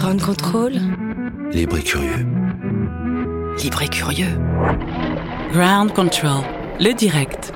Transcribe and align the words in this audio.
Ground 0.00 0.22
Control. 0.22 0.72
Libre 1.52 1.76
et 1.76 1.82
curieux. 1.82 2.26
Libre 3.62 3.82
et 3.82 3.88
curieux. 3.88 4.38
Ground 5.52 5.92
Control, 5.92 6.42
le 6.80 6.94
direct. 6.94 7.52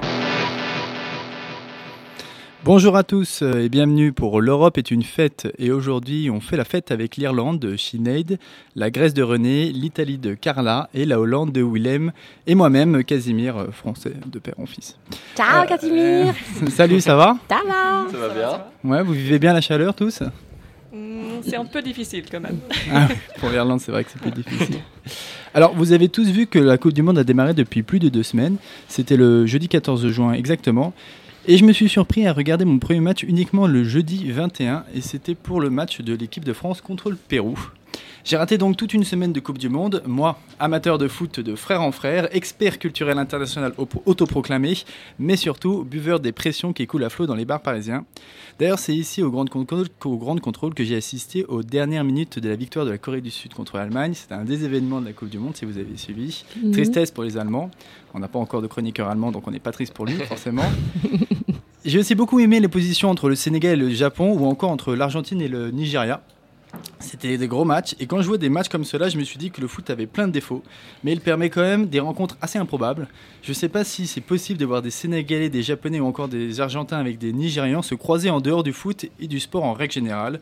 Bonjour 2.62 2.99
à 2.99 3.03
tous 3.03 3.41
euh, 3.41 3.62
et 3.62 3.71
bienvenue 3.71 4.12
pour 4.12 4.43
L'Europe 4.43 4.77
est 4.77 4.91
une 4.91 5.04
fête. 5.04 5.51
Et 5.57 5.72
aujourd'hui, 5.72 6.29
on 6.30 6.41
fait 6.41 6.59
la 6.59 6.67
fête 6.67 6.91
avec 6.91 7.17
l'Irlande 7.17 7.61
de 7.61 7.79
Sinead, 7.79 8.38
la 8.76 8.90
Grèce 8.90 9.14
de 9.14 9.22
René, 9.22 9.72
l'Italie 9.72 10.18
de 10.18 10.34
Carla 10.34 10.90
et 10.92 11.06
la 11.06 11.20
Hollande 11.20 11.50
de 11.50 11.62
Willem 11.62 12.12
et 12.46 12.54
moi-même, 12.54 13.04
Casimir, 13.04 13.56
euh, 13.56 13.70
français 13.70 14.12
de 14.26 14.38
père 14.38 14.61
en 14.61 14.66
fils. 14.66 14.98
Ciao, 15.34 15.66
Casimir 15.66 16.34
Salut, 16.68 17.00
ça 17.00 17.16
va 17.16 17.38
Ça 17.48 17.62
va 17.66 18.06
Ça 18.12 18.18
va 18.18 18.29
bien 18.29 18.61
Ouais, 18.84 19.02
vous 19.02 19.14
vivez 19.14 19.38
bien 19.38 19.54
la 19.54 19.62
chaleur 19.62 19.95
tous? 19.95 20.22
Mm, 20.95 21.42
C'est 21.42 21.56
un 21.56 21.64
peu 21.64 21.82
difficile 21.82 22.24
quand 22.30 22.40
même. 22.40 22.58
Ah, 22.92 23.08
Pour 23.38 23.50
l'Irlande, 23.50 23.80
c'est 23.80 23.90
vrai 23.93 24.04
que 24.04 24.11
c'est 24.12 24.21
plus 24.21 24.30
difficile. 24.30 24.76
Alors, 25.52 25.75
vous 25.75 25.93
avez 25.93 26.08
tous 26.08 26.29
vu 26.30 26.46
que 26.46 26.58
la 26.58 26.79
Coupe 26.79 26.93
du 26.93 27.02
Monde 27.02 27.18
a 27.18 27.25
démarré 27.25 27.54
depuis 27.54 27.82
plus 27.82 27.98
de 27.98 28.08
deux 28.08 28.22
semaines. 28.22 28.57
C'était 28.89 29.16
le 29.16 29.46
jeudi 29.46 29.68
14 29.68 30.07
juin 30.08 30.32
exactement. 30.32 30.93
Et 31.46 31.58
je 31.58 31.64
me 31.64 31.72
suis 31.72 31.88
surpris 31.90 32.27
à 32.27 32.33
regarder 32.33 32.64
mon 32.64 32.78
premier 32.78 33.00
match 33.00 33.22
uniquement 33.22 33.66
le 33.66 33.84
jeudi 33.84 34.30
21, 34.30 34.84
et 34.94 35.02
c'était 35.02 35.34
pour 35.34 35.61
le 35.61 35.69
match 35.69 36.00
de 36.00 36.14
l'équipe 36.14 36.44
de 36.44 36.55
France 36.55 36.80
contre 36.80 37.11
le 37.11 37.16
Pérou. 37.16 37.58
J'ai 38.27 38.39
raté 38.39 38.56
donc 38.56 38.78
toute 38.78 38.95
une 38.95 39.05
semaine 39.05 39.34
de 39.34 39.41
Coupe 39.41 39.59
du 39.59 39.69
Monde, 39.69 40.03
moi, 40.06 40.39
amateur 40.59 40.97
de 40.97 41.09
foot 41.09 41.41
de 41.41 41.55
frère 41.55 41.83
en 41.83 41.92
frère, 41.92 42.27
expert 42.34 42.78
culturel 42.78 43.19
international 43.19 43.75
auto- 43.77 44.03
autoproclamé, 44.06 44.78
mais 45.19 45.37
surtout 45.37 45.84
buveur 45.84 46.20
des 46.20 46.33
pressions 46.33 46.73
qui 46.73 46.87
coulent 46.87 47.05
à 47.05 47.11
flot 47.11 47.27
dans 47.27 47.34
les 47.34 47.45
bars 47.45 47.61
parisiens. 47.61 48.06
D'ailleurs, 48.59 48.78
c'est 48.78 48.95
ici 48.95 49.23
au 49.23 49.31
Grand 49.31 49.47
Contrôle, 49.50 49.89
qu'au 49.98 50.17
Grand 50.17 50.41
Contrôle 50.41 50.73
que 50.73 50.84
j'ai 50.84 50.97
assisté 50.97 51.45
aux 51.45 51.62
dernières 51.62 52.03
minutes 52.05 52.39
de 52.39 52.48
la 52.48 52.56
victoire 52.56 52.87
de 52.87 52.92
la 52.92 52.97
Corée 52.98 53.20
du 53.20 53.31
Sud 53.31 53.53
contre 53.53 53.77
l'Allemagne. 53.77 54.14
C'était 54.14 54.34
un 54.34 54.45
des 54.45 54.64
événements 54.64 55.03
de 55.03 55.06
la 55.06 55.12
Coupe 55.12 55.28
du 55.28 55.39
Monde, 55.39 55.55
si 55.55 55.66
vous 55.66 55.77
avez 55.77 55.94
suivi. 55.98 56.44
Tristesse 56.72 57.11
pour 57.11 57.25
les 57.25 57.36
Allemands. 57.36 57.70
On 58.14 58.20
n'a 58.20 58.28
pas 58.28 58.38
encore 58.38 58.62
de 58.62 58.69
chroniqueur 58.69 59.06
allemand, 59.11 59.33
donc 59.33 59.47
on 59.47 59.50
n'est 59.50 59.59
pas 59.61 59.72
triste 59.72 59.92
pour 59.92 60.06
lui, 60.06 60.14
forcément. 60.28 60.64
J'ai 61.84 61.98
aussi 61.98 62.14
beaucoup 62.14 62.41
aimé 62.41 62.59
les 62.59 62.69
positions 62.69 63.11
entre 63.11 63.28
le 63.28 63.34
Sénégal 63.34 63.75
et 63.75 63.77
le 63.84 63.91
Japon, 63.91 64.33
ou 64.33 64.47
encore 64.47 64.70
entre 64.70 64.94
l'Argentine 64.94 65.42
et 65.42 65.48
le 65.48 65.70
Nigeria. 65.70 66.22
C'était 66.98 67.36
des 67.39 67.48
gros 67.48 67.64
matchs, 67.64 67.94
et 68.00 68.06
quand 68.06 68.19
je 68.19 68.22
jouais 68.22 68.39
des 68.39 68.48
matchs 68.48 68.69
comme 68.69 68.84
cela, 68.84 69.08
je 69.08 69.19
me 69.19 69.25
suis 69.25 69.39
dit 69.39 69.50
que 69.50 69.61
le 69.61 69.69
foot 69.69 69.89
avait 69.91 70.06
plein 70.06 70.27
de 70.27 70.33
défauts, 70.33 70.62
mais 71.03 71.12
il 71.12 71.20
permet 71.20 71.50
quand 71.50 71.62
même 71.62 71.86
des 71.86 72.00
rencontres 72.00 72.36
assez 72.41 72.58
improbables. 72.58 73.08
Je 73.42 73.50
ne 73.50 73.55
sais 73.55 73.69
pas 73.69 73.84
si 73.84 74.06
c'est 74.06 74.20
possible 74.20 74.58
de 74.58 74.64
voir 74.64 74.83
des 74.83 74.91
Sénégalais, 74.91 75.50
des 75.50 75.62
Japonais 75.62 76.00
ou 76.00 76.06
encore 76.06 76.28
des 76.28 76.61
Argentins 76.61 76.98
avec 76.98 77.19
des 77.19 77.33
Nigérians 77.33 77.83
se 77.83 77.94
croiser 77.94 78.31
en 78.31 78.41
dehors 78.41 78.62
du 78.62 78.72
foot 78.72 79.06
et 79.20 79.28
du 79.28 79.41
sport 79.41 79.64
en 79.64 79.72
règle 79.72 79.92
générale. 79.92 80.41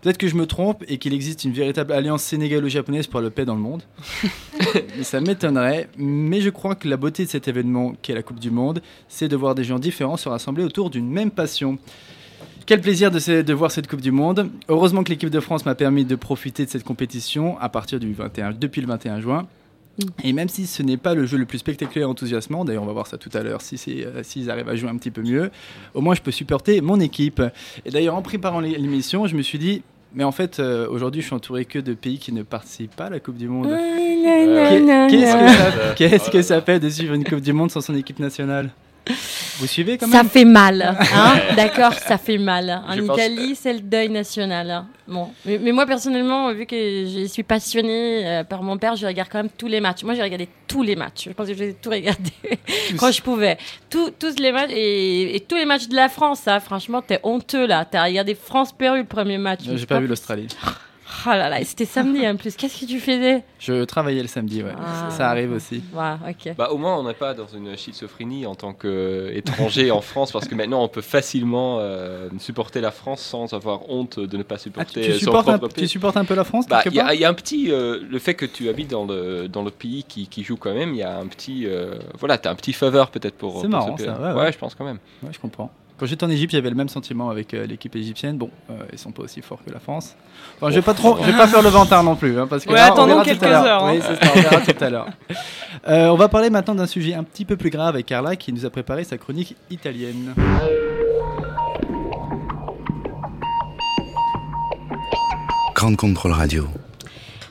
Peut-être 0.00 0.18
que 0.18 0.28
je 0.28 0.36
me 0.36 0.46
trompe 0.46 0.84
et 0.86 0.98
qu'il 0.98 1.12
existe 1.12 1.44
une 1.44 1.52
véritable 1.52 1.92
alliance 1.92 2.22
sénégalo-japonaise 2.22 3.08
pour 3.08 3.20
la 3.20 3.30
paix 3.30 3.44
dans 3.44 3.54
le 3.54 3.60
monde. 3.60 3.82
Mais 4.96 5.02
ça 5.02 5.20
m'étonnerait. 5.20 5.88
Mais 5.96 6.40
je 6.40 6.50
crois 6.50 6.76
que 6.76 6.88
la 6.88 6.96
beauté 6.96 7.24
de 7.24 7.28
cet 7.28 7.48
événement, 7.48 7.94
qu'est 8.00 8.14
la 8.14 8.22
Coupe 8.22 8.38
du 8.38 8.52
Monde, 8.52 8.80
c'est 9.08 9.26
de 9.26 9.34
voir 9.34 9.56
des 9.56 9.64
gens 9.64 9.80
différents 9.80 10.16
se 10.16 10.28
rassembler 10.28 10.62
autour 10.62 10.90
d'une 10.90 11.10
même 11.10 11.32
passion. 11.32 11.78
Quel 12.68 12.82
plaisir 12.82 13.10
de, 13.10 13.52
voir 13.54 13.70
cette 13.70 13.86
Coupe 13.88 14.02
du 14.02 14.10
Monde. 14.12 14.50
Heureusement 14.68 15.02
que 15.02 15.08
l'équipe 15.08 15.30
de 15.30 15.40
France 15.40 15.64
m'a 15.64 15.74
permis 15.74 16.04
de 16.04 16.14
profiter 16.16 16.66
de 16.66 16.70
cette 16.70 16.84
compétition 16.84 17.58
à 17.60 17.70
partir 17.70 17.98
du 17.98 18.12
21, 18.12 18.52
depuis 18.52 18.82
le 18.82 18.86
21 18.86 19.20
juin. 19.20 19.46
Et 20.22 20.34
même 20.34 20.50
si 20.50 20.66
ce 20.66 20.82
n'est 20.82 20.98
pas 20.98 21.14
le 21.14 21.24
jeu 21.24 21.38
le 21.38 21.46
plus 21.46 21.56
spectaculaire 21.56 22.06
et 22.06 22.10
enthousiasmant, 22.10 22.66
d'ailleurs 22.66 22.82
on 22.82 22.86
va 22.86 22.92
voir 22.92 23.06
ça 23.06 23.16
tout 23.16 23.30
à 23.32 23.42
l'heure 23.42 23.62
si 23.62 23.80
euh, 24.04 24.22
s'ils 24.22 24.50
arrivent 24.50 24.68
à 24.68 24.76
jouer 24.76 24.90
un 24.90 24.96
petit 24.98 25.10
peu 25.10 25.22
mieux, 25.22 25.50
au 25.94 26.02
moins 26.02 26.14
je 26.14 26.20
peux 26.20 26.30
supporter 26.30 26.82
mon 26.82 27.00
équipe. 27.00 27.40
Et 27.86 27.90
d'ailleurs 27.90 28.14
en 28.16 28.22
préparant 28.22 28.60
l'é- 28.60 28.76
l'émission, 28.76 29.26
je 29.26 29.34
me 29.34 29.40
suis 29.40 29.58
dit, 29.58 29.82
mais 30.14 30.22
en 30.24 30.30
fait 30.30 30.60
euh, 30.60 30.86
aujourd'hui 30.90 31.22
je 31.22 31.26
suis 31.26 31.34
entouré 31.34 31.64
que 31.64 31.78
de 31.78 31.94
pays 31.94 32.18
qui 32.18 32.32
ne 32.32 32.42
participent 32.42 32.94
pas 32.94 33.06
à 33.06 33.10
la 33.10 33.18
Coupe 33.18 33.38
du 33.38 33.48
Monde. 33.48 33.70
Qu'est- 35.08 35.96
Qu'est-ce 35.96 36.16
que, 36.16 36.24
ça, 36.26 36.30
que 36.30 36.42
ça 36.42 36.60
fait 36.60 36.78
de 36.80 36.90
suivre 36.90 37.14
une 37.14 37.24
Coupe 37.24 37.40
du 37.40 37.54
Monde 37.54 37.70
sans 37.70 37.80
son 37.80 37.94
équipe 37.96 38.18
nationale? 38.20 38.70
Vous 39.58 39.66
suivez 39.66 39.98
quand 39.98 40.06
Ça 40.08 40.18
même 40.18 40.28
fait 40.30 40.44
mal, 40.44 40.96
hein 41.14 41.34
D'accord, 41.56 41.92
ça 41.94 42.16
fait 42.18 42.38
mal. 42.38 42.82
En 42.88 42.94
Je 42.94 43.02
pense- 43.02 43.16
Italie, 43.18 43.54
c'est 43.54 43.72
le 43.72 43.80
deuil 43.80 44.08
national. 44.08 44.70
hein. 44.70 44.86
Bon, 45.06 45.30
mais, 45.44 45.58
mais 45.58 45.72
moi 45.72 45.86
personnellement, 45.86 46.52
vu 46.52 46.66
que 46.66 46.76
je 46.76 47.26
suis 47.26 47.42
passionnée 47.42 48.26
euh, 48.26 48.44
par 48.44 48.62
mon 48.62 48.76
père, 48.78 48.94
je 48.94 49.06
regarde 49.06 49.28
quand 49.32 49.38
même 49.38 49.50
tous 49.56 49.66
les 49.66 49.80
matchs. 49.80 50.02
Moi, 50.04 50.14
j'ai 50.14 50.22
regardé 50.22 50.48
tous 50.66 50.82
les 50.82 50.96
matchs. 50.96 51.24
Je 51.28 51.32
pense 51.32 51.48
que 51.48 51.54
j'ai 51.54 51.74
tout 51.74 51.90
regardé 51.90 52.30
quand 52.98 53.10
je 53.10 53.22
pouvais. 53.22 53.56
Tout- 53.90 54.10
tous 54.18 54.36
les 54.38 54.52
matchs 54.52 54.70
et, 54.72 55.36
et 55.36 55.40
tous 55.40 55.56
les 55.56 55.64
matchs 55.64 55.88
de 55.88 55.96
la 55.96 56.08
France. 56.08 56.46
hein. 56.46 56.60
Franchement, 56.60 57.00
t'es 57.02 57.20
honteux 57.22 57.66
là. 57.66 57.84
T'as 57.90 58.04
regardé 58.04 58.34
France-Pérou 58.34 58.96
le 58.96 59.04
premier 59.04 59.38
match. 59.38 59.60
J'ai 59.74 59.86
pas 59.86 59.98
vu 60.00 60.06
l'Australie. 60.06 60.48
Oh 61.26 61.30
là 61.30 61.48
là, 61.48 61.64
c'était 61.64 61.84
samedi 61.84 62.26
en 62.28 62.36
plus. 62.36 62.54
Qu'est-ce 62.56 62.80
que 62.80 62.86
tu 62.86 63.00
faisais 63.00 63.42
Je 63.58 63.84
travaillais 63.84 64.22
le 64.22 64.28
samedi, 64.28 64.62
ouais. 64.62 64.72
Ah. 64.78 65.10
Ça 65.10 65.28
arrive 65.30 65.52
aussi. 65.52 65.82
Ouais, 65.92 66.14
ok. 66.28 66.54
Bah, 66.56 66.68
au 66.70 66.78
moins, 66.78 66.96
on 66.98 67.04
n'est 67.06 67.14
pas 67.14 67.34
dans 67.34 67.46
une 67.46 67.76
schizophrénie 67.76 68.46
en 68.46 68.54
tant 68.54 68.72
qu'étranger 68.72 69.90
en 69.90 70.00
France, 70.00 70.32
parce 70.32 70.46
que 70.48 70.54
maintenant, 70.54 70.82
on 70.82 70.88
peut 70.88 71.00
facilement 71.00 71.78
euh, 71.80 72.28
supporter 72.38 72.80
la 72.80 72.90
France 72.90 73.20
sans 73.20 73.52
avoir 73.52 73.90
honte 73.90 74.20
de 74.20 74.36
ne 74.36 74.42
pas 74.42 74.54
Ah, 74.54 74.58
tu, 74.58 74.62
supporter 74.64 75.00
tu 75.02 75.12
son 75.14 75.18
supportes 75.18 75.48
un, 75.48 75.58
tu 75.68 75.88
supportes 75.88 76.16
un 76.16 76.24
peu 76.24 76.34
la 76.34 76.44
France 76.44 76.66
Bah, 76.68 76.82
quelque 76.82 76.94
Il 76.94 76.96
y, 76.96 77.00
a- 77.00 77.04
part 77.04 77.14
il 77.14 77.20
y 77.20 77.24
a 77.24 77.28
un 77.28 77.34
petit. 77.34 77.70
euh, 77.72 78.00
le 78.08 78.18
fait 78.18 78.34
que 78.34 78.46
tu 78.46 78.68
habites 78.68 78.90
dans 78.90 79.04
le, 79.04 79.48
dans 79.48 79.62
le 79.62 79.70
pays 79.70 80.04
qui, 80.04 80.26
qui 80.28 80.44
joue 80.44 80.56
quand 80.56 80.74
même, 80.74 80.90
il 80.90 80.98
y 80.98 81.02
a 81.02 81.16
un 81.18 81.26
petit. 81.26 81.66
euh, 81.66 81.96
voilà, 82.18 82.38
tu 82.38 82.48
as 82.48 82.50
un 82.50 82.54
petit 82.54 82.72
faveur 82.72 83.10
peut-être 83.10 83.36
pour. 83.36 83.60
C'est 83.60 83.68
marrant, 83.68 83.96
ce 83.96 84.04
pays. 84.04 84.06
ça, 84.14 84.20
ouais, 84.34 84.40
ouais. 84.40 84.52
je 84.52 84.58
pense 84.58 84.74
quand 84.74 84.84
même. 84.84 84.98
Ouais, 85.22 85.30
je 85.32 85.38
comprends. 85.38 85.70
Quand 85.98 86.06
j'étais 86.06 86.24
en 86.24 86.30
Égypte, 86.30 86.52
j'avais 86.52 86.70
le 86.70 86.76
même 86.76 86.88
sentiment 86.88 87.28
avec 87.28 87.54
euh, 87.54 87.66
l'équipe 87.66 87.94
égyptienne. 87.96 88.38
Bon, 88.38 88.50
euh, 88.70 88.74
ils 88.92 88.98
sont 88.98 89.10
pas 89.10 89.24
aussi 89.24 89.42
forts 89.42 89.58
que 89.66 89.72
la 89.72 89.80
France. 89.80 90.14
Enfin, 90.56 90.70
je 90.70 90.76
vais 90.76 90.82
pas 90.82 90.94
trop, 90.94 91.18
je 91.20 91.28
vais 91.28 91.36
pas 91.36 91.48
faire 91.48 91.62
le 91.62 91.70
vantard 91.70 92.04
non 92.04 92.14
plus, 92.14 92.38
hein, 92.38 92.46
parce 92.48 92.64
que 92.64 92.70
Ouais, 92.70 92.76
là, 92.76 92.90
on 92.90 92.92
attendons 92.92 93.14
tout 93.14 93.20
à 93.20 93.24
quelques 93.24 93.42
heures, 93.42 93.84
hein. 93.84 93.92
Oui, 93.94 94.00
c'est 94.00 94.24
ça, 94.24 94.32
on 94.32 94.40
verra 94.40 94.60
tout 94.60 94.84
à 94.84 94.90
l'heure. 94.90 95.08
Euh, 95.86 96.08
on 96.08 96.16
va 96.16 96.28
parler 96.28 96.50
maintenant 96.50 96.74
d'un 96.74 96.86
sujet 96.86 97.14
un 97.14 97.22
petit 97.22 97.44
peu 97.44 97.56
plus 97.56 97.70
grave 97.70 97.94
avec 97.94 98.06
Carla 98.06 98.34
qui 98.34 98.52
nous 98.52 98.66
a 98.66 98.70
préparé 98.70 99.04
sa 99.04 99.16
chronique 99.16 99.54
italienne. 99.70 100.34
Grande 105.74 105.96
Contrôle 105.96 106.32
Radio. 106.32 106.66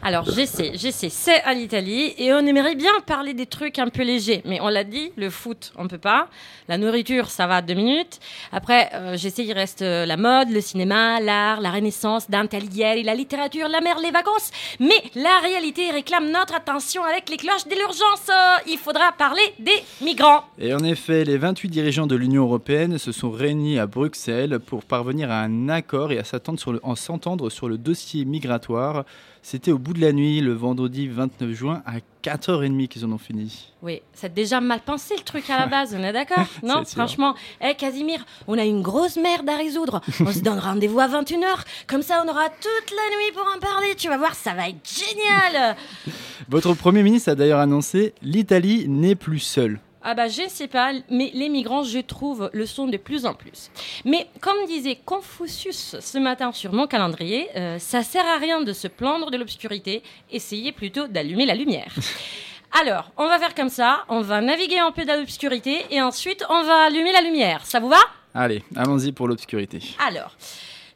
Alors, 0.07 0.23
j'essaie, 0.23 0.71
j'essaie. 0.75 1.09
C'est 1.09 1.41
à 1.41 1.53
l'Italie 1.53 2.13
et 2.17 2.31
on 2.33 2.39
aimerait 2.39 2.75
bien 2.75 2.93
parler 3.05 3.33
des 3.33 3.45
trucs 3.45 3.77
un 3.77 3.89
peu 3.89 4.03
légers. 4.03 4.41
Mais 4.45 4.61
on 4.61 4.69
l'a 4.69 4.85
dit, 4.85 5.11
le 5.17 5.29
foot, 5.29 5.73
on 5.75 5.89
peut 5.89 5.97
pas. 5.97 6.29
La 6.69 6.77
nourriture, 6.77 7.29
ça 7.29 7.45
va 7.45 7.61
deux 7.61 7.73
minutes. 7.73 8.21
Après, 8.53 8.89
euh, 8.93 9.17
j'essaie, 9.17 9.43
il 9.43 9.51
reste 9.51 9.81
euh, 9.81 10.05
la 10.05 10.15
mode, 10.15 10.49
le 10.49 10.61
cinéma, 10.61 11.19
l'art, 11.19 11.59
la 11.59 11.71
renaissance, 11.71 12.29
Dante 12.29 12.53
Alighieri, 12.53 13.03
la 13.03 13.15
littérature, 13.15 13.67
la 13.67 13.81
mer, 13.81 13.97
les 14.01 14.11
vacances. 14.11 14.51
Mais 14.79 14.95
la 15.13 15.41
réalité 15.43 15.91
réclame 15.91 16.31
notre 16.31 16.55
attention 16.55 17.03
avec 17.03 17.27
les 17.27 17.35
cloches 17.35 17.65
de 17.65 17.75
l'urgence. 17.75 18.31
Il 18.65 18.77
faudra 18.77 19.11
parler 19.11 19.43
des 19.59 19.83
migrants. 20.01 20.45
Et 20.57 20.73
en 20.73 20.85
effet, 20.85 21.25
les 21.25 21.37
28 21.37 21.67
dirigeants 21.67 22.07
de 22.07 22.15
l'Union 22.15 22.43
européenne 22.43 22.97
se 22.97 23.11
sont 23.11 23.29
réunis 23.29 23.77
à 23.77 23.87
Bruxelles 23.87 24.59
pour 24.59 24.85
parvenir 24.85 25.31
à 25.31 25.41
un 25.41 25.67
accord 25.67 26.13
et 26.13 26.17
à 26.17 26.23
s'entendre 26.23 27.49
sur 27.49 27.67
le 27.67 27.77
dossier 27.77 28.23
migratoire. 28.23 29.03
C'était 29.49 29.71
au 29.71 29.77
bout 29.77 29.93
de 29.93 30.01
la 30.01 30.11
nuit, 30.11 30.41
le 30.41 30.51
vendredi 30.51 31.07
29 31.07 31.51
juin, 31.53 31.81
à 31.85 31.99
4h30 32.21 32.89
qu'ils 32.89 33.05
en 33.05 33.13
ont 33.13 33.17
fini. 33.17 33.71
Oui, 33.81 34.01
c'est 34.11 34.33
déjà 34.33 34.59
mal 34.59 34.81
pensé 34.81 35.15
le 35.15 35.23
truc 35.23 35.49
à 35.49 35.57
la 35.57 35.67
base, 35.67 35.95
on 35.97 36.03
est 36.03 36.11
d'accord 36.11 36.43
Non, 36.63 36.83
franchement. 36.83 37.33
Eh 37.61 37.73
Casimir, 37.75 38.25
on 38.49 38.57
a 38.57 38.65
une 38.65 38.81
grosse 38.81 39.15
merde 39.15 39.47
à 39.47 39.55
résoudre. 39.55 40.01
On 40.19 40.33
se 40.33 40.39
donne 40.39 40.59
rendez-vous 40.59 40.99
à 40.99 41.07
21h. 41.07 41.63
Comme 41.87 42.01
ça, 42.01 42.21
on 42.25 42.29
aura 42.29 42.49
toute 42.49 42.91
la 42.91 43.15
nuit 43.15 43.31
pour 43.33 43.45
en 43.55 43.57
parler. 43.61 43.95
Tu 43.95 44.09
vas 44.09 44.17
voir, 44.17 44.35
ça 44.35 44.53
va 44.53 44.67
être 44.67 44.85
génial. 44.85 45.77
Votre 46.49 46.73
Premier 46.73 47.01
ministre 47.01 47.31
a 47.31 47.35
d'ailleurs 47.35 47.61
annoncé 47.61 48.15
l'Italie 48.21 48.89
n'est 48.89 49.15
plus 49.15 49.39
seule. 49.39 49.79
Ah 50.03 50.13
bah 50.13 50.27
je 50.27 50.47
sais 50.47 50.67
pas, 50.67 50.93
mais 51.09 51.31
les 51.33 51.49
migrants, 51.49 51.83
je 51.83 51.99
trouve, 51.99 52.49
le 52.53 52.65
sont 52.65 52.87
de 52.87 52.97
plus 52.97 53.25
en 53.25 53.33
plus. 53.33 53.71
Mais 54.05 54.27
comme 54.41 54.65
disait 54.67 54.97
Confucius 55.03 55.95
ce 55.99 56.17
matin 56.17 56.51
sur 56.51 56.71
mon 56.71 56.87
calendrier, 56.87 57.49
euh, 57.55 57.79
ça 57.79 58.03
sert 58.03 58.25
à 58.25 58.37
rien 58.37 58.61
de 58.61 58.73
se 58.73 58.87
plaindre 58.87 59.31
de 59.31 59.37
l'obscurité, 59.37 60.03
essayez 60.31 60.71
plutôt 60.71 61.07
d'allumer 61.07 61.45
la 61.45 61.55
lumière. 61.55 61.93
Alors, 62.79 63.11
on 63.17 63.27
va 63.27 63.39
faire 63.39 63.55
comme 63.55 63.69
ça, 63.69 64.05
on 64.07 64.21
va 64.21 64.39
naviguer 64.41 64.79
un 64.79 64.91
peu 64.91 65.03
dans 65.03 65.19
l'obscurité 65.19 65.85
et 65.89 66.01
ensuite 66.01 66.45
on 66.49 66.63
va 66.63 66.85
allumer 66.85 67.11
la 67.11 67.21
lumière. 67.21 67.65
Ça 67.65 67.79
vous 67.79 67.89
va? 67.89 67.99
Allez, 68.33 68.63
allons-y 68.75 69.11
pour 69.11 69.27
l'obscurité. 69.27 69.79
Alors, 70.05 70.35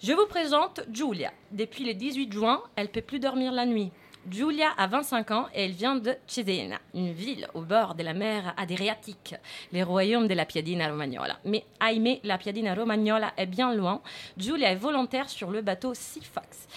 je 0.04 0.14
vous 0.14 0.28
présente 0.28 0.82
Giulia. 0.92 1.32
Depuis 1.52 1.86
le 1.86 1.94
18 1.94 2.32
juin, 2.32 2.62
elle 2.76 2.90
peut 2.90 3.02
plus 3.02 3.20
dormir 3.20 3.52
la 3.52 3.66
nuit. 3.66 3.92
Giulia 4.30 4.70
a 4.78 4.86
25 4.86 5.32
ans 5.32 5.48
et 5.56 5.66
elle 5.66 5.72
vient 5.72 5.96
de 5.96 6.16
Cesena, 6.28 6.78
une 6.94 7.12
ville 7.12 7.48
au 7.56 7.62
bord 7.62 7.96
de 7.96 8.04
la 8.04 8.14
mer 8.14 8.54
Adriatique, 8.56 9.36
les 9.72 9.82
royaumes 9.82 10.28
de 10.28 10.36
la 10.36 10.46
Piadina 10.46 10.90
Romagnola. 10.90 11.40
Mais 11.44 11.66
Aimé, 11.82 12.20
la 12.24 12.38
Piadina 12.38 12.76
Romagnola 12.76 13.34
est 13.36 13.48
bien 13.48 13.74
loin. 13.74 14.02
Giulia 14.38 14.72
est 14.72 14.76
volontaire 14.76 15.28
sur 15.28 15.50
le 15.50 15.62
bateau 15.62 15.94
Sifax. 15.96 16.68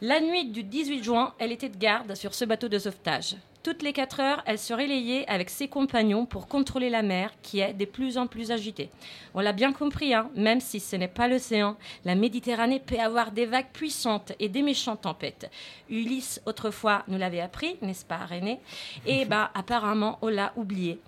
La 0.00 0.20
nuit 0.20 0.44
du 0.44 0.62
18 0.62 1.02
juin, 1.02 1.34
elle 1.38 1.52
était 1.52 1.68
de 1.68 1.76
garde 1.76 2.14
sur 2.14 2.34
ce 2.34 2.44
bateau 2.44 2.68
de 2.68 2.78
sauvetage. 2.78 3.36
Toutes 3.62 3.82
les 3.82 3.92
4 3.92 4.18
heures, 4.18 4.42
elle 4.44 4.58
se 4.58 4.74
relayait 4.74 5.24
avec 5.28 5.48
ses 5.48 5.68
compagnons 5.68 6.26
pour 6.26 6.48
contrôler 6.48 6.90
la 6.90 7.02
mer 7.02 7.30
qui 7.42 7.60
est 7.60 7.72
de 7.72 7.84
plus 7.84 8.18
en 8.18 8.26
plus 8.26 8.50
agitée. 8.50 8.90
On 9.34 9.40
l'a 9.40 9.52
bien 9.52 9.72
compris, 9.72 10.14
hein, 10.14 10.28
même 10.34 10.60
si 10.60 10.80
ce 10.80 10.96
n'est 10.96 11.06
pas 11.06 11.28
l'océan, 11.28 11.76
la 12.04 12.16
Méditerranée 12.16 12.80
peut 12.80 12.98
avoir 12.98 13.30
des 13.30 13.46
vagues 13.46 13.70
puissantes 13.72 14.32
et 14.40 14.48
des 14.48 14.62
méchantes 14.62 15.02
tempêtes. 15.02 15.48
Ulysse, 15.88 16.42
autrefois, 16.44 17.04
nous 17.06 17.18
l'avait 17.18 17.40
appris, 17.40 17.76
n'est-ce 17.82 18.04
pas, 18.04 18.26
René? 18.26 18.58
Et 19.06 19.24
bah, 19.26 19.52
apparemment, 19.54 20.18
on 20.22 20.28
l'a 20.28 20.52
oublié. 20.56 20.98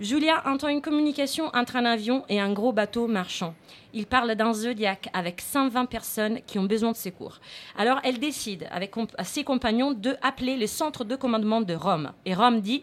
Julia 0.00 0.42
entend 0.46 0.68
une 0.68 0.80
communication 0.80 1.50
entre 1.52 1.76
un 1.76 1.84
avion 1.84 2.24
et 2.30 2.40
un 2.40 2.54
gros 2.54 2.72
bateau 2.72 3.06
marchand. 3.06 3.54
Il 3.92 4.06
parle 4.06 4.34
d'un 4.34 4.54
zodiaque 4.54 5.10
avec 5.12 5.42
120 5.42 5.84
personnes 5.84 6.40
qui 6.46 6.58
ont 6.58 6.64
besoin 6.64 6.92
de 6.92 6.96
secours. 6.96 7.38
Alors 7.76 8.00
elle 8.02 8.18
décide, 8.18 8.66
avec 8.70 8.94
ses 9.24 9.44
compagnons, 9.44 9.92
de 9.92 10.16
appeler 10.22 10.56
le 10.56 10.66
centre 10.66 11.04
de 11.04 11.16
commandement 11.16 11.60
de 11.60 11.74
Rome. 11.74 12.12
Et 12.24 12.32
Rome 12.32 12.62
dit 12.62 12.82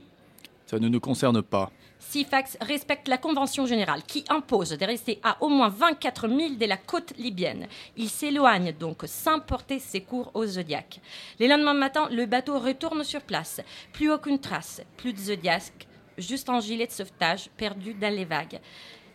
Ça 0.67 0.77
ne 0.77 0.87
nous 0.87 0.99
concerne 0.99 1.41
pas. 1.41 1.71
Sifax 1.97 2.55
respecte 2.61 3.07
la 3.07 3.17
Convention 3.17 3.65
générale 3.65 4.03
qui 4.05 4.23
impose 4.29 4.77
de 4.77 4.85
rester 4.85 5.19
à 5.23 5.41
au 5.41 5.49
moins 5.49 5.69
24 5.69 6.27
000 6.27 6.49
de 6.59 6.65
la 6.67 6.77
côte 6.77 7.17
libyenne. 7.17 7.65
Il 7.95 8.09
s'éloigne 8.09 8.73
donc 8.73 9.01
sans 9.07 9.39
porter 9.39 9.79
secours 9.79 10.29
au 10.35 10.45
Zodiac. 10.45 11.01
Le 11.39 11.47
lendemain 11.47 11.73
matin, 11.73 12.09
le 12.11 12.27
bateau 12.27 12.59
retourne 12.59 13.03
sur 13.03 13.21
place. 13.21 13.59
Plus 13.91 14.11
aucune 14.11 14.37
trace, 14.37 14.83
plus 14.97 15.13
de 15.13 15.17
Zodiac, 15.17 15.87
juste 16.17 16.49
un 16.49 16.59
gilet 16.59 16.87
de 16.87 16.91
sauvetage 16.91 17.49
perdu 17.57 17.93
dans 17.93 18.13
les 18.13 18.25
vagues. 18.25 18.59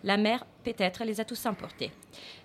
La 0.05 0.17
mer, 0.17 0.45
peut-être, 0.65 1.05
les 1.05 1.21
a 1.21 1.25
tous 1.25 1.47
emportés. 1.47 1.93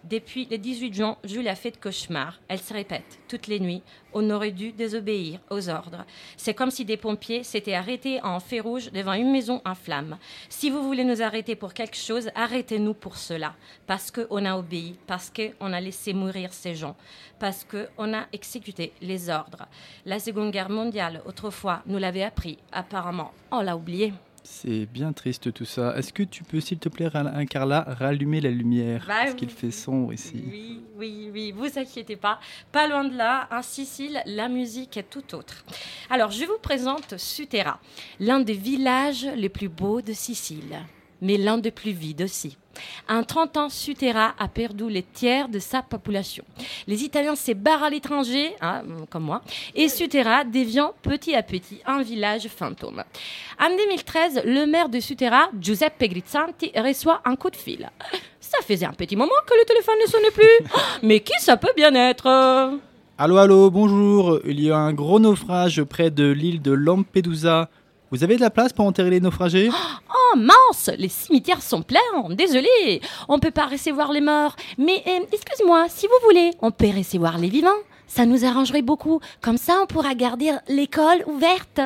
Depuis 0.03 0.47
le 0.49 0.59
18 0.59 0.93
juin, 0.93 1.17
Jules 1.23 1.47
a 1.47 1.55
fait 1.55 1.71
de 1.71 1.77
cauchemars. 1.77 2.39
Elle 2.47 2.59
se 2.59 2.71
répète 2.71 3.19
toutes 3.27 3.47
les 3.47 3.59
nuits. 3.59 3.81
On 4.13 4.29
aurait 4.29 4.51
dû 4.51 4.71
désobéir 4.71 5.39
aux 5.49 5.67
ordres. 5.67 6.05
C'est 6.37 6.53
comme 6.53 6.69
si 6.69 6.85
des 6.85 6.97
pompiers 6.97 7.43
s'étaient 7.43 7.73
arrêtés 7.73 8.21
en 8.21 8.39
feu 8.39 8.61
rouge 8.61 8.91
devant 8.91 9.13
une 9.13 9.31
maison 9.31 9.59
en 9.65 9.73
flammes. 9.73 10.19
Si 10.49 10.69
vous 10.69 10.83
voulez 10.83 11.03
nous 11.03 11.23
arrêter 11.23 11.55
pour 11.55 11.73
quelque 11.73 11.97
chose, 11.97 12.29
arrêtez-nous 12.35 12.93
pour 12.93 13.17
cela. 13.17 13.55
Parce 13.87 14.11
qu'on 14.11 14.45
a 14.45 14.55
obéi, 14.55 14.95
parce 15.07 15.31
qu'on 15.31 15.73
a 15.73 15.81
laissé 15.81 16.13
mourir 16.13 16.53
ces 16.53 16.75
gens, 16.75 16.95
parce 17.39 17.65
qu'on 17.65 18.13
a 18.13 18.27
exécuté 18.33 18.93
les 19.01 19.31
ordres. 19.31 19.65
La 20.05 20.19
Seconde 20.19 20.51
Guerre 20.51 20.69
mondiale, 20.69 21.23
autrefois, 21.25 21.81
nous 21.87 21.97
l'avait 21.97 22.23
appris. 22.23 22.59
Apparemment, 22.71 23.31
on 23.51 23.61
l'a 23.61 23.75
oublié. 23.75 24.13
C'est 24.49 24.85
bien 24.85 25.11
triste 25.11 25.51
tout 25.53 25.65
ça. 25.65 25.95
Est-ce 25.97 26.13
que 26.13 26.23
tu 26.23 26.43
peux, 26.43 26.61
s'il 26.61 26.79
te 26.79 26.87
plaît, 26.87 27.09
Ra- 27.09 27.45
Carla, 27.45 27.81
rallumer 27.99 28.39
la 28.39 28.49
lumière? 28.49 29.03
Bah 29.05 29.13
Parce 29.19 29.31
oui. 29.31 29.35
qu'il 29.35 29.49
fait 29.49 29.71
sombre 29.71 30.13
ici. 30.13 30.41
Oui, 30.49 30.81
oui, 30.97 31.29
oui, 31.33 31.51
vous 31.51 31.77
inquiétez 31.77 32.15
pas. 32.15 32.39
Pas 32.71 32.87
loin 32.87 33.03
de 33.03 33.15
là, 33.15 33.47
en 33.51 33.61
Sicile, 33.61 34.19
la 34.25 34.47
musique 34.47 34.95
est 34.97 35.09
tout 35.09 35.35
autre. 35.35 35.65
Alors, 36.09 36.31
je 36.31 36.45
vous 36.45 36.57
présente 36.61 37.17
Sutera, 37.17 37.79
l'un 38.21 38.39
des 38.39 38.53
villages 38.53 39.27
les 39.35 39.49
plus 39.49 39.67
beaux 39.69 40.01
de 40.01 40.13
Sicile, 40.13 40.77
mais 41.21 41.37
l'un 41.37 41.57
des 41.57 41.71
plus 41.71 41.91
vides 41.91 42.21
aussi. 42.21 42.57
En 43.09 43.23
30 43.23 43.57
ans, 43.57 43.69
Sutera 43.69 44.33
a 44.37 44.47
perdu 44.47 44.89
les 44.89 45.03
tiers 45.03 45.49
de 45.49 45.59
sa 45.59 45.81
population. 45.81 46.43
Les 46.85 47.03
Italiens 47.03 47.35
se 47.35 47.51
barrent 47.53 47.83
à 47.83 47.89
l'étranger, 47.89 48.53
hein, 48.61 48.83
comme 49.09 49.23
moi, 49.23 49.41
et 49.75 49.89
Sutera 49.89 50.43
devient 50.43 50.89
petit 51.01 51.35
à 51.35 51.43
petit 51.43 51.79
un 51.85 52.01
village 52.01 52.47
fantôme. 52.47 53.03
En 53.59 53.69
2013, 53.69 54.41
le 54.45 54.65
maire 54.65 54.89
de 54.89 54.99
Sutera, 54.99 55.49
Giuseppe 55.59 56.03
Grizzanti, 56.03 56.71
reçoit 56.75 57.21
un 57.25 57.35
coup 57.35 57.49
de 57.49 57.55
fil. 57.55 57.89
Ça 58.39 58.59
faisait 58.61 58.85
un 58.85 58.93
petit 58.93 59.15
moment 59.15 59.31
que 59.45 59.53
le 59.53 59.65
téléphone 59.65 59.95
ne 60.01 60.09
sonnait 60.09 60.31
plus. 60.31 60.67
Mais 61.03 61.19
qui 61.19 61.33
ça 61.39 61.57
peut 61.57 61.73
bien 61.75 61.93
être? 61.95 62.79
Allô, 63.17 63.37
allô, 63.37 63.71
bonjour. 63.71 64.39
Il 64.45 64.61
y 64.61 64.71
a 64.71 64.77
un 64.77 64.93
gros 64.93 65.19
naufrage 65.19 65.83
près 65.83 66.11
de 66.11 66.29
l'île 66.29 66.61
de 66.61 66.71
Lampedusa. 66.71 67.69
Vous 68.09 68.23
avez 68.23 68.37
de 68.37 68.41
la 68.41 68.49
place 68.49 68.71
pour 68.71 68.85
enterrer 68.85 69.09
les 69.09 69.19
naufragés? 69.19 69.69
Oh 69.69 70.37
mince, 70.37 70.89
les 70.97 71.09
cimetières 71.09 71.61
sont 71.61 71.81
pleins. 71.81 71.99
Désolé, 72.29 73.01
on 73.27 73.39
peut 73.39 73.51
pas 73.51 73.65
recevoir 73.65 74.13
les 74.13 74.21
morts. 74.21 74.55
Mais 74.77 75.03
euh, 75.07 75.25
excuse-moi, 75.31 75.87
si 75.89 76.07
vous 76.07 76.25
voulez, 76.25 76.51
on 76.61 76.71
peut 76.71 76.89
recevoir 76.95 77.37
les 77.37 77.49
vivants. 77.49 77.67
Ça 78.07 78.25
nous 78.25 78.45
arrangerait 78.45 78.81
beaucoup. 78.81 79.19
Comme 79.41 79.57
ça, 79.57 79.79
on 79.83 79.87
pourra 79.87 80.15
garder 80.15 80.53
l'école 80.69 81.23
ouverte. 81.27 81.81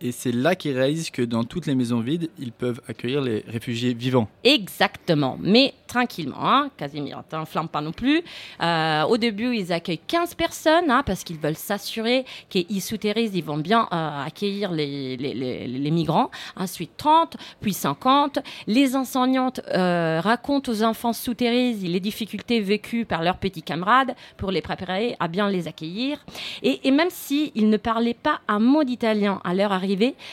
Et 0.00 0.12
c'est 0.12 0.32
là 0.32 0.54
qu'ils 0.54 0.76
réalisent 0.76 1.10
que 1.10 1.22
dans 1.22 1.44
toutes 1.44 1.66
les 1.66 1.74
maisons 1.74 2.00
vides, 2.00 2.28
ils 2.38 2.52
peuvent 2.52 2.80
accueillir 2.88 3.20
les 3.22 3.44
réfugiés 3.48 3.94
vivants. 3.94 4.28
Exactement, 4.44 5.38
mais 5.40 5.72
tranquillement, 5.86 6.36
hein, 6.38 6.70
Casimir, 6.76 7.22
t'enflamme 7.28 7.68
pas 7.68 7.80
non 7.80 7.92
plus. 7.92 8.22
Euh, 8.60 9.04
au 9.04 9.16
début, 9.16 9.56
ils 9.56 9.72
accueillent 9.72 10.00
15 10.06 10.34
personnes 10.34 10.90
hein, 10.90 11.02
parce 11.06 11.24
qu'ils 11.24 11.38
veulent 11.38 11.56
s'assurer 11.56 12.24
qu'ils 12.50 12.82
souterrisent, 12.82 13.34
ils 13.34 13.44
vont 13.44 13.56
bien 13.56 13.88
euh, 13.92 14.24
accueillir 14.26 14.72
les, 14.72 15.16
les, 15.16 15.32
les- 15.66 15.90
migrants. 15.90 16.30
Ensuite 16.56 16.90
30, 16.96 17.36
puis 17.60 17.72
50. 17.72 18.40
Les 18.66 18.96
enseignantes 18.96 19.60
euh, 19.72 20.20
racontent 20.22 20.70
aux 20.70 20.82
enfants 20.82 21.12
souterrisés 21.12 21.86
les 21.88 22.00
difficultés 22.00 22.60
vécues 22.60 23.04
par 23.06 23.22
leurs 23.22 23.38
petits 23.38 23.62
camarades 23.62 24.14
pour 24.36 24.50
les 24.50 24.60
préparer 24.60 25.16
à 25.20 25.28
bien 25.28 25.48
les 25.48 25.68
accueillir. 25.68 26.18
Et, 26.62 26.86
et 26.86 26.90
même 26.90 27.08
s'ils 27.10 27.70
ne 27.70 27.76
parlaient 27.78 28.12
pas 28.14 28.40
un 28.48 28.58
mot 28.58 28.84
d'italien 28.84 29.40
à 29.44 29.54
leur 29.54 29.72
arrivée, 29.72 29.85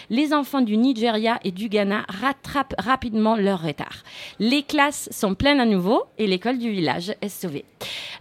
les 0.10 0.34
enfants 0.34 0.62
du 0.62 0.78
Nigeria 0.78 1.40
et 1.44 1.52
du 1.52 1.70
Ghana 1.70 2.06
rattrapent 2.08 2.76
rapidement 2.78 3.36
leur 3.36 3.62
retard. 3.62 4.04
Les 4.40 4.64
classes 4.64 5.10
sont 5.12 5.36
pleines 5.36 5.60
à 5.60 5.66
nouveau 5.66 6.04
et 6.18 6.28
l'école 6.28 6.58
du 6.58 6.72
village 6.72 7.14
est 7.22 7.30
sauvée. 7.30 7.66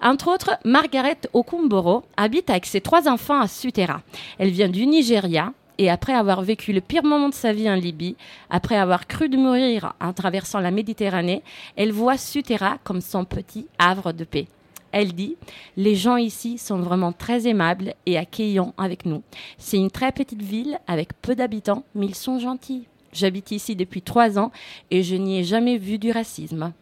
Entre 0.00 0.28
autres, 0.28 0.58
Margaret 0.64 1.18
Okumboro 1.32 2.02
habite 2.16 2.50
avec 2.50 2.66
ses 2.66 2.80
trois 2.80 3.08
enfants 3.08 3.40
à 3.40 3.48
Sutera. 3.48 4.02
Elle 4.38 4.50
vient 4.50 4.68
du 4.68 4.86
Nigeria 4.86 5.52
et 5.78 5.90
après 5.90 6.12
avoir 6.12 6.42
vécu 6.42 6.72
le 6.72 6.80
pire 6.80 7.04
moment 7.04 7.28
de 7.28 7.34
sa 7.34 7.52
vie 7.52 7.70
en 7.70 7.74
Libye, 7.74 8.16
après 8.50 8.76
avoir 8.76 9.06
cru 9.06 9.28
de 9.28 9.36
mourir 9.36 9.94
en 10.00 10.12
traversant 10.12 10.60
la 10.60 10.70
Méditerranée, 10.70 11.42
elle 11.76 11.92
voit 11.92 12.18
Sutera 12.18 12.78
comme 12.84 13.00
son 13.00 13.24
petit 13.24 13.66
havre 13.78 14.12
de 14.12 14.24
paix. 14.24 14.46
Elle 14.92 15.14
dit 15.14 15.36
Les 15.76 15.96
gens 15.96 16.16
ici 16.16 16.58
sont 16.58 16.78
vraiment 16.78 17.12
très 17.12 17.48
aimables 17.48 17.94
et 18.06 18.18
accueillants 18.18 18.74
avec 18.78 19.06
nous. 19.06 19.22
C'est 19.58 19.78
une 19.78 19.90
très 19.90 20.12
petite 20.12 20.42
ville 20.42 20.78
avec 20.86 21.20
peu 21.20 21.34
d'habitants, 21.34 21.84
mais 21.94 22.06
ils 22.06 22.14
sont 22.14 22.38
gentils. 22.38 22.86
J'habite 23.12 23.50
ici 23.50 23.76
depuis 23.76 24.02
trois 24.02 24.38
ans 24.38 24.52
et 24.90 25.02
je 25.02 25.16
n'y 25.16 25.38
ai 25.38 25.44
jamais 25.44 25.76
vu 25.76 25.98
du 25.98 26.10
racisme. 26.10 26.72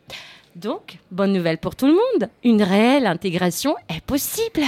Donc, 0.57 0.99
bonne 1.11 1.33
nouvelle 1.33 1.59
pour 1.59 1.77
tout 1.77 1.87
le 1.87 1.93
monde, 1.93 2.29
une 2.45 2.62
réelle 2.62 3.07
intégration 3.07 3.75
est 3.89 4.01
possible. 4.01 4.63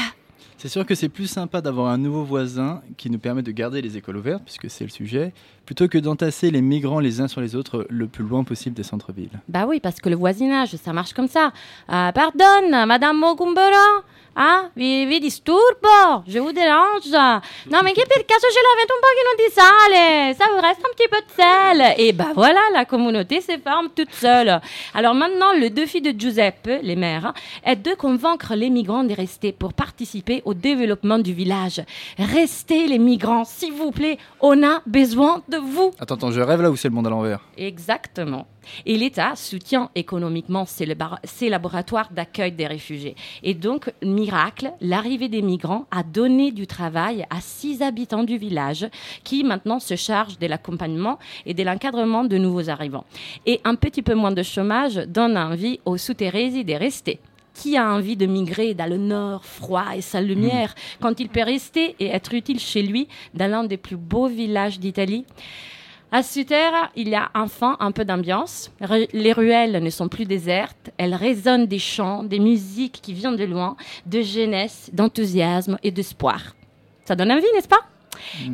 C'est 0.63 0.69
sûr 0.69 0.87
que 0.87 0.95
c'est 0.95 1.09
plus 1.09 1.27
sympa 1.27 1.61
d'avoir 1.61 1.89
un 1.89 1.99
nouveau 1.99 2.23
voisin 2.23 2.83
qui 2.97 3.11
nous 3.11 3.19
permet 3.19 3.43
de 3.43 3.51
garder 3.51 3.83
les 3.83 3.97
écoles 3.97 4.17
ouvertes, 4.17 4.45
puisque 4.45 4.71
c'est 4.71 4.85
le 4.85 4.91
sujet, 4.91 5.33
plutôt 5.73 5.89
que 5.89 5.97
d'entasser 5.97 6.51
les 6.51 6.61
migrants 6.61 7.01
les 7.01 7.23
uns 7.23 7.29
sur 7.29 7.41
les 7.41 7.57
autres 7.57 7.87
le 7.89 8.07
plus 8.07 8.25
loin 8.25 8.45
possible 8.45 8.77
des 8.77 8.83
centres-villes. 8.83 9.41
Bah 9.49 9.65
oui, 9.67 9.81
parce 9.81 10.01
que 10.01 10.11
le 10.11 10.17
voisinage, 10.17 10.77
ça 10.77 10.93
marche 10.93 11.15
comme 11.15 11.29
ça. 11.29 11.51
Ah, 11.89 12.13
pardon, 12.15 12.87
Madame 12.87 13.17
Mogumbora 13.17 14.03
Ah, 14.35 14.71
vi, 14.75 15.05
vi 15.05 15.21
disturbo, 15.21 16.25
je 16.27 16.39
vous 16.39 16.53
dérange. 16.53 17.13
Non, 17.71 17.83
mais 17.83 17.93
che 17.93 18.07
per 18.07 18.25
caso 18.25 18.47
ce 18.51 18.61
l'avete 18.63 18.93
un 18.93 19.01
pochino 19.03 19.33
di 19.37 19.53
sale 19.53 20.35
Ça 20.35 20.47
vous 20.55 20.61
reste 20.63 20.81
un 20.81 20.95
petit 20.97 21.09
peu 21.09 21.19
de 21.19 21.33
sel. 21.37 21.95
Et 21.99 22.13
bah 22.13 22.33
voilà, 22.35 22.61
la 22.73 22.87
communauté 22.87 23.43
se 23.43 23.59
forme 23.59 23.91
toute 23.95 24.13
seule. 24.13 24.59
Alors 24.95 25.15
maintenant, 25.15 25.53
le 25.53 25.69
défi 25.69 26.01
de 26.01 26.19
Giuseppe, 26.19 26.81
les 26.83 26.97
maires, 26.97 27.27
hein, 27.27 27.35
est 27.65 27.77
de 27.77 27.95
convaincre 27.95 28.55
les 28.55 28.71
migrants 28.71 29.05
de 29.05 29.13
rester 29.13 29.53
pour 29.53 29.75
participer 29.75 30.41
au 30.47 30.55
développement 30.55 31.19
du 31.19 31.35
village. 31.35 31.83
Restez 32.19 32.87
les 32.87 32.99
migrants, 32.99 33.45
s'il 33.45 33.75
vous 33.75 33.91
plaît, 33.91 34.17
on 34.41 34.63
a 34.63 34.81
besoin 34.87 35.43
de 35.49 35.59
vous. 35.63 35.93
Attends, 35.99 36.15
attends, 36.17 36.31
je 36.31 36.41
rêve 36.41 36.63
là 36.63 36.71
où 36.71 36.77
c'est 36.77 36.89
le 36.89 36.95
monde 36.95 37.07
à 37.07 37.11
l'envers 37.11 37.41
Exactement. 37.57 38.47
Et 38.87 38.97
l'État 38.97 39.35
soutient 39.35 39.91
économiquement 39.95 40.65
ces 40.67 41.49
laboratoires 41.49 42.13
d'accueil 42.13 42.53
des 42.53 42.67
réfugiés. 42.67 43.17
Et 43.43 43.55
donc, 43.55 43.93
miracle, 44.03 44.73
l'arrivée 44.81 45.29
des 45.29 45.43
migrants 45.43 45.87
a 45.91 46.03
donné 46.03 46.53
du 46.53 46.67
travail 46.67 47.27
à 47.31 47.41
six 47.41 47.83
habitants 47.83 48.25
du 48.25 48.39
village 48.39 48.87
qui 49.25 49.43
maintenant 49.43 49.81
se 49.81 49.97
chargent 49.97 50.39
de 50.39 50.47
l'accompagnement 50.47 51.19
et 51.47 51.55
de 51.55 51.63
l'encadrement 51.63 52.25
de 52.25 52.39
nouveaux 52.39 52.71
arrivants. 52.71 53.05
Et 53.47 53.61
un 53.65 53.75
petit 53.75 54.03
peu 54.03 54.15
moins 54.15 54.33
de 54.33 54.43
chômage 54.43 54.95
donne 54.95 55.37
envie 55.37 55.81
aux 55.85 55.97
souterrains 55.97 56.43
de 56.43 56.79
rester. 56.79 57.21
Qui 57.55 57.77
a 57.77 57.93
envie 57.93 58.17
de 58.17 58.27
migrer 58.27 58.75
dans 58.75 58.89
le 58.89 58.97
nord 58.97 59.45
froid 59.45 59.95
et 59.95 60.01
sans 60.01 60.21
lumière 60.21 60.75
quand 61.01 61.21
il 61.21 61.29
peut 61.29 61.43
rester 61.43 61.95
et 62.01 62.07
être 62.07 62.33
utile 62.35 62.59
chez 62.59 62.83
lui 62.83 63.09
dans 63.35 63.51
l'un 63.51 63.65
des 63.65 63.77
plus 63.77 63.97
beaux 63.97 64.27
villages 64.27 64.81
d'Italie? 64.81 65.25
À 66.11 66.23
Sutera, 66.23 66.91
il 66.95 67.09
y 67.09 67.15
a 67.15 67.31
enfin 67.35 67.77
un 67.81 67.91
peu 67.91 68.05
d'ambiance. 68.05 68.71
Les 69.15 69.33
ruelles 69.33 69.83
ne 69.83 69.91
sont 69.91 70.09
plus 70.09 70.27
désertes. 70.27 70.91
Elles 70.99 71.15
résonnent 71.15 71.67
des 71.67 71.79
chants, 71.79 72.23
des 72.23 72.39
musiques 72.39 73.01
qui 73.01 73.15
viennent 73.15 73.37
de 73.37 73.45
loin, 73.45 73.77
de 74.05 74.21
jeunesse, 74.21 74.91
d'enthousiasme 74.93 75.79
et 75.83 75.91
d'espoir. 75.91 76.55
Ça 77.07 77.17
donne 77.17 77.33
envie, 77.33 77.47
n'est-ce 77.55 77.69
pas? 77.69 77.81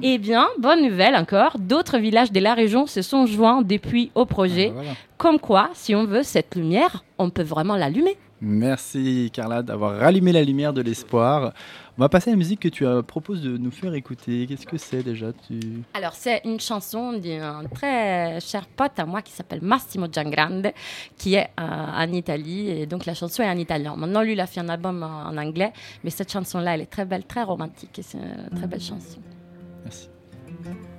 Eh 0.02 0.18
bien, 0.18 0.46
bonne 0.58 0.82
nouvelle 0.82 1.14
encore, 1.14 1.58
d'autres 1.58 1.98
villages 1.98 2.32
de 2.32 2.40
la 2.40 2.54
région 2.54 2.86
se 2.86 3.02
sont 3.02 3.26
joints 3.26 3.62
depuis 3.62 4.10
au 4.14 4.24
projet. 4.24 4.68
Ah, 4.70 4.74
voilà. 4.74 4.90
Comme 5.16 5.38
quoi, 5.38 5.70
si 5.74 5.94
on 5.94 6.04
veut 6.04 6.22
cette 6.22 6.54
lumière, 6.54 7.04
on 7.18 7.30
peut 7.30 7.42
vraiment 7.42 7.76
l'allumer. 7.76 8.16
Merci 8.40 9.30
Carla 9.32 9.62
d'avoir 9.64 9.98
rallumé 9.98 10.30
la 10.30 10.44
lumière 10.44 10.72
de 10.72 10.80
l'espoir. 10.80 11.52
On 11.96 12.02
va 12.02 12.08
passer 12.08 12.30
à 12.30 12.34
la 12.34 12.36
musique 12.36 12.60
que 12.60 12.68
tu 12.68 12.86
as 12.86 13.02
propose 13.02 13.42
de 13.42 13.56
nous 13.56 13.72
faire 13.72 13.92
écouter. 13.94 14.46
Qu'est-ce 14.46 14.64
que 14.64 14.78
c'est 14.78 15.02
déjà 15.02 15.32
tu... 15.32 15.58
Alors, 15.92 16.12
c'est 16.12 16.42
une 16.44 16.60
chanson 16.60 17.14
d'un 17.14 17.64
très 17.74 18.38
cher 18.38 18.66
pote 18.66 18.96
à 18.96 19.06
moi 19.06 19.22
qui 19.22 19.32
s'appelle 19.32 19.58
Massimo 19.60 20.06
Giangrande, 20.10 20.68
qui 21.16 21.34
est 21.34 21.48
euh, 21.58 21.64
en 21.64 22.12
Italie. 22.12 22.70
Et 22.70 22.86
donc, 22.86 23.06
la 23.06 23.14
chanson 23.14 23.42
est 23.42 23.50
en 23.50 23.58
italien. 23.58 23.96
Maintenant, 23.96 24.22
lui, 24.22 24.34
il 24.34 24.40
a 24.40 24.46
fait 24.46 24.60
un 24.60 24.68
album 24.68 25.02
en, 25.02 25.30
en 25.30 25.36
anglais. 25.36 25.72
Mais 26.04 26.10
cette 26.10 26.30
chanson-là, 26.30 26.76
elle 26.76 26.82
est 26.82 26.86
très 26.86 27.04
belle, 27.04 27.24
très 27.24 27.42
romantique. 27.42 27.98
Et 27.98 28.02
c'est 28.02 28.18
une 28.18 28.56
très 28.56 28.68
belle 28.68 28.80
chanson. 28.80 29.18
Merci. 29.84 30.08
come 30.64 30.97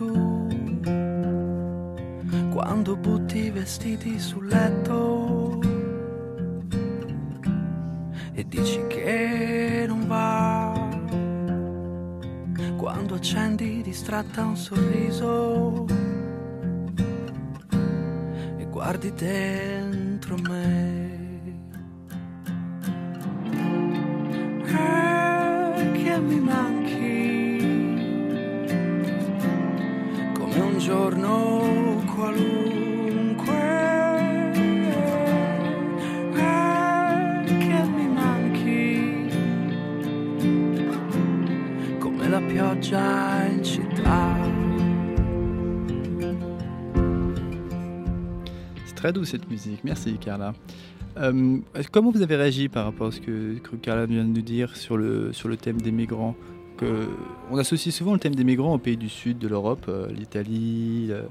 tu. 0.00 0.48
Quando 2.50 2.96
butti 2.96 3.38
i 3.44 3.50
vestiti 3.50 4.18
sul 4.18 4.46
letto 4.46 5.60
e 8.32 8.44
dici 8.48 8.80
che 8.86 9.84
non 9.86 10.06
va. 10.06 10.88
Quando 12.78 13.14
accendi 13.14 13.82
distratta 13.82 14.44
un 14.44 14.56
sorriso 14.56 15.84
e 18.56 18.64
guardi 18.70 19.12
dentro 19.12 19.79
très 49.00 49.12
doux 49.14 49.24
cette 49.24 49.48
musique. 49.50 49.80
Merci 49.82 50.18
Carla. 50.18 50.52
Euh, 51.16 51.58
comment 51.90 52.10
vous 52.10 52.20
avez 52.22 52.36
réagi 52.36 52.68
par 52.68 52.84
rapport 52.84 53.08
à 53.08 53.12
ce 53.12 53.20
que, 53.20 53.54
que 53.58 53.76
Carla 53.76 54.04
vient 54.04 54.22
de 54.24 54.28
nous 54.28 54.42
dire 54.42 54.76
sur 54.76 54.96
le, 54.98 55.32
sur 55.32 55.48
le 55.48 55.56
thème 55.56 55.80
des 55.80 55.90
migrants? 55.90 56.36
Que, 56.76 57.06
On 57.50 57.56
associe 57.56 57.94
souvent 57.94 58.12
le 58.12 58.18
thème 58.20 58.34
des 58.34 58.44
migrants 58.44 58.74
aux 58.74 58.78
pays 58.78 58.98
du 58.98 59.08
sud 59.08 59.38
de 59.38 59.48
l'Europe, 59.48 59.86
euh, 59.88 60.06
l'Italie, 60.12 61.06
le- 61.08 61.22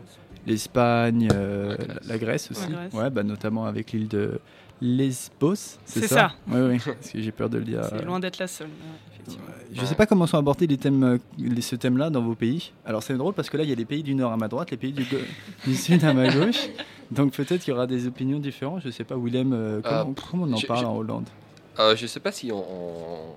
l'Espagne, 0.48 1.28
euh, 1.32 1.76
La 1.78 1.86
Grèce. 1.86 2.08
la 2.10 2.18
Grèce 2.18 2.52
aussi. 2.52 2.72
La 2.72 2.76
Grèce. 2.88 2.94
Ouais, 2.94 3.10
bah, 3.12 3.24
notamment 3.24 3.66
avec 3.66 3.92
l'île 3.92 4.08
de 4.08 4.40
Lesbos. 4.82 5.56
C'est 5.56 6.02
C'est 6.02 6.08
ça, 6.08 6.16
ça. 6.16 6.32
Oui, 6.48 6.60
oui, 6.62 6.78
parce 6.86 7.12
que 7.12 7.22
j'ai 7.22 7.32
peur 7.32 7.50
de 7.50 7.58
le 7.58 7.64
dire. 7.66 7.82
C'est 7.90 8.04
loin 8.04 8.20
d'être 8.20 8.38
la 8.40 8.48
seule, 8.48 8.68
ouais, 8.68 8.74
effectivement. 9.14 9.46
Je 9.74 9.82
ne 9.82 9.86
sais 9.86 9.96
pas 9.96 10.06
comment 10.06 10.26
sont 10.26 10.38
abordés 10.38 10.68
les 10.68 10.78
thèmes, 10.78 11.04
euh, 11.04 11.18
les- 11.38 11.62
ce 11.62 11.76
thème-là 11.76 12.10
dans 12.10 12.22
vos 12.22 12.36
pays. 12.36 12.72
Alors 12.86 13.04
c'est 13.04 13.16
drôle 13.16 13.34
parce 13.34 13.50
que 13.50 13.58
là, 13.58 13.64
il 13.64 13.70
y 13.70 13.74
a 13.74 13.76
les 13.76 13.86
pays 13.86 14.04
du 14.04 14.16
nord 14.16 14.32
à 14.32 14.38
ma 14.38 14.48
droite, 14.48 14.72
les 14.72 14.78
pays 14.78 14.92
du, 14.94 15.06
sud 15.76 16.04
à 16.04 16.14
ma 16.14 16.30
gauche. 16.30 16.70
Donc 17.12 17.34
peut-être 17.34 17.62
qu'il 17.62 17.72
y 17.72 17.76
aura 17.76 17.88
des 17.88 18.08
opinions 18.08 18.40
différentes. 18.40 18.82
Je 18.82 18.88
ne 18.88 18.92
sais 18.92 19.04
pas, 19.04 19.16
Willem, 19.18 19.54
euh, 19.54 19.82
Ah, 19.84 20.02
comment, 20.04 20.16
comment 20.32 20.44
on 20.46 20.54
en 20.54 20.58
je- 20.58 20.68
parle 20.68 20.80
je- 20.82 20.86
en 20.86 20.96
Hollande? 20.98 21.28
Euh, 21.80 21.96
je 21.96 22.08
sais 22.08 22.20
pas 22.20 22.32
si 22.32 22.52
on. 22.52 22.58
on- 22.60 23.34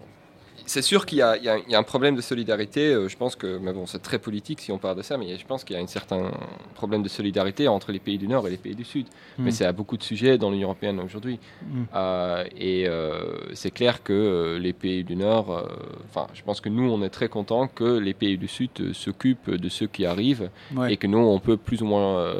C'est 0.66 0.82
sûr 0.82 1.06
qu'il 1.06 1.18
y, 1.18 1.22
a- 1.22 1.36
y 1.36 1.70
y 1.70 1.74
un 1.74 1.82
problème 1.82 2.16
de 2.16 2.20
solidarité. 2.20 2.92
euh, 2.94 3.08
Je 3.08 3.16
pense 3.16 3.36
que, 3.36 3.58
mais 3.58 3.72
bon, 3.72 3.86
c'est 3.86 4.00
très 4.02 4.18
politique 4.18 4.60
si 4.60 4.72
on 4.72 4.78
parle 4.78 4.96
de 4.96 5.02
ça, 5.02 5.16
mais 5.18 5.36
je 5.36 5.46
pense 5.46 5.64
qu'il 5.64 5.76
y 5.76 5.78
a 5.78 5.82
un 5.82 5.86
certain 5.86 6.30
problème 6.74 7.02
de 7.02 7.08
solidarité 7.08 7.68
entre 7.68 7.92
les 7.92 7.98
pays 7.98 8.18
du 8.18 8.28
Nord 8.28 8.46
et 8.46 8.50
les 8.50 8.56
pays 8.56 8.74
du 8.74 8.84
Sud. 8.84 9.06
Mm. 9.38 9.44
Mais 9.44 9.50
c'est 9.50 9.64
à 9.66 9.72
beaucoup 9.72 9.96
de 9.96 10.02
sujets 10.02 10.38
dans 10.38 10.50
l'Union 10.50 10.68
européenne 10.68 11.00
aujourd'hui. 11.00 11.38
Mm. 11.62 11.82
Euh, 11.94 12.44
et 12.56 12.86
euh, 12.88 13.38
c'est 13.54 13.70
clair 13.70 14.02
que 14.02 14.58
les 14.60 14.72
pays 14.72 15.04
du 15.04 15.16
Nord, 15.16 15.50
euh, 15.50 15.66
enfin, 16.08 16.26
je 16.34 16.42
pense 16.42 16.60
que 16.60 16.68
nous, 16.68 16.90
on 16.90 17.02
est 17.02 17.10
très 17.10 17.28
contents 17.28 17.66
que 17.68 17.98
les 17.98 18.14
pays 18.14 18.38
du 18.38 18.48
Sud 18.48 18.92
s'occupent 18.92 19.50
de 19.50 19.68
ceux 19.68 19.86
qui 19.86 20.06
arrivent 20.06 20.50
Ouais. 20.74 20.92
et 20.92 20.96
que 20.96 21.06
nous, 21.06 21.18
on 21.18 21.38
peut 21.38 21.56
plus 21.56 21.82
ou 21.82 21.86
moins 21.86 22.34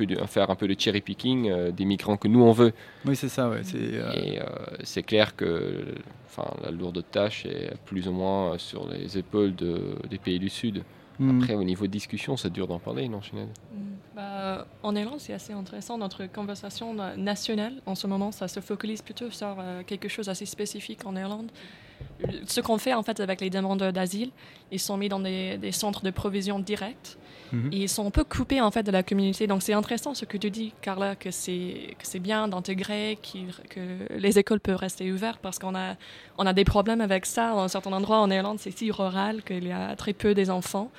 peu 0.00 0.06
de- 0.06 0.24
faire 0.26 0.50
un 0.50 0.54
peu 0.54 0.66
de 0.66 0.78
cherry 0.78 1.00
picking 1.00 1.50
euh, 1.50 1.70
des 1.70 1.84
migrants 1.84 2.16
que 2.16 2.28
nous 2.28 2.42
on 2.42 2.52
veut. 2.52 2.72
Oui, 3.04 3.14
c'est 3.16 3.28
ça. 3.28 3.48
Ouais. 3.50 3.60
C'est, 3.62 3.76
euh, 3.78 4.12
Et 4.12 4.40
euh, 4.40 4.44
c'est 4.82 5.02
clair 5.02 5.36
que 5.36 5.84
enfin, 6.26 6.48
la 6.64 6.70
lourde 6.70 7.04
tâche 7.10 7.44
est 7.46 7.72
plus 7.84 8.08
ou 8.08 8.12
moins 8.12 8.56
sur 8.58 8.88
les 8.88 9.18
épaules 9.18 9.54
de- 9.54 9.96
des 10.08 10.18
pays 10.18 10.38
du 10.38 10.48
Sud. 10.48 10.82
hmm. 11.18 11.40
Après, 11.42 11.54
au 11.54 11.64
niveau 11.64 11.86
de 11.86 11.92
discussion, 11.92 12.36
c'est 12.36 12.50
dur 12.52 12.66
d'en 12.66 12.78
parler, 12.78 13.08
non, 13.08 13.20
Sinead 13.20 13.48
Bah, 14.16 14.66
en 14.82 14.96
Irlande, 14.96 15.20
c'est 15.20 15.32
assez 15.34 15.52
intéressant. 15.52 15.98
Notre 15.98 16.26
conversation 16.26 16.94
nationale, 17.16 17.74
en 17.86 17.94
ce 17.94 18.06
moment, 18.06 18.32
ça 18.32 18.48
se 18.48 18.60
focalise 18.60 19.02
plutôt 19.02 19.30
sur 19.30 19.56
euh, 19.58 19.82
quelque 19.86 20.08
chose 20.08 20.26
d'assez 20.26 20.46
spécifique 20.46 21.04
en 21.04 21.14
Irlande. 21.16 21.50
Ce 22.46 22.60
qu'on 22.60 22.78
fait, 22.78 22.94
en 22.94 23.02
fait, 23.02 23.20
avec 23.20 23.40
les 23.40 23.50
demandeurs 23.50 23.92
d'asile, 23.92 24.30
ils 24.72 24.80
sont 24.80 24.96
mis 24.96 25.08
dans 25.08 25.20
des, 25.20 25.56
des 25.58 25.72
centres 25.72 26.02
de 26.02 26.10
provision 26.10 26.58
directs. 26.58 27.16
Mhm. 27.52 27.70
Et 27.72 27.76
ils 27.78 27.88
sont 27.88 28.06
un 28.06 28.10
peu 28.10 28.22
coupés, 28.22 28.60
en 28.60 28.70
fait, 28.70 28.84
de 28.84 28.92
la 28.92 29.02
communauté. 29.02 29.48
Donc, 29.48 29.62
c'est 29.62 29.72
intéressant 29.72 30.14
ce 30.14 30.24
que 30.24 30.36
tu 30.36 30.50
dis, 30.50 30.72
Carla, 30.82 31.16
que 31.16 31.30
c'est 31.32 31.96
bien 32.20 32.46
d'intégrer, 32.46 33.18
que 33.68 33.80
les 34.16 34.38
écoles 34.38 34.60
peuvent 34.60 34.76
rester 34.76 35.10
ouvertes 35.10 35.40
parce 35.42 35.58
qu'on 35.58 35.74
a, 35.74 35.96
on 36.38 36.46
a 36.46 36.52
des 36.52 36.64
problèmes 36.64 37.00
avec 37.00 37.26
ça. 37.26 37.50
À 37.50 37.54
un 37.54 37.66
certain 37.68 37.92
endroit 37.92 38.18
en 38.18 38.30
Irlande, 38.30 38.58
c'est 38.60 38.70
si 38.70 38.92
rural 38.92 39.42
qu'il 39.42 39.66
y 39.66 39.72
a 39.72 39.96
très 39.96 40.12
peu 40.12 40.32
des 40.32 40.48
enfants. 40.48 40.90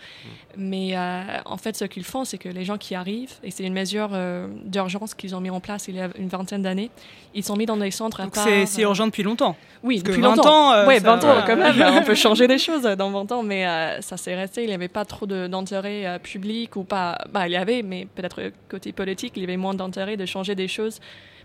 Mais 0.57 0.97
euh, 0.97 1.21
en 1.45 1.55
fait, 1.57 1.77
ce 1.77 1.85
qu'ils 1.85 2.03
font, 2.03 2.25
c'est 2.25 2.37
que 2.37 2.49
les 2.49 2.65
gens 2.65 2.77
qui 2.77 2.95
arrivent, 2.95 3.33
et 3.43 3.51
c'est 3.51 3.63
une 3.63 3.73
mesure 3.73 4.09
euh, 4.11 4.47
d'urgence 4.65 5.13
qu'ils 5.13 5.33
ont 5.35 5.39
mis 5.41 5.49
en 5.49 5.61
place 5.61 5.87
il 5.87 5.95
y 5.95 6.01
a 6.01 6.09
une 6.17 6.27
vingtaine 6.27 6.63
d'années, 6.63 6.91
ils 7.33 7.43
sont 7.45 7.55
mis 7.55 7.65
dans 7.65 7.77
des 7.77 7.91
centres 7.91 8.19
à 8.19 8.23
Donc 8.25 8.33
part. 8.33 8.45
c'est 8.65 8.81
euh, 8.81 8.87
urgent 8.87 9.05
depuis 9.05 9.23
longtemps. 9.23 9.55
Oui, 9.83 10.01
depuis 10.03 10.21
20 10.21 10.35
longtemps. 10.35 10.69
ans, 10.69 10.73
euh, 10.73 10.85
20 11.15 11.23
ans 11.23 11.35
Ouais. 11.37 11.43
quand 11.47 11.57
même. 11.57 11.97
on 11.97 12.03
peut 12.03 12.15
changer 12.15 12.47
des 12.47 12.57
choses 12.57 12.83
dans 12.83 13.09
20 13.11 13.31
ans, 13.31 13.43
mais 13.43 13.65
euh, 13.67 14.01
ça 14.01 14.17
s'est 14.17 14.35
resté. 14.35 14.63
Il 14.63 14.67
n'y 14.67 14.73
avait 14.73 14.87
pas 14.87 15.05
trop 15.05 15.25
d'intérêt 15.25 16.05
euh, 16.05 16.19
public 16.19 16.75
ou 16.75 16.83
pas. 16.83 17.17
Bah, 17.31 17.47
il 17.47 17.51
y 17.51 17.55
avait, 17.57 17.81
mais 17.81 18.07
peut-être 18.13 18.41
côté 18.69 18.91
politique, 18.91 19.33
il 19.35 19.41
y 19.41 19.45
avait 19.45 19.57
moins 19.57 19.73
d'intérêt 19.73 20.17
de 20.17 20.25
changer 20.25 20.55
des 20.55 20.67
choses. 20.67 20.99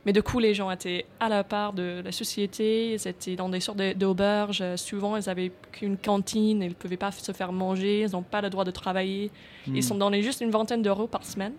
Mais 0.05 0.13
du 0.13 0.23
coup, 0.23 0.39
les 0.39 0.55
gens 0.55 0.71
étaient 0.71 1.05
à 1.19 1.29
la 1.29 1.43
part 1.43 1.73
de 1.73 2.01
la 2.05 2.13
société. 2.13 2.93
Ils 2.93 3.09
étaient 3.09 3.35
dans 3.35 3.49
des 3.49 3.59
sortes 3.59 3.79
d'auberges. 3.97 4.61
Euh, 4.63 4.77
Souvent, 4.77 5.17
ils 5.17 5.25
n'avaient 5.27 5.51
qu'une 5.73 5.97
cantine. 5.97 6.63
Ils 6.63 6.69
ne 6.69 6.75
pouvaient 6.75 6.97
pas 6.97 7.11
se 7.11 7.33
faire 7.33 7.51
manger. 7.51 8.03
Ils 8.03 8.13
n'ont 8.13 8.23
pas 8.23 8.41
le 8.41 8.49
droit 8.49 8.65
de 8.65 8.71
travailler. 8.71 9.33
Hmm. 9.67 9.75
Ils 9.75 9.83
sont 9.83 9.97
donnés 9.97 10.23
juste 10.23 10.41
une 10.43 10.51
vingtaine 10.51 10.83
d'euros 10.83 11.09
par 11.09 11.25
semaine. 11.25 11.55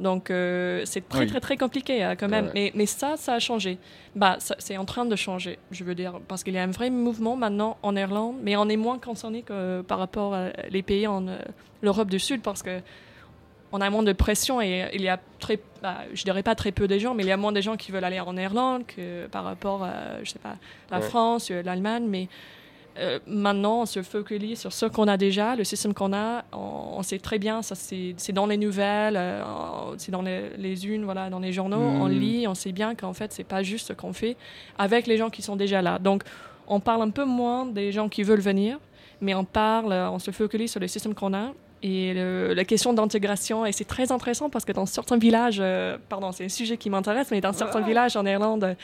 Donc, 0.00 0.30
euh, 0.30 0.82
c'est 0.84 1.08
très, 1.08 1.20
Oui. 1.20 1.26
très, 1.28 1.40
très 1.40 1.56
compliqué 1.56 2.04
euh, 2.04 2.14
quand 2.18 2.28
même. 2.28 2.46
Ouais. 2.46 2.50
Mais, 2.54 2.72
mais 2.74 2.86
ça, 2.86 3.16
ça 3.16 3.34
a 3.34 3.38
changé. 3.38 3.78
Bah, 4.16 4.38
c'est 4.58 4.76
en 4.76 4.84
train 4.84 5.04
de 5.04 5.14
changer, 5.16 5.58
je 5.70 5.84
veux 5.84 5.94
dire, 5.94 6.20
parce 6.26 6.42
qu'il 6.42 6.54
y 6.54 6.58
a 6.58 6.62
un 6.64 6.70
vrai 6.70 6.90
mouvement 6.90 7.36
maintenant 7.36 7.76
en 7.82 7.94
Irlande, 7.96 8.36
mais 8.42 8.56
on 8.56 8.68
est 8.68 8.76
moins 8.76 8.98
concerné 8.98 9.42
que 9.42 9.82
par 9.82 9.98
rapport 9.98 10.34
à 10.34 10.48
les 10.70 10.82
pays 10.82 11.06
en 11.06 11.28
euh, 11.28 11.38
l'Europe 11.82 12.08
du 12.10 12.18
Sud, 12.18 12.42
parce 12.42 12.62
que 12.62 12.80
on 13.72 13.80
a 13.80 13.90
moins 13.90 14.04
de 14.04 14.12
pression 14.12 14.60
et 14.62 14.88
il 14.94 15.02
y 15.02 15.08
a 15.08 15.18
très, 15.40 15.58
bah, 15.82 15.98
je 16.12 16.22
dirais 16.22 16.44
pas 16.44 16.54
très 16.54 16.70
peu 16.70 16.86
de 16.86 16.96
gens, 16.98 17.12
mais 17.14 17.24
il 17.24 17.28
y 17.28 17.32
a 17.32 17.36
moins 17.36 17.50
de 17.50 17.60
gens 17.60 17.76
qui 17.76 17.90
veulent 17.90 18.04
aller 18.04 18.20
en 18.20 18.36
Irlande 18.36 18.84
que 18.86 19.26
par 19.26 19.42
rapport 19.44 19.82
à, 19.82 20.22
je 20.22 20.30
sais 20.30 20.38
pas, 20.38 20.56
la 20.92 20.98
Ouais. 20.98 21.02
France, 21.08 21.48
euh, 21.50 21.60
l'Allemagne, 21.62 22.04
mais 22.08 22.28
euh, 22.98 23.18
maintenant, 23.26 23.82
on 23.82 23.86
se 23.86 24.02
focalise 24.02 24.60
sur 24.60 24.72
ce 24.72 24.86
qu'on 24.86 25.08
a 25.08 25.16
déjà, 25.16 25.56
le 25.56 25.64
système 25.64 25.94
qu'on 25.94 26.12
a. 26.12 26.44
On, 26.52 26.98
on 26.98 27.02
sait 27.02 27.18
très 27.18 27.38
bien, 27.38 27.62
ça 27.62 27.74
c'est 27.74 28.32
dans 28.32 28.46
les 28.46 28.56
nouvelles, 28.56 29.16
euh, 29.16 29.42
c'est 29.98 30.12
dans 30.12 30.22
les, 30.22 30.50
les 30.56 30.86
unes, 30.86 31.04
voilà, 31.04 31.28
dans 31.30 31.40
les 31.40 31.52
journaux. 31.52 31.76
On 31.76 32.06
lit, 32.06 32.46
on 32.46 32.54
sait 32.54 32.72
bien 32.72 32.94
qu'en 32.94 33.12
fait, 33.12 33.32
c'est 33.32 33.44
pas 33.44 33.62
juste 33.62 33.88
ce 33.88 33.92
qu'on 33.92 34.12
fait 34.12 34.36
avec 34.78 35.06
les 35.06 35.16
gens 35.16 35.30
qui 35.30 35.42
sont 35.42 35.56
déjà 35.56 35.82
là. 35.82 35.98
Donc, 35.98 36.22
on 36.66 36.80
parle 36.80 37.02
un 37.02 37.10
peu 37.10 37.24
moins 37.24 37.66
des 37.66 37.92
gens 37.92 38.08
qui 38.08 38.22
veulent 38.22 38.40
venir, 38.40 38.78
mais 39.20 39.34
on 39.34 39.44
parle, 39.44 39.92
on 39.92 40.18
se 40.18 40.30
focalise 40.30 40.70
sur 40.70 40.80
le 40.80 40.88
système 40.88 41.14
qu'on 41.14 41.34
a. 41.34 41.52
Et 41.86 42.14
le- 42.14 42.54
la 42.54 42.64
question 42.64 42.94
d'intégration, 42.94 43.66
et 43.66 43.72
c'est 43.72 43.84
très 43.84 44.10
intéressant 44.10 44.48
parce 44.48 44.64
que 44.64 44.72
dans 44.72 44.86
certains 44.86 45.18
villages, 45.18 45.58
euh, 45.60 45.98
pardon, 46.08 46.32
c'est 46.32 46.46
un 46.46 46.48
sujet 46.48 46.78
qui 46.78 46.88
m'intéresse, 46.88 47.28
mais 47.30 47.42
dans 47.42 47.52
certains 47.52 47.82
villages 47.82 48.16
en 48.16 48.24
Irlande, 48.24 48.74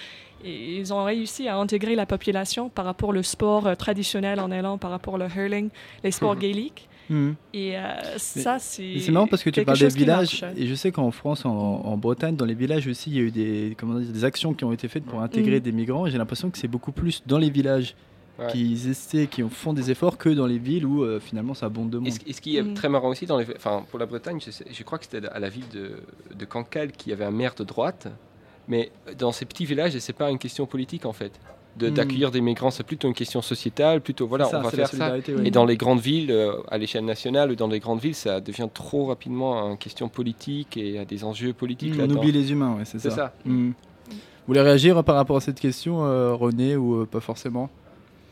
ils 0.44 0.92
ont 0.92 1.02
réussi 1.04 1.48
à 1.48 1.56
intégrer 1.56 1.94
la 1.94 2.04
population 2.04 2.68
par 2.68 2.84
rapport 2.84 3.08
au 3.08 3.22
sport 3.22 3.66
euh, 3.66 3.74
traditionnel 3.74 4.38
en 4.38 4.50
Irlande, 4.52 4.80
par 4.80 4.90
rapport 4.90 5.14
au 5.14 5.18
hurling, 5.18 5.70
les 6.04 6.10
sports 6.10 6.36
gaéliques. 6.36 6.88
Mhm. 7.08 7.34
Et 7.54 7.76
euh, 7.78 7.80
ça, 8.18 8.58
c'est. 8.58 8.98
C'est 9.00 9.10
marrant 9.12 9.26
parce 9.26 9.42
que 9.42 9.50
tu 9.50 9.64
parles 9.64 9.78
des 9.78 9.88
villages 9.88 10.44
et 10.56 10.66
je 10.66 10.74
sais 10.74 10.92
qu'en 10.92 11.10
France, 11.10 11.44
en, 11.46 11.50
en 11.50 11.96
Bretagne, 11.96 12.36
dans 12.36 12.44
les 12.44 12.54
villages 12.54 12.86
aussi, 12.86 13.10
il 13.10 13.16
y 13.16 13.18
a 13.18 13.22
eu 13.22 13.30
des, 13.30 13.74
comment 13.78 13.94
dire, 13.98 14.12
des 14.12 14.24
actions 14.24 14.52
qui 14.54 14.64
ont 14.64 14.72
été 14.72 14.86
faites 14.88 15.04
pour 15.04 15.20
intégrer 15.22 15.56
Mhm. 15.56 15.60
des 15.62 15.72
migrants. 15.72 16.06
J'ai 16.06 16.18
l'impression 16.18 16.50
que 16.50 16.58
c'est 16.58 16.68
beaucoup 16.68 16.92
plus 16.92 17.22
dans 17.26 17.38
les 17.38 17.50
villages 17.50 17.94
Ouais. 18.40 18.46
qui 18.52 18.72
essaient, 18.88 19.26
qui 19.26 19.42
font 19.48 19.72
des 19.72 19.90
efforts 19.90 20.16
que 20.18 20.28
dans 20.30 20.46
les 20.46 20.58
villes 20.58 20.86
où 20.86 21.02
euh, 21.04 21.20
finalement 21.20 21.54
ça 21.54 21.66
abonde 21.66 21.90
de 21.90 21.98
Et 21.98 22.00
monde. 22.00 22.10
ce, 22.12 22.18
et 22.26 22.32
ce 22.32 22.40
qui 22.40 22.56
est 22.56 22.62
Mm. 22.62 22.74
très 22.74 22.88
marrant 22.88 23.08
aussi, 23.08 23.26
dans 23.26 23.38
les, 23.38 23.46
enfin, 23.56 23.84
pour 23.90 23.98
la 23.98 24.06
Bretagne, 24.06 24.38
je, 24.44 24.50
sais- 24.50 24.64
je 24.70 24.82
crois 24.82 24.98
que 24.98 25.04
c'était 25.10 25.26
à 25.28 25.38
la 25.38 25.48
ville 25.48 25.68
de, 25.72 25.92
de 26.34 26.44
Cancale 26.46 26.92
qui 26.92 27.12
avait 27.12 27.24
un 27.24 27.30
maire 27.30 27.54
de 27.56 27.64
droite, 27.64 28.08
mais 28.68 28.90
dans 29.18 29.32
ces 29.32 29.44
petits 29.44 29.64
villages, 29.66 29.96
c'est 29.98 30.12
pas 30.12 30.30
une 30.30 30.38
question 30.38 30.66
politique 30.66 31.04
en 31.06 31.12
fait. 31.12 31.32
De- 31.76 31.88
Mm. 31.88 31.94
D'accueillir 31.94 32.30
des 32.32 32.40
migrants, 32.40 32.70
c'est 32.72 32.82
plutôt 32.82 33.06
une 33.06 33.14
question 33.14 33.42
sociétale, 33.42 34.00
plutôt 34.00 34.26
voilà, 34.26 34.46
ça, 34.46 34.58
on 34.58 34.62
va 34.62 34.70
faire 34.70 34.88
ça. 34.88 35.12
ouais. 35.12 35.22
Et 35.44 35.50
dans 35.52 35.64
les 35.64 35.76
grandes 35.76 36.00
villes, 36.00 36.32
euh, 36.32 36.54
à 36.68 36.78
l'échelle 36.78 37.04
nationale 37.04 37.52
ou 37.52 37.54
dans 37.54 37.68
les 37.68 37.78
grandes 37.78 38.00
villes, 38.00 38.14
ça 38.16 38.40
devient 38.40 38.68
trop 38.74 39.06
rapidement 39.06 39.70
une 39.70 39.78
question 39.78 40.08
politique 40.08 40.76
et 40.76 40.98
à 40.98 41.04
des 41.04 41.22
enjeux 41.24 41.52
politiques. 41.52 41.92
Mm, 41.92 41.98
on 41.98 42.00
là-dedans. 42.02 42.20
oublie 42.20 42.32
les 42.32 42.50
humains, 42.50 42.74
ouais, 42.76 42.84
c'est 42.84 42.98
ça. 42.98 43.10
ça. 43.10 43.34
Mm. 43.44 43.70
Vous 44.08 44.14
voulez 44.48 44.60
réagir 44.62 45.04
par 45.04 45.14
rapport 45.14 45.36
à 45.36 45.40
cette 45.40 45.60
question, 45.60 46.04
euh, 46.04 46.34
René, 46.34 46.74
ou 46.74 47.02
euh, 47.02 47.06
pas 47.06 47.20
forcément? 47.20 47.70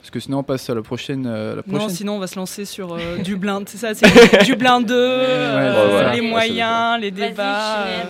Parce 0.00 0.10
que 0.10 0.20
sinon 0.20 0.38
on 0.38 0.42
passe 0.42 0.70
à 0.70 0.74
la 0.74 0.82
prochaine. 0.82 1.26
euh, 1.26 1.56
la 1.56 1.62
prochaine. 1.62 1.80
Non, 1.80 1.88
sinon 1.88 2.16
on 2.16 2.18
va 2.18 2.26
se 2.26 2.36
lancer 2.36 2.64
sur 2.64 2.94
euh, 2.94 3.18
du 3.24 3.36
blind, 3.36 3.68
c'est 3.68 3.78
ça, 3.78 3.94
c'est 3.94 4.44
du 4.44 4.54
blind 4.56 4.86
2, 4.86 4.94
euh, 4.94 5.88
voilà. 5.90 6.14
les 6.14 6.20
Ouais, 6.20 6.26
moyens, 6.28 7.00
les 7.00 7.10
débats. 7.10 7.82
euh, 7.84 8.02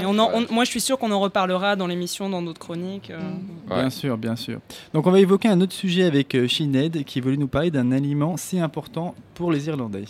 et 0.00 0.04
on 0.06 0.18
en- 0.18 0.30
on- 0.34 0.52
moi 0.52 0.64
je 0.64 0.70
suis 0.70 0.80
sûr 0.80 0.98
qu'on 0.98 1.10
en 1.12 1.20
reparlera 1.20 1.76
dans 1.76 1.86
l'émission, 1.86 2.28
dans 2.28 2.42
d'autres 2.42 2.58
chroniques. 2.60 3.10
euh. 3.10 3.18
Ouais. 3.70 3.80
Bien 3.80 3.90
sûr, 3.90 4.16
bien 4.18 4.34
sûr. 4.36 4.58
Donc 4.92 5.06
on 5.06 5.10
va 5.10 5.20
évoquer 5.20 5.48
un 5.48 5.60
autre 5.60 5.72
sujet 5.74 6.04
avec 6.04 6.34
euh, 6.34 6.48
Sinead 6.48 7.04
qui 7.04 7.20
voulait 7.20 7.36
nous 7.36 7.48
parler 7.48 7.70
d'un 7.70 7.92
aliment 7.92 8.36
si 8.36 8.58
important 8.58 9.14
pour 9.34 9.52
les 9.52 9.68
Irlandais. 9.68 10.04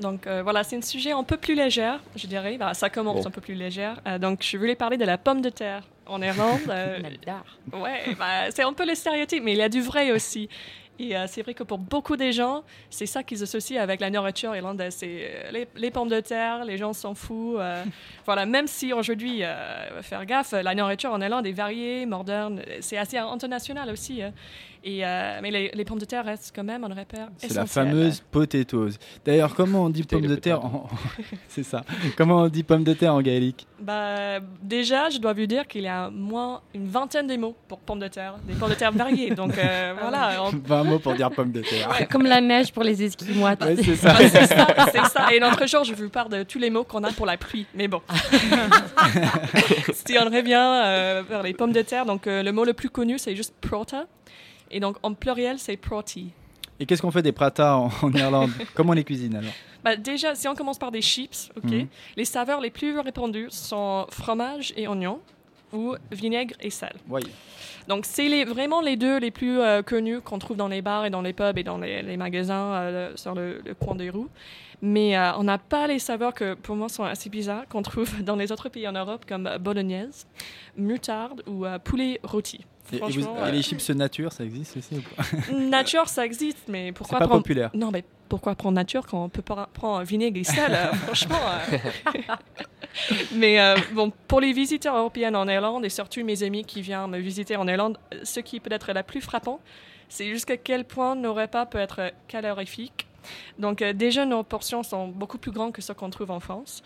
Donc 0.00 0.26
euh, 0.26 0.42
voilà, 0.42 0.64
c'est 0.64 0.76
un 0.76 0.82
sujet 0.82 1.12
un 1.12 1.22
peu 1.24 1.36
plus 1.36 1.54
léger, 1.54 1.92
je 2.16 2.26
dirais. 2.26 2.56
Bah, 2.58 2.74
ça 2.74 2.88
commence 2.90 3.22
Bon. 3.22 3.28
un 3.28 3.30
peu 3.30 3.40
plus 3.40 3.54
léger. 3.54 3.92
Euh, 4.06 4.18
donc 4.18 4.40
je 4.42 4.56
voulais 4.56 4.74
parler 4.74 4.96
de 4.96 5.04
la 5.04 5.18
pomme 5.18 5.40
de 5.42 5.50
terre 5.50 5.82
en 6.06 6.20
Irlande. 6.22 6.60
Euh, 6.70 6.98
ouais, 7.74 8.14
bah, 8.18 8.50
c'est 8.50 8.62
un 8.62 8.72
peu 8.72 8.86
le 8.86 8.94
stéréotype, 8.94 9.42
mais 9.44 9.52
il 9.52 9.58
y 9.58 9.62
a 9.62 9.68
du 9.68 9.80
vrai 9.82 10.10
aussi. 10.12 10.48
Et 10.98 11.16
euh, 11.16 11.24
c'est 11.26 11.40
vrai 11.42 11.54
que 11.54 11.62
pour 11.62 11.78
beaucoup 11.78 12.16
des 12.16 12.32
gens, 12.32 12.62
c'est 12.90 13.06
ça 13.06 13.22
qu'ils 13.22 13.42
associent 13.42 13.80
avec 13.80 14.00
la 14.00 14.10
nourriture 14.10 14.54
irlandaise. 14.54 14.96
C'est 14.98 15.48
les, 15.50 15.66
les 15.76 15.90
pommes 15.90 16.08
de 16.10 16.20
terre, 16.20 16.64
les 16.64 16.76
gens 16.78 16.92
s'en 16.92 17.14
foutent. 17.14 17.58
voilà, 18.26 18.44
même 18.46 18.66
si 18.66 18.92
aujourd'hui, 18.92 19.42
faire 20.02 20.26
gaffe, 20.26 20.52
la 20.52 20.74
nourriture 20.74 21.12
en 21.12 21.20
Irlande 21.20 21.46
est 21.46 21.52
variée, 21.52 22.04
moderne, 22.06 22.62
c'est 22.80 22.98
assez 22.98 23.16
international 23.18 23.90
aussi. 23.90 24.20
Et, 24.82 25.04
euh, 25.04 25.38
mais 25.42 25.50
les, 25.50 25.70
les 25.74 25.84
pommes 25.84 25.98
de 25.98 26.04
terre 26.06 26.24
restent 26.24 26.52
quand 26.54 26.64
même 26.64 26.82
un 26.84 26.88
repère 26.88 27.28
C'est 27.36 27.52
la 27.54 27.66
fameuse 27.66 28.20
potatoes. 28.30 28.92
D'ailleurs, 29.24 29.54
comment 29.54 29.84
on 29.84 29.90
dit 29.90 30.02
Potato, 30.04 30.20
pomme 30.22 30.30
de 30.30 30.36
terre 30.36 30.64
en... 30.64 30.88
C'est 31.48 31.62
ça. 31.62 31.82
Comment 32.16 32.36
on 32.38 32.48
dit 32.48 32.62
pomme 32.62 32.82
de 32.84 32.94
terre 32.94 33.14
en 33.14 33.20
gaélique? 33.20 33.66
Bah, 33.78 34.40
déjà, 34.62 35.10
je 35.10 35.18
dois 35.18 35.34
vous 35.34 35.44
dire 35.46 35.66
qu'il 35.68 35.82
y 35.82 35.86
a 35.88 36.08
moins 36.10 36.62
une 36.74 36.86
vingtaine 36.88 37.26
de 37.26 37.36
mots 37.36 37.54
pour 37.68 37.78
pommes 37.80 37.98
de 38.00 38.08
terre, 38.08 38.36
des 38.48 38.54
pommes 38.54 38.70
de 38.70 38.74
terre 38.74 38.92
variées. 38.92 39.34
Donc 39.34 39.56
euh, 39.58 39.94
voilà, 40.00 40.42
on- 40.44 40.50
20 40.66 40.84
mots 40.84 40.98
pour 40.98 41.14
dire 41.14 41.30
pomme 41.30 41.52
de 41.52 41.60
terre. 41.60 42.08
Comme 42.10 42.24
la 42.24 42.40
neige 42.40 42.72
pour 42.72 42.82
les 42.82 43.02
Esquimaux. 43.02 43.44
Ouais, 43.46 43.56
c'est 43.82 43.96
ça. 43.96 44.16
c'est 44.16 44.46
ça, 44.46 44.66
c'est 44.92 45.04
ça. 45.06 45.32
Et 45.34 45.40
l'autre 45.40 45.66
jour, 45.66 45.84
je 45.84 45.94
vous 45.94 46.08
parle 46.08 46.30
de 46.30 46.42
tous 46.42 46.58
les 46.58 46.70
mots 46.70 46.84
qu'on 46.84 47.04
a 47.04 47.12
pour 47.12 47.26
la 47.26 47.36
pluie. 47.36 47.66
Mais 47.74 47.86
bon. 47.88 48.00
si 49.92 50.16
on 50.18 50.24
revient 50.24 50.54
euh, 50.84 51.22
vers 51.28 51.42
les 51.42 51.52
pommes 51.52 51.72
de 51.72 51.82
terre, 51.82 52.06
donc 52.06 52.26
euh, 52.26 52.42
le 52.42 52.52
mot 52.52 52.64
le 52.64 52.72
plus 52.72 52.88
connu, 52.90 53.18
c'est 53.18 53.36
juste 53.36 53.54
prota. 53.60 54.06
Et 54.70 54.80
donc 54.80 54.96
en 55.02 55.14
pluriel, 55.14 55.58
c'est 55.58 55.76
proti. 55.76 56.30
Et 56.78 56.86
qu'est-ce 56.86 57.02
qu'on 57.02 57.10
fait 57.10 57.22
des 57.22 57.32
pratas 57.32 57.74
en, 57.76 57.90
en 58.02 58.12
Irlande? 58.12 58.50
Comment 58.74 58.90
on 58.90 58.94
les 58.94 59.04
cuisine 59.04 59.36
alors? 59.36 59.52
Bah, 59.84 59.96
déjà, 59.96 60.34
si 60.34 60.46
on 60.48 60.54
commence 60.54 60.78
par 60.78 60.90
des 60.90 61.02
chips, 61.02 61.50
ok, 61.56 61.64
Mhm. 61.70 61.86
les 62.16 62.24
saveurs 62.24 62.60
les 62.60 62.70
plus 62.70 62.98
répandues 62.98 63.48
sont 63.50 64.06
fromage 64.10 64.72
et 64.76 64.86
oignon 64.88 65.20
ou 65.72 65.94
vinaigre 66.10 66.54
et 66.60 66.70
sel. 66.70 66.94
Oui. 67.08 67.22
Donc, 67.88 68.04
c'est 68.04 68.44
vraiment 68.44 68.80
les 68.82 68.96
deux 68.96 69.18
les 69.18 69.30
plus 69.30 69.58
euh, 69.58 69.82
connus 69.82 70.20
qu'on 70.20 70.38
trouve 70.38 70.56
dans 70.56 70.68
les 70.68 70.82
bars 70.82 71.06
et 71.06 71.10
dans 71.10 71.22
les 71.22 71.32
pubs 71.32 71.56
et 71.58 71.62
dans 71.62 71.78
les, 71.78 72.02
les 72.02 72.16
magasins 72.16 72.72
euh, 72.74 73.12
sur 73.16 73.34
le, 73.34 73.60
le 73.64 73.74
coin 73.74 73.94
des 73.94 74.10
roues. 74.10 74.28
Mais 74.82 75.16
euh, 75.16 75.32
on 75.36 75.44
n'a 75.44 75.58
pas 75.58 75.86
les 75.86 75.98
saveurs 75.98 76.34
que, 76.34 76.54
pour 76.54 76.76
moi, 76.76 76.88
sont 76.88 77.04
assez 77.04 77.30
bizarres 77.30 77.66
qu'on 77.68 77.82
trouve 77.82 78.22
dans 78.22 78.36
les 78.36 78.52
autres 78.52 78.68
pays 78.68 78.86
en 78.88 78.92
Europe, 78.92 79.24
comme 79.28 79.48
bolognaise, 79.60 80.26
moutarde 80.76 81.42
ou 81.46 81.64
poulet 81.84 82.20
rôti. 82.22 82.64
Et, 82.92 82.96
et 82.96 82.98
vous- 83.00 83.22
Franchement, 83.22 83.46
et 83.46 83.52
les 83.52 83.62
chips 83.62 83.88
nature, 83.90 84.32
ça 84.32 84.44
existe 84.44 84.76
aussi 84.76 84.96
ou 84.96 85.02
pas 85.02 85.52
nature, 85.52 86.08
ça 86.08 86.24
existe, 86.24 86.58
mais 86.68 86.92
pourquoi 86.92 87.18
pas 87.18 87.26
prendre... 87.26 87.42
populaire. 87.42 87.70
Non, 87.74 87.90
mais 87.90 88.04
pourquoi 88.28 88.54
prendre 88.54 88.74
nature 88.76 89.06
quand 89.06 89.24
on 89.24 89.28
peut 89.28 89.42
pas 89.42 89.68
prendre 89.72 90.04
vinaigre 90.04 90.38
et 90.40 90.44
sel 90.44 90.72
euh, 90.72 90.92
Franchement. 91.06 91.38
euh. 91.72 92.34
mais 93.32 93.60
euh, 93.60 93.76
bon, 93.92 94.12
pour 94.28 94.40
les 94.40 94.52
visiteurs 94.52 94.96
européens 94.96 95.34
en 95.34 95.48
Irlande, 95.48 95.84
et 95.84 95.88
surtout 95.88 96.24
mes 96.24 96.42
amis 96.42 96.64
qui 96.64 96.80
viennent 96.82 97.08
me 97.08 97.18
visiter 97.18 97.56
en 97.56 97.66
Irlande, 97.68 97.98
ce 98.22 98.40
qui 98.40 98.60
peut 98.60 98.72
être 98.72 98.92
la 98.92 99.02
plus 99.02 99.20
frappant, 99.20 99.60
c'est 100.08 100.28
jusqu'à 100.28 100.56
quel 100.56 100.84
point 100.84 101.14
nos 101.14 101.34
repas 101.34 101.66
peuvent 101.66 101.82
être 101.82 102.12
calorifiques. 102.28 103.06
Donc 103.58 103.82
euh, 103.82 103.92
déjà, 103.92 104.24
nos 104.24 104.42
portions 104.42 104.82
sont 104.82 105.08
beaucoup 105.08 105.38
plus 105.38 105.50
grandes 105.50 105.72
que 105.72 105.82
ce 105.82 105.92
qu'on 105.92 106.10
trouve 106.10 106.30
en 106.30 106.40
France. 106.40 106.82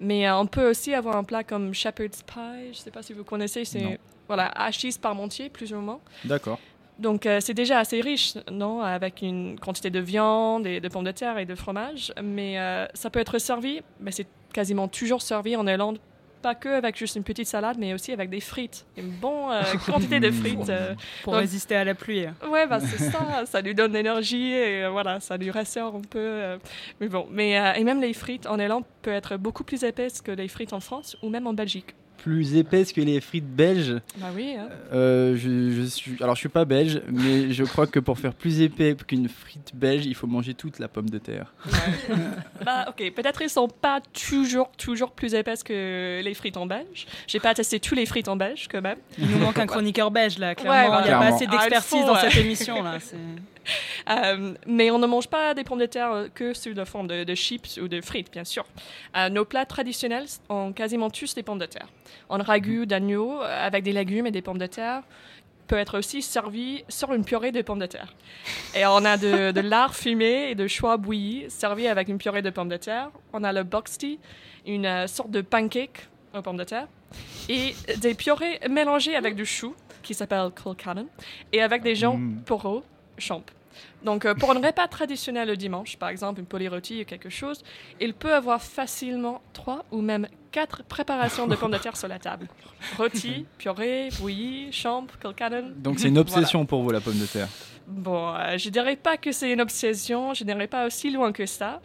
Mais 0.00 0.28
euh, 0.28 0.36
on 0.36 0.46
peut 0.46 0.70
aussi 0.70 0.94
avoir 0.94 1.16
un 1.16 1.24
plat 1.24 1.44
comme 1.44 1.72
shepherd's 1.74 2.22
pie, 2.22 2.64
je 2.64 2.68
ne 2.68 2.74
sais 2.74 2.90
pas 2.90 3.02
si 3.02 3.12
vous 3.12 3.24
connaissez, 3.24 3.64
c'est 3.64 3.98
voilà, 4.26 4.46
hachis 4.56 4.98
parmentier, 5.00 5.50
plus 5.50 5.72
ou 5.72 5.76
moins. 5.76 6.00
D'accord. 6.24 6.58
Donc, 6.98 7.26
euh, 7.26 7.40
c'est 7.40 7.54
déjà 7.54 7.80
assez 7.80 8.00
riche, 8.00 8.34
non 8.50 8.80
Avec 8.80 9.20
une 9.20 9.58
quantité 9.58 9.90
de 9.90 9.98
viande, 9.98 10.66
et 10.66 10.80
de 10.80 10.88
pommes 10.88 11.04
de 11.04 11.10
terre 11.10 11.38
et 11.38 11.44
de 11.44 11.54
fromage. 11.54 12.12
Mais 12.22 12.56
ça 12.94 13.10
peut 13.10 13.20
être 13.20 13.38
servi, 13.38 13.82
mais 14.00 14.12
c'est 14.12 14.26
quasiment 14.52 14.88
toujours 14.88 15.20
servi 15.20 15.56
en 15.56 15.66
Irlande. 15.66 15.98
Pas 16.44 16.54
que 16.54 16.68
avec 16.68 16.96
juste 16.98 17.16
une 17.16 17.22
petite 17.24 17.46
salade, 17.46 17.76
mais 17.78 17.94
aussi 17.94 18.12
avec 18.12 18.28
des 18.28 18.40
frites. 18.40 18.84
Une 18.98 19.08
bonne 19.08 19.50
euh, 19.50 19.62
quantité 19.86 20.20
de 20.20 20.30
frites. 20.30 20.68
euh. 20.68 20.94
Pour 21.22 21.32
Donc- 21.32 21.40
résister 21.40 21.74
à 21.74 21.84
la 21.84 21.94
pluie. 21.94 22.26
Ouais, 22.50 22.66
bah, 22.66 22.80
c'est 22.80 22.98
ça. 23.10 23.46
Ça 23.46 23.62
lui 23.62 23.74
donne 23.74 23.94
l'énergie 23.94 24.52
et 24.52 24.84
euh, 24.84 24.90
voilà, 24.90 25.20
ça 25.20 25.38
lui 25.38 25.50
ressort 25.50 25.94
un 25.96 26.02
peu. 26.02 26.18
euh. 26.20 26.58
Mais 27.00 27.08
bon, 27.08 27.26
mais, 27.30 27.58
euh, 27.58 27.72
et 27.72 27.82
même 27.82 28.00
les 28.02 28.12
frites 28.12 28.46
en 28.46 28.58
Irlande 28.58 28.84
peuvent 29.00 29.14
être 29.14 29.38
beaucoup 29.38 29.64
plus 29.64 29.84
épaisses 29.84 30.20
que 30.20 30.32
les 30.32 30.48
frites 30.48 30.74
en 30.74 30.80
France 30.80 31.16
ou 31.22 31.30
même 31.30 31.46
en 31.46 31.54
Belgique. 31.54 31.94
Plus 32.18 32.56
épaisse 32.56 32.92
que 32.92 33.00
les 33.02 33.20
frites 33.20 33.46
belges. 33.46 34.00
Bah 34.16 34.28
oui, 34.34 34.54
hein. 34.58 34.68
Euh, 34.94 35.36
je, 35.36 35.70
je 35.72 35.82
suis, 35.82 36.16
alors 36.22 36.34
je 36.34 36.40
suis 36.40 36.48
pas 36.48 36.64
belge, 36.64 37.02
mais 37.12 37.52
je 37.52 37.64
crois 37.64 37.86
que 37.86 37.98
pour 38.00 38.18
faire 38.18 38.32
plus 38.32 38.62
épais 38.62 38.96
qu'une 39.06 39.28
frite 39.28 39.72
belge, 39.74 40.06
il 40.06 40.14
faut 40.14 40.26
manger 40.26 40.54
toute 40.54 40.78
la 40.78 40.88
pomme 40.88 41.10
de 41.10 41.18
terre. 41.18 41.52
Bah, 42.64 42.86
ok, 42.88 43.12
peut-être 43.14 43.42
ils 43.42 43.50
sont 43.50 43.68
pas 43.68 44.00
toujours, 44.28 44.70
toujours 44.78 45.10
plus 45.12 45.34
épaisses 45.34 45.62
que 45.62 46.22
les 46.22 46.34
frites 46.34 46.56
en 46.56 46.64
belge. 46.66 47.06
J'ai 47.26 47.40
pas 47.40 47.52
testé 47.52 47.78
tous 47.78 47.94
les 47.94 48.06
frites 48.06 48.28
en 48.28 48.36
belge 48.36 48.68
quand 48.70 48.80
même. 48.80 48.98
Il 49.18 49.26
nous 49.28 49.38
manque 49.38 49.58
un 49.58 49.66
chroniqueur 49.66 50.10
belge 50.10 50.38
là, 50.38 50.54
clairement. 50.54 50.96
Ouais, 50.96 51.02
Il 51.04 51.08
n'y 51.08 51.10
a 51.14 51.18
pas 51.18 51.26
assez 51.34 51.46
Ah, 51.46 51.50
d'expertise 51.50 52.06
dans 52.06 52.14
ouais. 52.14 52.30
cette 52.30 52.36
émission 52.42 52.82
là. 52.82 52.98
Euh, 54.10 54.52
mais 54.66 54.90
on 54.90 54.98
ne 54.98 55.06
mange 55.06 55.28
pas 55.28 55.54
des 55.54 55.64
pommes 55.64 55.78
de 55.78 55.86
terre 55.86 56.12
euh, 56.12 56.28
que 56.34 56.52
sous 56.52 56.74
la 56.74 56.84
forme 56.84 57.06
de, 57.06 57.24
de 57.24 57.34
chips 57.34 57.78
ou 57.82 57.88
de 57.88 58.02
frites, 58.02 58.30
bien 58.30 58.44
sûr. 58.44 58.66
Euh, 59.16 59.30
nos 59.30 59.46
plats 59.46 59.64
traditionnels 59.64 60.26
ont 60.50 60.74
quasiment 60.74 61.08
tous 61.08 61.34
des 61.34 61.42
pommes 61.42 61.58
de 61.58 61.64
terre. 61.64 61.88
Un 62.28 62.42
ragoût 62.42 62.84
d'agneau 62.84 63.40
avec 63.40 63.82
des 63.82 63.92
légumes 63.92 64.26
et 64.26 64.30
des 64.30 64.42
pommes 64.42 64.58
de 64.58 64.66
terre 64.66 65.02
peut 65.68 65.78
être 65.78 65.98
aussi 65.98 66.20
servi 66.20 66.84
sur 66.90 67.14
une 67.14 67.24
purée 67.24 67.50
de 67.50 67.62
pommes 67.62 67.78
de 67.78 67.86
terre. 67.86 68.14
Et 68.74 68.84
on 68.84 69.02
a 69.06 69.16
de, 69.16 69.52
de 69.52 69.60
lard 69.66 69.94
fumé 69.94 70.50
et 70.50 70.54
de 70.54 70.66
choix 70.68 70.98
bouillis 70.98 71.46
servis 71.48 71.88
avec 71.88 72.08
une 72.08 72.18
purée 72.18 72.42
de 72.42 72.50
pommes 72.50 72.68
de 72.68 72.76
terre. 72.76 73.10
On 73.32 73.42
a 73.42 73.54
le 73.54 73.62
box 73.62 73.96
tea, 73.96 74.18
une 74.66 75.06
sorte 75.08 75.30
de 75.30 75.40
pancake 75.40 76.08
aux 76.34 76.42
pommes 76.42 76.58
de 76.58 76.64
terre. 76.64 76.88
Et 77.48 77.74
des 77.98 78.14
purées 78.14 78.60
mélangées 78.68 79.16
avec 79.16 79.34
du 79.34 79.46
chou, 79.46 79.74
qui 80.02 80.12
s'appelle 80.12 80.50
colcannon, 80.50 81.06
et 81.52 81.62
avec 81.62 81.82
des 81.82 81.94
gens 81.94 82.18
Mm. 82.18 82.42
poros, 82.44 82.84
champ. 83.18 83.42
Donc, 84.04 84.24
euh, 84.24 84.34
pour 84.34 84.50
un 84.50 84.60
repas 84.60 84.86
traditionnel 84.88 85.48
le 85.48 85.56
dimanche, 85.56 85.96
par 85.96 86.08
exemple 86.08 86.40
une 86.40 86.46
poulet 86.46 86.68
rôti 86.68 87.02
ou 87.02 87.04
quelque 87.04 87.28
chose, 87.28 87.62
il 88.00 88.14
peut 88.14 88.34
avoir 88.34 88.62
facilement 88.62 89.40
trois 89.52 89.84
ou 89.90 90.00
même 90.00 90.28
quatre 90.52 90.84
préparations 90.84 91.46
de 91.46 91.56
pommes 91.56 91.72
de 91.72 91.78
terre 91.78 91.96
sur 91.96 92.08
la 92.08 92.18
table. 92.18 92.46
Rôti, 92.96 93.46
purée, 93.58 94.10
bouillie, 94.20 94.70
champ, 94.72 95.06
colcannon. 95.20 95.72
Donc 95.76 95.98
c'est 95.98 96.08
une 96.08 96.18
obsession 96.18 96.64
pour 96.66 96.82
vous 96.82 96.90
la 96.90 97.00
pomme 97.00 97.18
de 97.18 97.26
terre. 97.26 97.48
Bon, 97.86 98.34
euh, 98.34 98.56
je 98.56 98.70
dirais 98.70 98.96
pas 98.96 99.16
que 99.16 99.32
c'est 99.32 99.50
une 99.50 99.60
obsession, 99.60 100.32
je 100.32 100.44
n'irai 100.44 100.68
pas 100.68 100.86
aussi 100.86 101.10
loin 101.10 101.32
que 101.32 101.44
ça. 101.44 101.80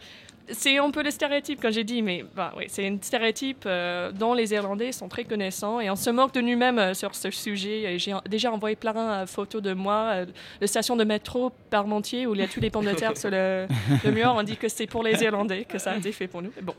C'est 0.52 0.78
un 0.78 0.90
peu 0.92 1.04
le 1.04 1.12
stéréotype 1.12 1.60
quand 1.62 1.72
j'ai 1.72 1.84
dit, 1.84 2.02
mais 2.02 2.26
bah, 2.36 2.54
oui, 2.58 2.66
c'est 2.68 2.88
un 2.88 2.98
stéréotype 3.02 3.64
euh, 3.66 4.12
dont 4.12 4.34
les 4.34 4.54
Irlandais 4.54 4.92
sont 4.92 5.08
très 5.08 5.24
connaissants 5.24 5.80
et 5.80 5.90
on 5.90 5.96
se 5.96 6.10
moque 6.10 6.34
de 6.34 6.42
nous-mêmes 6.42 6.80
euh, 6.80 6.94
sur 6.94 7.14
ce 7.16 7.30
sujet. 7.32 7.84
Et 7.94 8.00
J'ai 8.00 8.14
déjà 8.30 8.52
envoyé 8.52 8.76
plein 8.76 9.22
de 9.24 9.30
photos 9.30 9.62
de 9.62 9.74
moi, 9.74 10.12
euh, 10.14 10.26
de 10.62 10.66
station 10.66 10.96
de 10.96 11.04
métro 11.04 11.52
Parmentier 11.70 12.26
où 12.28 12.34
il 12.36 12.42
y 12.42 12.44
a 12.44 12.48
tous 12.48 12.60
les 12.60 12.70
pommes 12.70 12.86
de 12.86 12.94
terre 12.94 13.16
sur 13.18 13.30
le, 13.30 13.68
le 14.04 14.12
mur. 14.12 14.34
On 14.36 14.44
dit 14.44 14.58
que 14.58 14.68
c'est 14.70 14.88
pour 14.88 15.04
les 15.04 15.22
Irlandais 15.24 15.66
que 15.66 15.78
ça 15.78 15.92
a 15.92 15.98
été 15.98 16.12
fait 16.12 16.28
pour 16.28 16.42
nous. 16.42 16.52
Mais 16.56 16.62
Bon. 16.64 16.76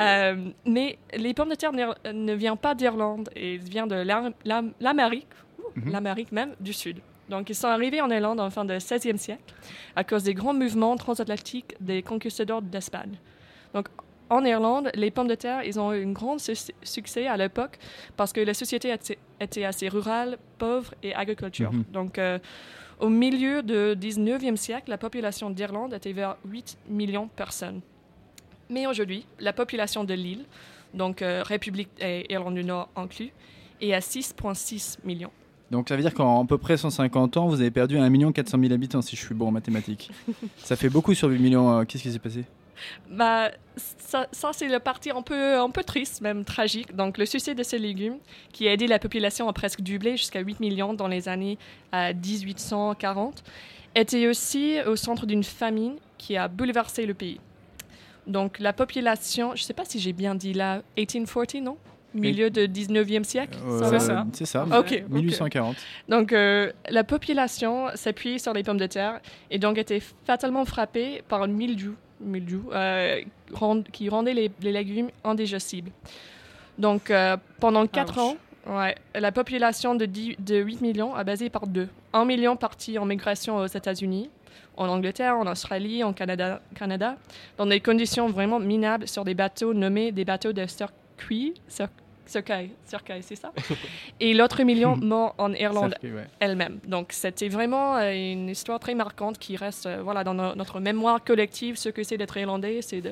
Euh, 0.00 0.36
mais 0.66 0.98
les 1.14 1.34
pommes 1.34 1.50
de 1.50 1.54
terre 1.54 1.72
ne 1.72 2.32
viennent 2.34 2.56
pas 2.56 2.74
d'Irlande, 2.74 3.28
et 3.36 3.56
viennent 3.58 3.88
de 3.88 3.96
l'Am- 3.96 4.32
l'Am- 4.44 4.72
l'Amérique. 4.80 5.26
Mhm. 5.76 5.90
l'Amérique 5.92 6.32
même 6.32 6.54
du 6.60 6.72
Sud. 6.72 6.98
Donc, 7.28 7.50
ils 7.50 7.54
sont 7.54 7.68
arrivés 7.68 8.00
en 8.00 8.10
Irlande 8.10 8.40
en 8.40 8.50
fin 8.50 8.64
du 8.64 8.76
XVIe 8.76 9.18
siècle 9.18 9.54
à 9.96 10.04
cause 10.04 10.24
des 10.24 10.34
grands 10.34 10.54
mouvements 10.54 10.96
transatlantiques 10.96 11.74
des 11.80 12.02
conquistadors 12.02 12.62
d'Espagne. 12.62 13.18
Donc, 13.74 13.88
en 14.28 14.44
Irlande, 14.44 14.90
les 14.94 15.10
pommes 15.10 15.28
de 15.28 15.34
terre, 15.34 15.62
ils 15.62 15.78
ont 15.78 15.92
eu 15.92 16.04
un 16.04 16.12
grand 16.12 16.38
succès 16.38 17.26
à 17.26 17.36
l'époque 17.36 17.78
parce 18.16 18.32
que 18.32 18.40
la 18.40 18.54
société 18.54 18.94
était 19.40 19.64
assez 19.64 19.88
rurale, 19.88 20.38
pauvre 20.58 20.94
et 21.02 21.14
agriculture. 21.14 21.72
Mhm. 21.72 21.84
Donc, 21.92 22.18
euh, 22.18 22.38
au 22.98 23.08
milieu 23.08 23.62
du 23.62 23.96
19e 23.96 24.56
siècle, 24.56 24.88
la 24.88 24.98
population 24.98 25.50
d'Irlande 25.50 25.92
était 25.92 26.12
vers 26.12 26.36
8 26.46 26.78
millions 26.88 27.26
de 27.26 27.30
personnes. 27.30 27.80
Mais 28.70 28.86
aujourd'hui, 28.86 29.26
la 29.38 29.52
population 29.52 30.04
de 30.04 30.14
l'île, 30.14 30.44
donc 30.94 31.20
euh, 31.20 31.42
République 31.42 31.90
et 32.00 32.32
Irlande 32.32 32.54
du 32.54 32.64
Nord 32.64 32.88
inclus, 32.96 33.32
est 33.80 33.92
à 33.92 33.98
6,6 33.98 34.98
millions. 35.04 35.32
Donc 35.72 35.88
ça 35.88 35.96
veut 35.96 36.02
dire 36.02 36.12
qu'en 36.12 36.44
à 36.44 36.46
peu 36.46 36.58
près 36.58 36.76
150 36.76 37.38
ans, 37.38 37.48
vous 37.48 37.62
avez 37.62 37.70
perdu 37.70 37.96
1 37.96 38.32
400 38.32 38.58
000 38.60 38.74
habitants, 38.74 39.00
si 39.00 39.16
je 39.16 39.24
suis 39.24 39.34
bon 39.34 39.48
en 39.48 39.50
mathématiques. 39.50 40.10
ça 40.58 40.76
fait 40.76 40.90
beaucoup 40.90 41.14
sur 41.14 41.28
8 41.28 41.38
millions. 41.38 41.78
Euh, 41.78 41.84
qu'est-ce 41.84 42.02
qui 42.02 42.12
s'est 42.12 42.18
passé? 42.18 42.44
Bah, 43.10 43.50
ça, 43.76 44.26
c'est 44.52 44.68
le 44.68 44.80
parti 44.80 45.10
un 45.10 45.22
peu, 45.22 45.58
un 45.58 45.70
peu 45.70 45.82
triste, 45.82 46.20
même 46.20 46.44
tragique. 46.44 46.94
Donc, 46.94 47.16
le 47.16 47.24
succès 47.24 47.54
de 47.54 47.62
ces 47.62 47.78
légumes, 47.78 48.18
qui 48.52 48.68
a 48.68 48.72
aidé 48.72 48.86
la 48.86 48.98
population 48.98 49.48
à 49.48 49.54
presque 49.54 49.80
doubler 49.80 50.18
jusqu'à 50.18 50.40
8 50.40 50.60
millions 50.60 50.92
dans 50.92 51.08
les 51.08 51.28
années 51.28 51.56
1840, 51.94 53.42
euh, 53.96 54.00
était 54.00 54.26
aussi 54.26 54.76
au 54.86 54.96
centre 54.96 55.24
d'une 55.24 55.44
famine 55.44 55.94
qui 56.18 56.36
a 56.36 56.48
bouleversé 56.48 57.06
le 57.06 57.14
pays. 57.14 57.40
Donc, 58.26 58.58
la 58.58 58.74
population, 58.74 59.54
je 59.54 59.62
ne 59.62 59.66
sais 59.66 59.74
pas 59.74 59.86
si 59.86 60.00
j'ai 60.00 60.12
bien 60.12 60.34
dit 60.34 60.52
là, 60.52 60.82
1840, 60.98 61.62
non? 61.62 61.78
Milieu 62.14 62.50
du 62.50 62.60
19e 62.68 63.24
siècle? 63.24 63.58
C'est 63.78 63.98
ça? 63.98 64.26
C'est 64.32 64.44
ça, 64.44 64.66
Ok. 64.78 65.04
1840. 65.08 65.76
Donc, 66.08 66.32
euh, 66.32 66.72
la 66.88 67.04
population 67.04 67.86
s'appuie 67.94 68.38
sur 68.38 68.52
les 68.52 68.62
pommes 68.62 68.78
de 68.78 68.86
terre 68.86 69.20
et 69.50 69.58
donc 69.58 69.78
était 69.78 70.02
fatalement 70.24 70.64
frappée 70.64 71.22
par 71.28 71.42
un 71.42 71.48
mildiou 71.48 71.94
mildiou, 72.20 72.70
euh, 72.72 73.20
qui 73.92 74.08
rendait 74.08 74.34
les, 74.34 74.50
légumes 74.62 75.10
indigestibles. 75.24 75.90
Donc, 76.78 77.10
euh, 77.10 77.36
pendant 77.58 77.86
4 77.86 78.18
ans, 78.18 78.36
ouais, 78.68 78.94
la 79.14 79.32
population 79.32 79.96
de, 79.96 80.06
de 80.06 80.56
8 80.56 80.80
millions 80.80 81.14
a 81.14 81.24
basé 81.24 81.50
par 81.50 81.66
deux. 81.66 81.88
1 82.12 82.24
million 82.24 82.56
partis 82.56 82.96
en 82.98 83.06
migration 83.06 83.56
aux 83.56 83.66
États-Unis, 83.66 84.30
en 84.76 84.88
Angleterre, 84.88 85.36
en 85.36 85.46
Australie, 85.46 86.04
en 86.04 86.12
Canada, 86.12 86.62
Canada, 86.74 87.16
dans 87.58 87.66
des 87.66 87.80
conditions 87.80 88.28
vraiment 88.28 88.60
minables 88.60 89.08
sur 89.08 89.24
des 89.24 89.34
bateaux 89.34 89.74
nommés 89.74 90.12
des 90.12 90.24
bateaux 90.24 90.52
de 90.52 90.66
circuit, 90.66 90.92
Circuit, 91.68 92.01
c'est 92.26 93.36
ça. 93.36 93.52
Et 94.20 94.34
l'autre 94.34 94.62
million 94.62 94.96
mort 95.02 95.34
en 95.38 95.52
Irlande 95.52 95.94
elle-même. 96.40 96.78
Donc 96.86 97.08
c'était 97.10 97.48
vraiment 97.48 97.96
euh, 97.96 98.12
une 98.12 98.48
histoire 98.48 98.80
très 98.80 98.94
marquante 98.94 99.38
qui 99.38 99.56
reste 99.56 99.86
euh, 99.86 100.00
voilà, 100.02 100.24
dans 100.24 100.34
notre 100.34 100.80
mémoire 100.80 101.22
collective. 101.22 101.76
Ce 101.76 101.88
que 101.88 102.02
c'est 102.02 102.16
d'être 102.16 102.36
irlandais, 102.36 102.80
c'est 102.82 103.02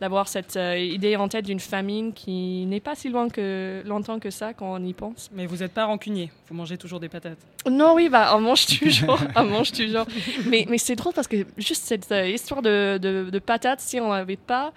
d'avoir 0.00 0.28
cette 0.28 0.56
euh, 0.56 0.78
idée 0.78 1.16
en 1.16 1.28
tête 1.28 1.44
d'une 1.44 1.60
famine 1.60 2.12
qui 2.12 2.66
n'est 2.66 2.80
pas 2.80 2.94
si 2.94 3.08
loin 3.08 3.28
que, 3.28 3.82
longtemps 3.84 4.18
que 4.18 4.30
ça 4.30 4.54
quand 4.54 4.72
on 4.72 4.84
y 4.84 4.92
pense. 4.92 5.30
Mais 5.32 5.46
vous 5.46 5.56
n'êtes 5.58 5.72
pas 5.72 5.84
rancunier, 5.84 6.30
vous 6.48 6.54
mangez 6.54 6.78
toujours 6.78 7.00
des 7.00 7.08
patates. 7.08 7.38
Non, 7.68 7.94
oui, 7.94 8.08
bah, 8.08 8.32
on 8.34 8.40
mange 8.40 8.66
toujours. 8.66 9.18
on 9.36 9.44
mange 9.44 9.72
toujours. 9.72 10.06
Mais, 10.46 10.66
mais 10.68 10.78
c'est 10.78 10.96
drôle 10.96 11.12
parce 11.12 11.28
que 11.28 11.46
juste 11.56 11.84
cette 11.84 12.12
histoire 12.26 12.62
de, 12.62 12.98
de, 13.00 13.30
de 13.30 13.38
patates, 13.38 13.80
si 13.80 14.00
on 14.00 14.10
n'avait 14.10 14.36
pas 14.36 14.72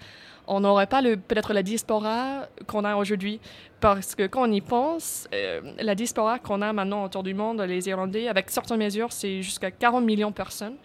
on 0.52 0.60
n'aurait 0.60 0.86
pas 0.86 1.02
peut-être 1.02 1.52
la 1.52 1.62
diaspora 1.62 2.46
qu'on 2.66 2.84
a 2.84 2.96
aujourd'hui. 2.96 3.40
Parce 3.80 4.14
que 4.14 4.26
quand 4.26 4.48
on 4.48 4.52
y 4.52 4.60
pense, 4.60 5.26
euh, 5.34 5.60
la 5.80 5.94
diaspora 5.94 6.38
qu'on 6.38 6.62
a 6.62 6.72
maintenant 6.72 7.04
autour 7.04 7.22
du 7.22 7.34
monde, 7.34 7.60
les 7.62 7.88
Irlandais, 7.88 8.28
avec 8.28 8.50
certaines 8.50 8.78
mesures, 8.78 9.12
c'est 9.12 9.42
jusqu'à 9.42 9.70
40 9.70 10.04
millions 10.04 10.30
de 10.30 10.34
personnes. 10.34 10.76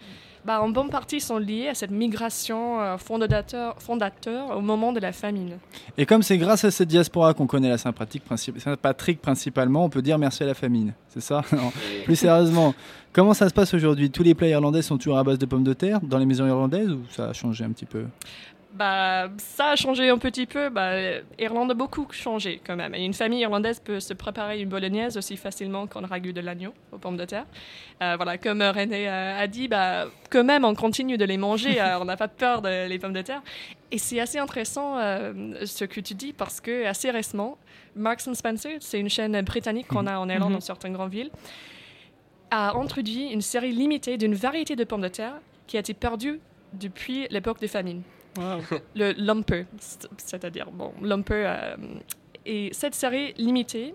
Bah, 0.44 0.62
en 0.62 0.70
bonne 0.70 0.88
partie 0.88 1.20
sont 1.20 1.36
liées 1.36 1.68
à 1.68 1.74
cette 1.74 1.90
migration 1.90 2.80
euh, 2.80 2.96
fondateur, 2.96 3.76
fondateur 3.80 4.56
au 4.56 4.60
moment 4.62 4.92
de 4.92 5.00
la 5.00 5.12
famine. 5.12 5.58
Et 5.98 6.06
comme 6.06 6.22
c'est 6.22 6.38
grâce 6.38 6.64
à 6.64 6.70
cette 6.70 6.88
diaspora 6.88 7.34
qu'on 7.34 7.46
connaît 7.46 7.68
la 7.68 7.76
Saint-Patrick 7.76 9.20
principalement, 9.20 9.84
on 9.84 9.90
peut 9.90 10.00
dire 10.00 10.18
merci 10.18 10.44
à 10.44 10.46
la 10.46 10.54
famine. 10.54 10.94
C'est 11.08 11.20
ça? 11.20 11.42
Plus 12.04 12.16
sérieusement, 12.16 12.74
comment 13.12 13.34
ça 13.34 13.48
se 13.48 13.54
passe 13.54 13.74
aujourd'hui? 13.74 14.10
Tous 14.10 14.22
les 14.22 14.34
plats 14.34 14.48
irlandais 14.48 14.80
sont 14.80 14.96
toujours 14.96 15.18
à 15.18 15.24
base 15.24 15.38
de 15.38 15.46
pommes 15.46 15.64
de 15.64 15.74
terre 15.74 16.00
dans 16.00 16.18
les 16.18 16.26
maisons 16.26 16.46
irlandaises 16.46 16.90
ou 16.90 17.02
ça 17.10 17.28
a 17.28 17.32
changé 17.34 17.64
un 17.64 17.70
petit 17.70 17.86
peu? 17.86 18.06
Bah, 18.72 19.28
ça 19.38 19.70
a 19.70 19.76
changé 19.76 20.08
un 20.10 20.18
petit 20.18 20.46
peu. 20.46 20.68
Bah, 20.68 20.92
Irlande 21.38 21.70
a 21.70 21.74
beaucoup 21.74 22.06
changé 22.10 22.60
quand 22.64 22.76
même. 22.76 22.94
une 22.94 23.14
famille 23.14 23.40
irlandaise 23.40 23.80
peut 23.80 24.00
se 24.00 24.12
préparer 24.12 24.60
une 24.60 24.68
bolognaise 24.68 25.16
aussi 25.16 25.36
facilement 25.36 25.86
qu'un 25.86 26.06
ragoût 26.06 26.32
de 26.32 26.40
l'agneau 26.40 26.72
aux 26.92 26.98
pommes 26.98 27.16
de 27.16 27.24
terre. 27.24 27.46
Euh, 28.02 28.16
voilà, 28.16 28.38
comme 28.38 28.62
René 28.62 29.08
a 29.08 29.46
dit, 29.46 29.68
bah, 29.68 30.06
quand 30.30 30.44
même, 30.44 30.64
on 30.64 30.74
continue 30.74 31.16
de 31.16 31.24
les 31.24 31.38
manger. 31.38 31.80
on 32.00 32.04
n'a 32.04 32.16
pas 32.16 32.28
peur 32.28 32.62
des 32.62 32.98
pommes 33.00 33.12
de 33.14 33.22
terre. 33.22 33.42
Et 33.90 33.98
c'est 33.98 34.20
assez 34.20 34.38
intéressant 34.38 34.98
euh, 34.98 35.64
ce 35.64 35.84
que 35.84 36.00
tu 36.00 36.14
dis 36.14 36.32
parce 36.32 36.60
que 36.60 36.84
assez 36.84 37.10
récemment, 37.10 37.56
Marks 37.96 38.28
Spencer, 38.34 38.76
c'est 38.80 39.00
une 39.00 39.08
chaîne 39.08 39.40
britannique 39.42 39.88
qu'on 39.88 40.06
a 40.06 40.18
en 40.18 40.28
Irlande 40.28 40.52
dans 40.52 40.60
certaines 40.60 40.92
grandes 40.92 41.10
villes, 41.10 41.30
a 42.50 42.76
introduit 42.76 43.30
une 43.30 43.40
série 43.40 43.72
limitée 43.72 44.18
d'une 44.18 44.34
variété 44.34 44.76
de 44.76 44.84
pommes 44.84 45.00
de 45.00 45.08
terre 45.08 45.34
qui 45.66 45.76
a 45.76 45.80
été 45.80 45.94
perdue 45.94 46.40
depuis 46.74 47.26
l'époque 47.30 47.60
des 47.60 47.68
famines. 47.68 48.02
Le 48.94 49.12
lumper, 49.12 49.66
c'est-à-dire, 50.16 50.70
bon, 50.72 50.92
lumper. 51.02 51.44
Euh, 51.46 51.76
et 52.46 52.70
cette 52.72 52.94
série 52.94 53.34
limitée 53.36 53.94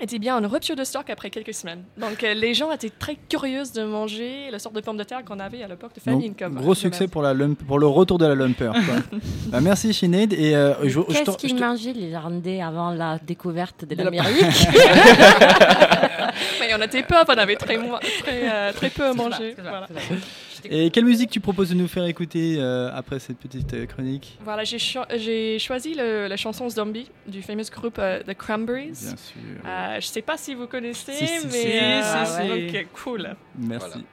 était 0.00 0.18
bien 0.18 0.42
en 0.42 0.48
rupture 0.48 0.76
de 0.76 0.84
stock 0.84 1.10
après 1.10 1.30
quelques 1.30 1.52
semaines. 1.54 1.84
Donc 1.98 2.24
euh, 2.24 2.34
les 2.34 2.54
gens 2.54 2.72
étaient 2.72 2.90
très 2.90 3.16
curieux 3.28 3.62
de 3.74 3.82
manger 3.82 4.50
la 4.50 4.58
sorte 4.58 4.74
de 4.74 4.80
pommes 4.80 4.96
de 4.96 5.04
terre 5.04 5.24
qu'on 5.24 5.38
avait 5.38 5.62
à 5.62 5.68
l'époque 5.68 5.94
de 5.94 6.00
famine. 6.00 6.34
Comme, 6.34 6.54
gros 6.54 6.74
succès 6.74 7.06
pour, 7.06 7.22
la 7.22 7.34
pour 7.66 7.78
le 7.78 7.86
retour 7.86 8.18
de 8.18 8.26
la 8.26 8.34
lumper. 8.34 8.72
bah, 9.48 9.60
merci 9.60 9.92
Sinead. 9.92 10.32
Et 10.32 10.54
euh, 10.54 10.74
Qu'est-ce 10.82 11.36
qu'ils 11.36 11.56
mangeaient 11.58 11.92
les 11.92 12.08
Irlandais 12.08 12.62
avant 12.62 12.90
la 12.90 13.18
découverte 13.18 13.84
de, 13.84 13.94
l'Amérique 13.94 14.40
Mais 16.60 16.74
on 16.74 16.82
était 16.82 17.02
peu, 17.02 17.16
on 17.28 17.32
avait 17.32 17.56
très, 17.56 17.78
très, 18.22 18.72
très 18.72 18.90
peu 18.90 19.04
à 19.04 19.12
manger. 19.12 19.54
Voilà. 19.58 19.86
Et 20.64 20.90
quelle 20.90 21.04
musique 21.04 21.30
tu 21.30 21.40
proposes 21.40 21.70
de 21.70 21.74
nous 21.74 21.88
faire 21.88 22.04
écouter 22.04 22.56
euh, 22.58 22.90
après 22.92 23.18
cette 23.18 23.38
petite 23.38 23.74
euh, 23.74 23.86
chronique? 23.86 24.38
Voilà, 24.42 24.64
j'ai 24.64 25.58
choisi 25.58 25.94
la 25.94 26.36
chanson 26.36 26.68
Zombie 26.68 27.10
du 27.26 27.42
fameux 27.42 27.64
groupe 27.70 27.98
euh, 27.98 28.22
The 28.22 28.34
Cranberries. 28.34 28.90
Bien 28.90 29.16
sûr. 29.16 29.40
je 29.64 29.96
ne 29.96 30.00
sais 30.00 30.22
pas 30.22 30.36
si 30.36 30.54
vous 30.54 30.66
connaissez, 30.66 31.12
si, 31.12 31.46
mais 31.46 32.02
si, 32.02 32.70
si, 32.70 32.86
cool. 32.94 33.34
Merci. 33.58 34.04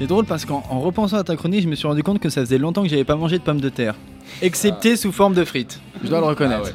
C'est 0.00 0.06
drôle 0.06 0.24
parce 0.24 0.46
qu'en 0.46 0.62
en 0.70 0.80
repensant 0.80 1.18
à 1.18 1.24
ta 1.24 1.36
chronique, 1.36 1.62
je 1.62 1.68
me 1.68 1.74
suis 1.74 1.86
rendu 1.86 2.02
compte 2.02 2.20
que 2.20 2.30
ça 2.30 2.40
faisait 2.40 2.56
longtemps 2.56 2.82
que 2.82 2.88
j'avais 2.88 3.04
pas 3.04 3.16
mangé 3.16 3.36
de 3.36 3.42
pommes 3.42 3.60
de 3.60 3.68
terre. 3.68 3.96
Excepté 4.40 4.96
sous 4.96 5.12
forme 5.12 5.34
de 5.34 5.44
frites. 5.44 5.78
Je 6.02 6.08
dois 6.08 6.20
le 6.20 6.24
reconnaître. 6.24 6.74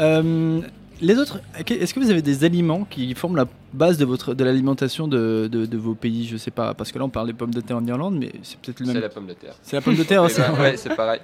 Euh, 0.00 0.62
les 1.00 1.18
autres, 1.18 1.40
est-ce 1.68 1.92
que 1.94 2.00
vous 2.00 2.10
avez 2.10 2.22
des 2.22 2.44
aliments 2.44 2.84
qui 2.88 3.14
forment 3.14 3.36
la 3.36 3.46
base 3.72 3.98
de, 3.98 4.04
votre, 4.04 4.34
de 4.34 4.44
l'alimentation 4.44 5.08
de, 5.08 5.48
de- 5.50 5.66
de 5.66 5.76
vos 5.78 5.94
pays? 5.94 6.26
Je 6.26 6.36
sais 6.36 6.50
pas, 6.50 6.74
parce 6.74 6.92
que 6.92 6.98
là 6.98 7.04
on 7.04 7.08
parle 7.08 7.26
des 7.26 7.32
pommes 7.32 7.52
de 7.54 7.60
terre 7.60 7.76
en 7.78 7.86
Irlande, 7.86 8.16
mais 8.18 8.32
c'est 8.42 8.58
peut-être 8.60 8.80
le 8.80 8.86
C'est 8.86 8.92
même. 8.94 9.02
la 9.02 9.08
pomme 9.08 9.26
de 9.26 9.32
terre. 9.34 9.54
C'est 9.62 9.76
la 9.76 9.82
pomme 9.82 9.96
de 9.96 10.02
terre 10.04 10.22
aussi. 10.24 10.40
Ouais, 10.40 10.60
ouais, 10.60 10.76
c'est 10.76 10.94
pareil. 10.94 11.20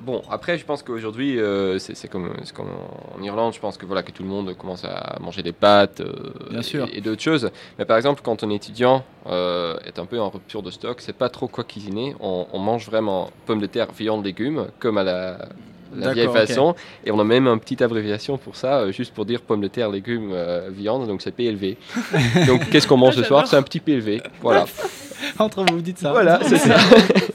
Bon, 0.00 0.20
après, 0.28 0.58
je 0.58 0.64
pense 0.64 0.82
qu'aujourd'hui, 0.82 1.38
euh, 1.38 1.78
c'est 1.78 1.94
c'est 1.94 2.08
comme, 2.08 2.32
c'est 2.42 2.52
comme 2.54 2.70
en 3.16 3.22
Irlande, 3.22 3.54
je 3.54 3.60
pense 3.60 3.76
que, 3.76 3.86
voilà, 3.86 4.02
que 4.02 4.10
tout 4.10 4.24
le 4.24 4.28
monde 4.28 4.56
commence 4.56 4.84
à 4.84 5.16
manger 5.20 5.42
des 5.44 5.52
pâtes 5.52 6.00
euh, 6.00 6.12
Bien 6.50 6.62
sûr. 6.62 6.88
et, 6.92 7.00
d'autres 7.00 7.22
choses. 7.22 7.50
Mais 7.78 7.84
par 7.84 7.96
exemple, 7.96 8.20
quand 8.24 8.42
un 8.42 8.50
étudiant 8.50 9.04
euh, 9.28 9.76
est 9.86 10.00
un 10.00 10.06
peu 10.06 10.18
en 10.18 10.28
rupture 10.28 10.62
de 10.64 10.72
stock, 10.72 11.00
c'est 11.00 11.12
pas 11.16 11.28
trop 11.28 11.46
quoi 11.46 11.62
cuisiner. 11.62 12.16
On, 12.18 12.46
on 12.52 12.58
mange 12.58 12.86
vraiment 12.86 13.30
pommes 13.46 13.60
de 13.60 13.66
terre, 13.66 13.92
viande, 13.96 14.24
légumes, 14.24 14.66
comme 14.80 14.98
à 14.98 15.04
la, 15.04 15.48
la 15.94 16.12
vieille 16.12 16.28
façon. 16.28 16.74
Et 17.04 17.10
on 17.10 17.18
a 17.18 17.24
même 17.24 17.46
une 17.46 17.58
petite 17.60 17.82
abréviation 17.82 18.38
pour 18.38 18.56
ça, 18.56 18.78
euh, 18.80 18.92
juste 18.92 19.12
pour 19.14 19.24
dire 19.24 19.40
pommes 19.40 19.60
de 19.60 19.68
terre, 19.68 19.90
légumes, 19.90 20.30
euh, 20.32 20.68
viande, 20.72 21.06
donc 21.06 21.22
c'est 21.22 21.32
PLV. 21.32 21.76
donc 22.46 22.68
qu'est-ce 22.70 22.86
qu'on 22.86 22.96
mange 22.96 23.14
ce 23.16 23.22
soir? 23.24 23.46
C'est 23.46 23.56
un 23.56 23.62
petit 23.62 23.80
PLV. 23.80 24.22
Voilà. 24.42 24.64
Entre 25.38 25.62
vous, 25.64 25.76
vous 25.76 25.80
dites 25.82 25.98
ça. 25.98 26.12
Voilà, 26.12 26.40
c'est 26.46 26.56
ça. 26.58 26.76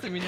C'est 0.01 0.09
mignon. 0.09 0.25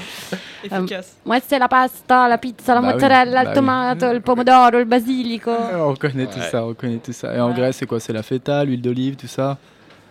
Efficace. 0.63 1.15
Moi, 1.25 1.37
c'est 1.47 1.57
la 1.59 1.67
pasta, 1.67 2.27
la 2.27 2.37
pizza, 2.37 2.73
la 2.75 2.81
Bah 2.81 2.87
oui, 2.89 2.93
mozzarella, 2.93 3.31
bah 3.31 3.43
le 3.43 3.49
oui. 3.49 3.55
tomate, 3.55 4.03
le 4.03 4.19
pomodoro, 4.19 4.69
le 4.71 4.83
basilico. 4.85 5.51
On 5.75 5.89
reconnaît 5.89 6.25
tout 6.27 6.39
ça, 6.51 6.63
on 6.63 6.67
reconnaît 6.69 6.97
tout 7.03 7.13
ça. 7.13 7.35
Et 7.35 7.39
en 7.39 7.49
Ouais. 7.49 7.55
Grèce, 7.55 7.77
c'est 7.77 7.85
quoi? 7.85 7.99
C'est 7.99 8.13
la 8.13 8.23
feta, 8.23 8.63
l'huile 8.65 8.81
d'olive, 8.81 9.15
tout 9.15 9.27
ça? 9.27 9.57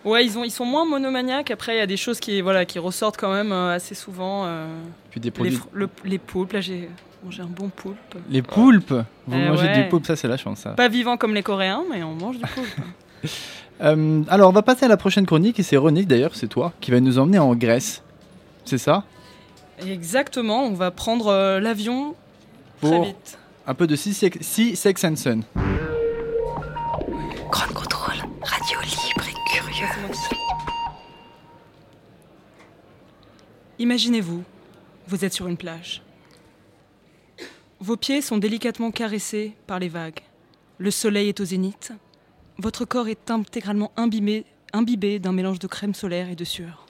Ouais, 0.03 0.25
ils, 0.25 0.37
ont, 0.37 0.43
ils 0.43 0.51
sont 0.51 0.65
moins 0.65 0.85
monomaniaques. 0.85 1.51
Après, 1.51 1.75
il 1.75 1.79
y 1.79 1.81
a 1.81 1.87
des 1.87 1.97
choses 1.97 2.19
qui, 2.19 2.41
voilà, 2.41 2.65
qui 2.65 2.79
ressortent 2.79 3.17
quand 3.17 3.31
même 3.31 3.51
euh, 3.51 3.75
assez 3.75 3.93
souvent. 3.93 4.43
euh, 4.45 4.65
Puis 5.11 5.19
des 5.19 5.27
les, 5.27 5.31
produits. 5.31 5.57
fr- 5.57 5.67
le- 5.73 5.89
les 6.05 6.17
poulpes, 6.17 6.53
là, 6.53 6.61
j'ai 6.61 6.89
mangé 7.23 7.41
un 7.41 7.45
bon 7.47 7.69
poulpe. 7.69 7.97
Les 8.29 8.41
poulpes 8.41 8.93
Vous 9.27 9.37
Eh 9.37 9.47
mangez 9.49 9.63
ouais. 9.67 9.83
du 9.83 9.89
poulpe, 9.89 10.05
ça 10.05 10.15
c'est 10.15 10.27
la 10.27 10.37
chance. 10.37 10.59
Ça. 10.59 10.71
Pas 10.71 10.87
vivant 10.87 11.17
comme 11.17 11.33
les 11.33 11.43
Coréens, 11.43 11.83
mais 11.91 12.03
on 12.03 12.15
mange 12.15 12.37
du 12.37 12.45
poulpe. 12.45 12.67
Euh, 13.79 14.23
alors, 14.29 14.49
on 14.49 14.53
va 14.53 14.63
passer 14.63 14.85
à 14.85 14.87
la 14.87 14.97
prochaine 14.97 15.27
chronique, 15.27 15.59
et 15.59 15.63
c'est 15.63 15.77
Ronick 15.77 16.07
d'ailleurs, 16.07 16.33
c'est 16.35 16.47
toi, 16.47 16.73
qui 16.81 16.89
va 16.89 16.99
nous 16.99 17.19
emmener 17.19 17.37
en 17.37 17.53
Grèce. 17.53 18.01
C'est 18.65 18.79
ça? 18.79 19.03
Exactement, 19.85 20.63
on 20.63 20.73
va 20.73 20.89
prendre 20.89 21.27
euh, 21.27 21.59
l'avion 21.59 22.15
très 22.81 22.89
Pour 22.89 23.05
vite. 23.05 23.37
un 23.67 23.75
peu 23.75 23.85
de 23.85 23.95
Sea 23.95 24.13
Sex, 24.13 24.39
Sea 24.41 24.75
Sex 24.75 25.03
and 25.03 25.15
Sun. 25.15 25.43
Grand 27.51 27.71
contrôle, 27.71 28.15
radio 28.41 28.79
libre 28.81 29.27
et 29.29 29.51
curieuse. 29.55 30.17
Imaginez-vous, 33.77 34.43
vous 35.07 35.23
êtes 35.25 35.33
sur 35.33 35.47
une 35.47 35.57
plage. 35.57 36.01
Vos 37.79 37.95
pieds 37.95 38.21
sont 38.21 38.37
délicatement 38.37 38.91
caressés 38.91 39.53
par 39.67 39.79
les 39.79 39.87
vagues. 39.87 40.19
Le 40.79 40.89
soleil 40.89 41.29
est 41.29 41.39
au 41.39 41.45
zénith. 41.45 41.93
Votre 42.57 42.85
corps 42.85 43.07
est 43.07 43.29
intégralement 43.29 43.91
imbibé, 43.97 44.45
imbibé 44.73 45.19
d'un 45.19 45.31
mélange 45.31 45.59
de 45.59 45.67
crème 45.67 45.93
solaire 45.93 46.29
et 46.29 46.35
de 46.35 46.43
sueur. 46.43 46.87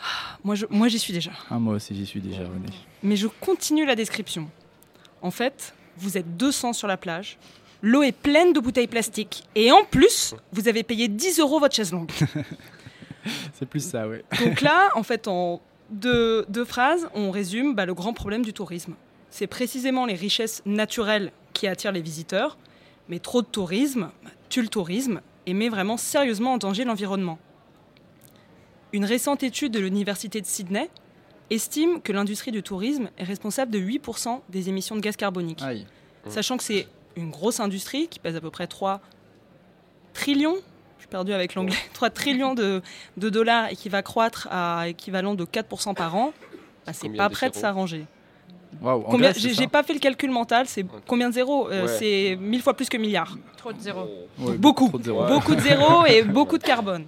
Ah, 0.00 0.38
Moi, 0.42 0.88
j'y 0.88 0.98
suis 0.98 1.12
déjà. 1.12 1.30
Ah, 1.50 1.58
moi 1.58 1.74
aussi, 1.74 1.94
j'y 1.94 2.06
suis 2.06 2.20
déjà, 2.20 2.40
René. 2.44 2.66
Mais 3.02 3.16
je 3.16 3.28
continue 3.28 3.86
la 3.86 3.94
description. 3.94 4.48
En 5.22 5.30
fait, 5.30 5.74
vous 5.96 6.18
êtes 6.18 6.36
200 6.36 6.72
sur 6.72 6.88
la 6.88 6.96
plage. 6.96 7.38
L'eau 7.80 8.02
est 8.02 8.12
pleine 8.12 8.52
de 8.52 8.58
bouteilles 8.58 8.88
plastiques. 8.88 9.44
Et 9.54 9.70
en 9.70 9.84
plus, 9.84 10.34
vous 10.52 10.66
avez 10.66 10.82
payé 10.82 11.06
10 11.06 11.38
euros 11.38 11.60
votre 11.60 11.76
chaise 11.76 11.92
longue. 11.92 12.10
C'est 13.54 13.66
plus 13.66 13.88
ça, 13.88 14.08
ouais. 14.08 14.24
Donc 14.44 14.62
là, 14.62 14.90
en 14.96 15.04
fait, 15.04 15.28
en 15.28 15.60
deux, 15.90 16.44
deux 16.48 16.64
phrases, 16.64 17.08
on 17.14 17.30
résume 17.30 17.74
bah, 17.74 17.86
le 17.86 17.94
grand 17.94 18.12
problème 18.12 18.44
du 18.44 18.52
tourisme. 18.52 18.94
C'est 19.30 19.46
précisément 19.46 20.06
les 20.06 20.14
richesses 20.14 20.62
naturelles 20.64 21.32
qui 21.52 21.66
attirent 21.66 21.92
les 21.92 22.00
visiteurs, 22.00 22.56
mais 23.08 23.18
trop 23.18 23.42
de 23.42 23.46
tourisme 23.46 24.10
tue 24.48 24.62
le 24.62 24.68
tourisme 24.68 25.20
et 25.46 25.54
met 25.54 25.68
vraiment 25.68 25.96
sérieusement 25.96 26.54
en 26.54 26.58
danger 26.58 26.84
l'environnement. 26.84 27.38
Une 28.92 29.04
récente 29.04 29.42
étude 29.42 29.72
de 29.72 29.80
l'Université 29.80 30.40
de 30.40 30.46
Sydney 30.46 30.90
estime 31.50 32.00
que 32.00 32.12
l'industrie 32.12 32.52
du 32.52 32.62
tourisme 32.62 33.10
est 33.18 33.24
responsable 33.24 33.70
de 33.70 33.78
8% 33.78 34.40
des 34.48 34.68
émissions 34.68 34.96
de 34.96 35.00
gaz 35.00 35.16
carbonique. 35.16 35.62
Aïe. 35.62 35.86
Sachant 36.26 36.56
que 36.56 36.62
c'est 36.62 36.86
une 37.16 37.30
grosse 37.30 37.60
industrie 37.60 38.08
qui 38.08 38.18
pèse 38.18 38.36
à 38.36 38.40
peu 38.40 38.50
près 38.50 38.66
3 38.66 39.00
trillions, 40.12 40.56
je 40.96 41.02
suis 41.02 41.08
perdu 41.08 41.32
avec 41.32 41.54
l'anglais, 41.54 41.76
3 41.94 42.10
trillions 42.10 42.54
de, 42.54 42.82
de 43.16 43.30
dollars 43.30 43.70
et 43.70 43.76
qui 43.76 43.88
va 43.88 44.02
croître 44.02 44.48
à 44.50 44.88
équivalent 44.88 45.34
de 45.34 45.44
4% 45.44 45.94
par 45.94 46.16
an, 46.16 46.32
bah, 46.86 46.92
c'est 46.92 47.08
pas 47.10 47.28
prêt 47.28 47.50
de 47.50 47.54
s'arranger. 47.54 48.06
J'ai 49.54 49.66
pas 49.66 49.82
fait 49.82 49.94
le 49.94 49.98
calcul 49.98 50.30
mental, 50.30 50.66
c'est 50.68 50.84
combien 51.06 51.28
de 51.28 51.34
zéros 51.34 51.68
Euh, 51.70 51.86
Ouais. 51.86 51.96
C'est 51.98 52.36
mille 52.40 52.62
fois 52.62 52.74
plus 52.74 52.88
que 52.88 52.96
milliards. 52.96 53.36
Trop 53.56 53.72
de 53.72 53.80
zéro. 53.80 54.06
Ouais, 54.38 54.56
beaucoup. 54.56 54.88
trop 54.88 54.98
de 54.98 55.04
zéro. 55.04 55.26
Beaucoup 55.26 55.54
de 55.54 55.60
zéros 55.60 56.06
et 56.08 56.22
beaucoup 56.22 56.58
de 56.58 56.62
carbone. 56.62 57.04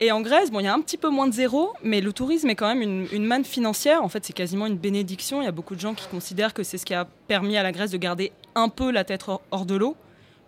Et 0.00 0.12
en 0.12 0.20
Grèce, 0.20 0.50
bon, 0.52 0.60
il 0.60 0.64
y 0.64 0.68
a 0.68 0.74
un 0.74 0.80
petit 0.80 0.96
peu 0.96 1.08
moins 1.08 1.26
de 1.26 1.32
zéros, 1.32 1.72
mais 1.82 2.00
le 2.00 2.12
tourisme 2.12 2.48
est 2.50 2.54
quand 2.54 2.68
même 2.68 2.82
une, 2.82 3.06
une 3.12 3.24
manne 3.24 3.44
financière. 3.44 4.02
En 4.02 4.08
fait, 4.08 4.24
c'est 4.24 4.32
quasiment 4.32 4.66
une 4.66 4.76
bénédiction. 4.76 5.42
Il 5.42 5.44
y 5.44 5.48
a 5.48 5.52
beaucoup 5.52 5.74
de 5.74 5.80
gens 5.80 5.94
qui 5.94 6.06
considèrent 6.06 6.54
que 6.54 6.62
c'est 6.62 6.78
ce 6.78 6.86
qui 6.86 6.94
a 6.94 7.04
permis 7.26 7.56
à 7.56 7.62
la 7.64 7.72
Grèce 7.72 7.90
de 7.90 7.96
garder 7.96 8.30
un 8.54 8.68
peu 8.68 8.90
la 8.92 9.02
tête 9.04 9.24
hors, 9.26 9.40
hors 9.50 9.66
de 9.66 9.74
l'eau, 9.74 9.96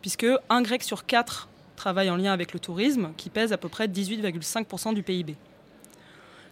puisque 0.03 0.27
un 0.49 0.63
Grec 0.63 0.83
sur 0.85 1.05
quatre 1.05 1.49
travaille 1.75 2.11
en 2.11 2.17
lien 2.17 2.33
avec 2.33 2.53
le 2.53 2.61
tourisme, 2.61 3.11
qui 3.17 3.29
pèse 3.29 3.53
à 3.53 3.57
peu 3.59 3.69
près 3.69 3.89
18,5% 3.89 4.95
du 4.95 5.03
PIB. 5.03 5.35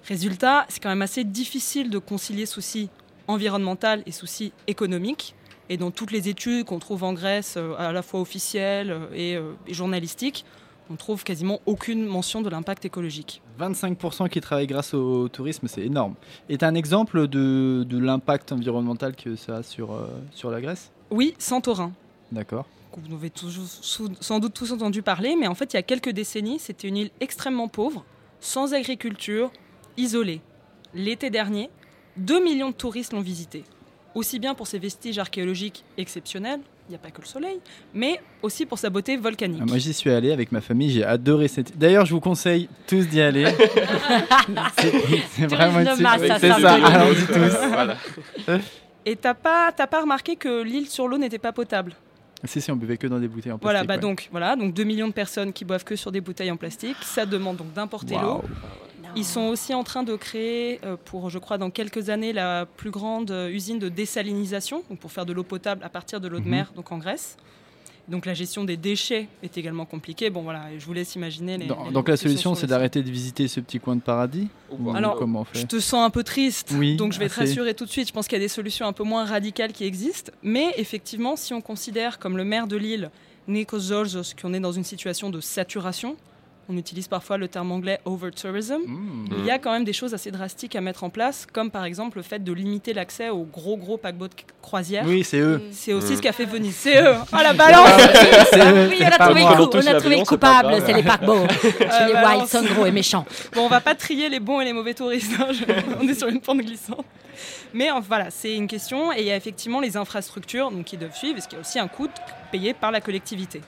Résultat, 0.07 0.65
c'est 0.69 0.81
quand 0.83 0.89
même 0.89 1.03
assez 1.03 1.23
difficile 1.25 1.91
de 1.91 1.99
concilier 1.99 2.47
soucis 2.47 2.89
environnemental 3.29 4.03
et 4.07 4.13
soucis 4.13 4.53
économiques. 4.67 5.35
Et 5.71 5.77
dans 5.77 5.91
toutes 5.91 6.11
les 6.11 6.29
études 6.29 6.65
qu'on 6.65 6.79
trouve 6.79 7.05
en 7.05 7.13
Grèce, 7.13 7.55
euh, 7.57 7.75
à 7.79 7.93
la 7.93 8.03
fois 8.03 8.21
officielles 8.21 8.91
euh, 8.91 9.07
et, 9.15 9.37
euh, 9.37 9.53
et 9.67 9.75
journalistiques, 9.75 10.45
on 10.91 10.97
trouve 10.97 11.25
quasiment 11.25 11.61
aucune 11.67 12.05
mention 12.05 12.41
de 12.41 12.49
l'impact 12.49 12.85
écologique. 12.85 13.43
25% 13.61 14.29
qui 14.29 14.41
travaillent 14.41 14.67
grâce 14.67 14.95
au 14.95 15.29
tourisme, 15.29 15.69
c'est 15.69 15.83
énorme. 15.83 16.15
Et 16.49 16.57
un 16.63 16.75
exemple 16.75 17.29
de, 17.29 17.85
de 17.89 17.99
l'impact 17.99 18.53
environnemental 18.53 19.15
que 19.15 19.37
ça 19.37 19.57
a 19.57 19.63
sur, 19.63 19.93
euh, 19.93 20.07
sur 20.33 20.51
la 20.51 20.61
Grèce? 20.61 20.91
Oui, 21.11 21.35
Santorin. 21.39 21.93
D'accord. 22.33 22.67
Vous 22.97 23.15
avez 23.15 23.31
toujours, 23.31 23.65
sans 23.67 24.41
doute 24.41 24.55
tous 24.55 24.73
entendu 24.73 25.03
parler, 25.03 25.37
mais 25.39 25.47
en 25.47 25.55
fait, 25.55 25.73
il 25.73 25.77
y 25.77 25.79
a 25.79 25.83
quelques 25.83 26.11
décennies, 26.11 26.59
c'était 26.59 26.89
une 26.89 26.97
île 26.97 27.11
extrêmement 27.21 27.69
pauvre, 27.69 28.05
sans 28.41 28.75
agriculture, 28.75 29.51
isolée. 29.97 30.41
L'été 30.95 31.31
dernier, 31.31 31.71
2 32.19 32.43
millions 32.45 32.71
de 32.71 32.75
touristes 32.75 33.13
l'ont 33.13 33.21
visité. 33.21 33.65
Aussi 34.15 34.39
bien 34.39 34.55
pour 34.55 34.67
ses 34.67 34.79
vestiges 34.79 35.19
archéologiques 35.19 35.85
exceptionnels, 35.97 36.61
il 36.89 36.93
n'y 36.93 36.97
a 36.97 36.99
pas 36.99 37.11
que 37.11 37.21
le 37.21 37.27
soleil, 37.27 37.61
mais 37.95 38.21
aussi 38.43 38.65
pour 38.65 38.79
sa 38.79 38.89
beauté 38.91 39.17
volcanique. 39.17 39.61
Ah, 39.63 39.67
Moi, 39.67 39.79
j'y 39.79 39.93
suis 39.93 40.11
allé 40.11 40.33
avec 40.33 40.51
ma 40.51 40.61
famille, 40.63 40.91
j'ai 40.91 41.05
adoré 41.05 41.47
cette. 41.47 41.77
D'ailleurs, 41.79 42.07
je 42.07 42.15
vous 42.15 42.21
conseille 42.21 42.69
tous 42.87 43.07
d'y 43.07 43.21
aller. 43.21 43.45
c'est 44.79 45.47
vraiment 45.47 45.81
une 45.81 45.89
C'est 46.41 46.49
ça 46.51 46.73
allons-y 46.73 47.27
tous. 47.27 47.67
voilà. 47.71 47.97
Et 49.05 49.17
t'as 49.17 49.35
pas, 49.35 49.71
t'as 49.73 49.87
pas 49.87 50.01
remarqué 50.01 50.37
que 50.37 50.63
l'île 50.63 50.89
sur 50.89 51.07
l'eau 51.09 51.19
n'était 51.19 51.39
pas 51.39 51.53
potable? 51.53 51.95
Si, 52.45 52.61
si, 52.61 52.71
on 52.71 52.77
buvait 52.77 52.97
que 52.97 53.07
dans 53.07 53.19
des 53.19 53.29
bouteilles 53.29 53.53
en 53.53 53.59
Voilà, 53.61 53.81
plastique. 53.85 53.89
bah 53.89 53.95
ouais. 53.95 54.01
donc 54.01 54.29
voilà, 54.31 54.57
donc 54.57 54.73
2 54.73 54.85
millions 54.85 55.09
de 55.09 55.13
personnes 55.13 55.53
qui 55.53 55.65
boivent 55.65 55.85
que 55.85 55.97
sur 55.97 56.13
des 56.13 56.21
bouteilles 56.21 56.51
en 56.51 56.57
plastique. 56.57 56.97
Ça 57.03 57.27
demande 57.27 57.57
donc 57.57 57.73
d'importer 57.73 58.15
l'eau. 58.15 58.43
Ils 59.17 59.25
sont 59.25 59.43
aussi 59.49 59.75
en 59.75 59.85
train 59.85 60.03
de 60.03 60.15
créer, 60.17 60.81
euh, 60.85 60.97
pour 61.05 61.31
je 61.31 61.39
crois 61.39 61.59
dans 61.59 61.71
quelques 61.71 62.09
années, 62.11 62.33
la 62.33 62.67
plus 62.67 62.91
grande 62.91 63.31
euh, 63.31 63.49
usine 63.51 63.79
de 63.79 63.89
désalinisation, 63.89 64.83
donc 64.91 64.99
pour 64.99 65.13
faire 65.13 65.27
de 65.27 65.33
l'eau 65.33 65.45
potable 65.45 65.83
à 65.85 65.89
partir 65.89 66.21
de 66.21 66.29
l'eau 66.29 66.39
de 66.39 66.45
Mhm. 66.45 66.51
mer, 66.51 66.73
donc 66.77 66.93
en 66.93 66.99
Grèce. 66.99 67.37
Donc 68.09 68.25
la 68.25 68.33
gestion 68.33 68.65
des 68.65 68.79
déchets 68.79 69.29
est 69.43 69.59
également 69.59 69.85
compliquée. 69.85 70.31
Bon 70.31 70.41
voilà, 70.41 70.65
je 70.79 70.85
vous 70.87 70.95
laisse 70.95 71.15
imaginer. 71.15 71.59
Les, 71.59 71.67
Donc, 71.67 71.79
les 71.89 71.93
donc 71.93 72.09
la 72.09 72.17
solution, 72.17 72.55
c'est 72.55 72.67
d'arrêter 72.67 73.03
de 73.03 73.11
visiter 73.11 73.49
ce 73.49 73.61
petit 73.61 73.79
coin 73.81 73.97
de 73.97 74.01
paradis 74.01 74.49
Ou 74.71 74.91
Alors, 74.95 75.17
comment 75.17 75.41
on 75.43 75.47
Je 75.59 75.67
te 75.67 75.79
sens 75.79 76.07
un 76.07 76.09
peu 76.09 76.23
triste, 76.25 76.73
Oui, 76.79 76.97
donc 76.97 77.13
je 77.13 77.19
vais 77.19 77.29
te 77.29 77.35
rassurer 77.35 77.75
tout 77.75 77.85
de 77.85 77.91
suite. 77.91 78.09
Je 78.09 78.13
pense 78.15 78.27
qu'il 78.27 78.37
y 78.39 78.41
a 78.41 78.45
des 78.45 78.49
solutions 78.49 78.87
un 78.87 78.95
peu 78.95 79.05
moins 79.05 79.27
radicales 79.27 79.73
qui 79.75 79.85
existent. 79.85 80.33
Mais 80.43 80.73
effectivement, 80.79 81.37
si 81.37 81.53
on 81.53 81.61
considère 81.61 82.19
comme 82.19 82.39
le 82.39 82.45
maire 82.45 82.67
de 82.67 82.77
l'île, 82.79 83.11
Nikos 83.47 83.79
Zorzos, 83.79 84.35
qu'on 84.41 84.55
est 84.55 84.61
dans 84.61 84.73
une 84.73 84.85
situation 84.85 85.29
de 85.29 85.41
saturation, 85.41 86.17
on 86.69 86.77
utilise 86.77 87.09
parfois 87.09 87.39
le 87.39 87.49
terme 87.49 87.73
anglais 87.73 88.01
over-tourism, 88.05 88.77
Mmh. 88.87 89.25
il 89.39 89.45
y 89.47 89.51
a 89.51 89.59
quand 89.59 89.73
même 89.73 89.85
des 89.85 89.93
choses 89.93 90.13
assez 90.15 90.31
drastiques 90.31 90.77
à 90.77 90.81
mettre 90.81 91.03
en 91.05 91.11
place, 91.11 91.47
comme 91.53 91.71
par 91.71 91.85
exemple 91.85 92.19
le 92.19 92.23
fait 92.23 92.43
de 92.45 92.53
limiter 92.53 92.93
l'accès 92.93 93.31
aux 93.31 93.45
gros 93.45 93.77
gros 93.77 93.97
paquebots 93.97 94.29
de 94.29 94.35
croisière. 94.61 95.05
Oui, 95.07 95.25
c'est 95.25 95.39
eux. 95.39 95.63
C'est 95.71 95.93
aussi 95.95 96.13
Mm. 96.13 96.17
ce 96.17 96.23
qu'a 96.23 96.33
fait 96.33 96.45
Venise. 96.45 96.77
C'est 96.77 97.03
eux 97.03 97.15
Oh 97.33 97.37
la 97.43 97.53
balance 97.55 97.89
Oui, 98.91 98.99
on 99.01 99.07
a 99.07 99.19
trouvé, 99.19 99.41
coup- 99.43 99.71
on 99.75 99.87
a 99.87 99.93
le 99.95 100.25
coupable, 100.25 100.75
c'est 100.85 100.93
les 100.93 101.03
paquebots. 101.03 101.47
Chez 101.63 102.07
les. 102.07 102.13
Whites, 102.15 102.49
sont 102.49 102.63
gros 102.65 102.87
et 102.87 102.91
méchants. 102.93 103.25
Bon, 103.55 103.63
on 103.65 103.69
va 103.69 103.81
pas 103.81 103.95
trier 103.95 104.29
les 104.29 104.41
bons 104.41 104.61
et 104.61 104.65
les 104.65 104.73
mauvais 104.73 104.95
touristes. 104.95 105.33
hein, 105.41 105.49
je- 105.53 105.65
on 106.01 106.07
est 106.09 106.15
sur 106.15 106.29
une 106.29 106.41
pente 106.41 106.59
glissante. 106.59 107.05
Mais 107.73 107.91
euh, 107.91 107.95
voilà, 108.07 108.31
c'est 108.31 108.55
une 108.55 108.67
question. 108.67 109.13
Et 109.13 109.21
il 109.21 109.27
y 109.27 109.31
a 109.31 109.37
effectivement 109.37 109.81
les 109.81 109.97
infrastructures 109.97 110.71
donc, 110.71 110.85
qui 110.85 110.97
doivent 110.97 111.15
suivre, 111.17 111.35
parce 111.35 111.47
qu'il 111.47 111.57
y 111.57 111.59
a 111.59 111.63
aussi 111.63 111.79
un 111.79 111.89
coût 111.89 112.09
payé 112.53 112.75
par 112.75 112.91
la 112.91 113.01
collectivité. 113.01 113.61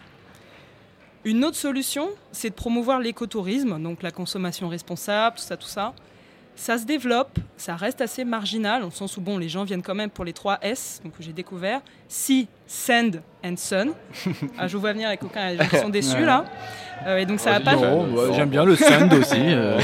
Une 1.24 1.44
autre 1.44 1.56
solution, 1.56 2.09
c'est 2.33 2.50
de 2.50 2.54
promouvoir 2.54 2.98
l'écotourisme, 2.98 3.80
donc 3.83 4.02
la 4.02 4.11
consommation 4.11 4.68
responsable, 4.68 5.37
tout 5.37 5.42
ça, 5.42 5.56
tout 5.56 5.68
ça. 5.68 5.92
Ça 6.56 6.76
se 6.76 6.85
développe, 6.85 7.38
ça 7.56 7.74
reste 7.76 8.00
assez 8.02 8.24
marginal, 8.24 8.85
au 8.85 8.90
sens 8.90 9.16
où 9.16 9.20
bon, 9.22 9.38
les 9.38 9.48
gens 9.48 9.64
viennent 9.64 9.83
quand 9.83 9.94
même 9.94 10.11
pour 10.11 10.24
les 10.26 10.33
trois 10.35 10.59
S, 10.61 11.00
donc 11.02 11.16
que 11.16 11.22
j'ai 11.22 11.33
découvert. 11.33 11.80
Si, 12.09 12.48
Sand 12.66 13.22
and 13.44 13.54
Sun. 13.56 13.92
Ah, 14.59 14.66
je 14.68 14.74
vous 14.74 14.80
vois 14.80 14.92
venir 14.92 15.09
avec 15.09 15.22
aucun, 15.22 15.50
ils 15.52 15.78
sont 15.78 15.88
déçus 15.88 16.16
Ouais. 16.16 16.26
là. 16.26 16.44
Euh, 17.06 17.16
et 17.18 17.24
donc 17.24 17.40
ça 17.40 17.50
Oh, 17.52 17.59
va 17.59 17.61
pas. 17.64 17.76
Non, 17.76 18.12
ouais, 18.14 18.35
J'aime 18.35 18.50
bien 18.50 18.64
le 18.64 18.76
sand 18.76 19.11
aussi. 19.14 19.37
euh. 19.38 19.78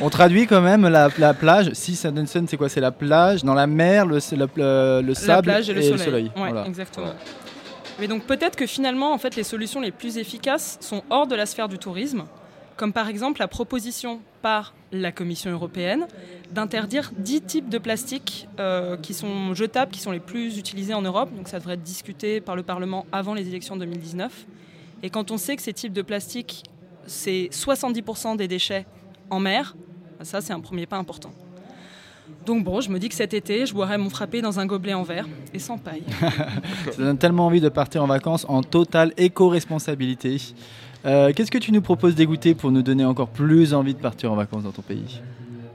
On 0.00 0.08
traduit 0.08 0.46
quand 0.46 0.62
même 0.62 0.88
la, 0.88 1.08
la 1.18 1.34
plage. 1.34 1.70
Si 1.74 1.96
sand 1.96 2.18
and 2.18 2.26
sun, 2.26 2.46
c'est 2.48 2.56
quoi? 2.56 2.70
C'est 2.70 2.80
la 2.80 2.92
plage, 2.92 3.44
dans 3.44 3.52
la 3.54 3.66
mer, 3.66 4.06
le, 4.06 4.16
le, 4.32 4.36
le- 4.56 5.00
le 5.02 5.08
la 5.08 5.14
sable 5.14 5.42
plage 5.42 5.68
et 5.68 5.74
le 5.74 5.82
soleil. 5.82 5.98
soleil. 6.04 6.24
Ouais, 6.36 6.50
Voilà. 6.50 6.66
exactement. 6.66 7.12
Mais 8.00 8.08
donc 8.08 8.24
peut-être 8.24 8.56
que 8.56 8.66
finalement, 8.66 9.18
les 9.36 9.42
solutions 9.44 9.80
les 9.80 9.90
plus 9.90 10.16
efficaces 10.16 10.78
sont 10.80 11.02
hors 11.10 11.26
de 11.26 11.34
la 11.34 11.44
sphère 11.44 11.68
du 11.68 11.78
tourisme, 11.78 12.24
comme 12.76 12.94
par 12.94 13.08
exemple 13.08 13.40
la 13.40 13.48
proposition 13.48 14.22
par 14.40 14.74
la 14.90 15.12
Commission 15.12 15.50
européenne 15.50 16.06
d'interdire 16.50 17.12
10 17.18 17.42
types 17.42 17.68
de 17.68 17.76
plastique 17.76 18.48
euh, 18.58 18.96
qui 18.96 19.12
sont 19.12 19.52
jetables, 19.52 19.92
qui 19.92 20.00
sont 20.00 20.12
les 20.12 20.18
plus 20.18 20.56
utilisés 20.56 20.94
en 20.94 21.02
Europe. 21.02 21.28
Donc 21.36 21.48
ça 21.48 21.58
devrait 21.58 21.74
être 21.74 21.82
discuté 21.82 22.40
par 22.40 22.56
le 22.56 22.62
Parlement 22.62 23.04
avant 23.12 23.34
les 23.34 23.46
élections 23.46 23.76
2019. 23.76 24.46
Et 25.02 25.10
quand 25.10 25.30
on 25.30 25.36
sait 25.36 25.54
que 25.56 25.62
ces 25.62 25.74
types 25.74 25.92
de 25.92 26.02
plastique, 26.02 26.64
c'est 27.06 27.50
70% 27.52 28.36
des 28.36 28.48
déchets 28.48 28.86
en 29.28 29.40
mer, 29.40 29.76
ça 30.22 30.40
c'est 30.40 30.54
un 30.54 30.60
premier 30.60 30.86
pas 30.86 30.96
important. 30.96 31.32
Donc 32.46 32.64
bon, 32.64 32.80
je 32.80 32.90
me 32.90 32.98
dis 32.98 33.08
que 33.08 33.14
cet 33.14 33.34
été, 33.34 33.66
je 33.66 33.74
boirai 33.74 33.98
mon 33.98 34.10
frappé 34.10 34.40
dans 34.42 34.58
un 34.58 34.66
gobelet 34.66 34.94
en 34.94 35.02
verre 35.02 35.26
et 35.54 35.58
sans 35.58 35.78
paille. 35.78 36.02
Ça 36.92 37.02
donne 37.02 37.18
tellement 37.18 37.46
envie 37.46 37.60
de 37.60 37.68
partir 37.68 38.02
en 38.02 38.06
vacances 38.06 38.46
en 38.48 38.62
totale 38.62 39.12
éco-responsabilité. 39.16 40.36
Euh, 41.06 41.32
Qu'est-ce 41.34 41.50
que 41.50 41.58
tu 41.58 41.72
nous 41.72 41.82
proposes 41.82 42.14
d'égoûter 42.14 42.54
pour 42.54 42.70
nous 42.70 42.82
donner 42.82 43.04
encore 43.04 43.28
plus 43.28 43.72
envie 43.74 43.94
de 43.94 44.00
partir 44.00 44.32
en 44.32 44.36
vacances 44.36 44.64
dans 44.64 44.72
ton 44.72 44.82
pays? 44.82 45.20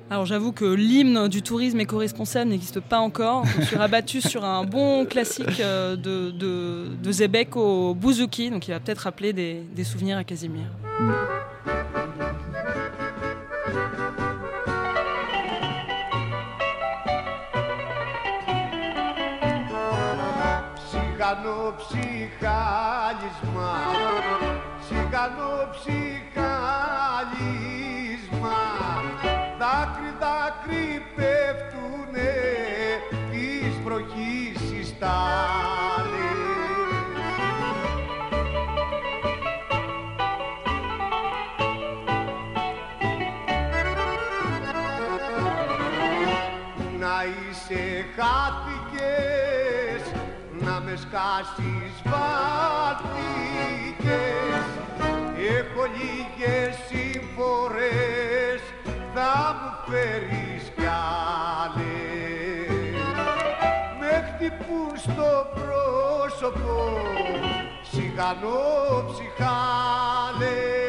Alors 0.09 0.25
j'avoue 0.27 0.51
que 0.51 0.65
l'hymne 0.65 1.27
du 1.27 1.41
tourisme 1.41 1.79
éco-responsable 1.79 2.51
n'existe 2.51 2.79
pas 2.79 2.99
encore. 2.99 3.43
Je 3.59 3.65
suis 3.65 3.75
rabattue 3.75 4.21
sur 4.21 4.45
un 4.45 4.63
bon 4.63 5.05
classique 5.05 5.59
euh, 5.59 5.95
de, 5.95 6.29
de, 6.29 6.85
de 7.01 7.11
Zebek 7.11 7.55
au 7.55 7.95
bouzouki, 7.95 8.51
donc 8.51 8.67
il 8.67 8.71
va 8.71 8.79
peut-être 8.79 8.99
rappeler 8.99 9.33
des, 9.33 9.63
des 9.75 9.83
souvenirs 9.83 10.17
à 10.17 10.23
Casimir. 10.23 10.65
Ψυχανό 21.25 21.75
ψυχάλισμα 21.77 23.71
Ψυχανό 24.79 25.53
ψυχάλισμα 25.71 26.07
Δάκρυ 29.59 30.11
δάκρυ 30.19 30.87
πέφτουνε 31.15 32.33
Της 33.31 33.73
βροχής 33.83 34.61
οι 34.71 34.83
να 51.15 51.21
με 51.21 51.45
σκάσεις 51.45 51.95
βάθηκες. 52.03 53.05
Έχω 55.57 55.83
λίγες 55.97 56.73
συμφορές 56.89 58.61
θα 59.13 59.35
μου 59.59 59.71
φέρεις 59.87 60.63
κι 60.75 60.87
άλλες. 61.65 62.95
Με 63.99 64.11
χτυπούν 64.27 64.91
στο 64.97 65.29
πρόσωπο 65.53 66.75
σιγανό 67.91 68.63
ψυχάλες 69.11 70.84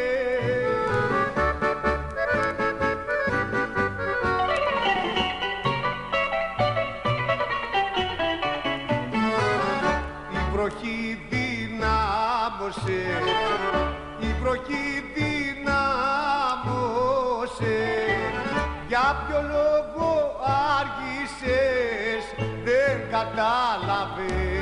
δεν 23.15 23.15
καταλαβαίνω 23.15 24.62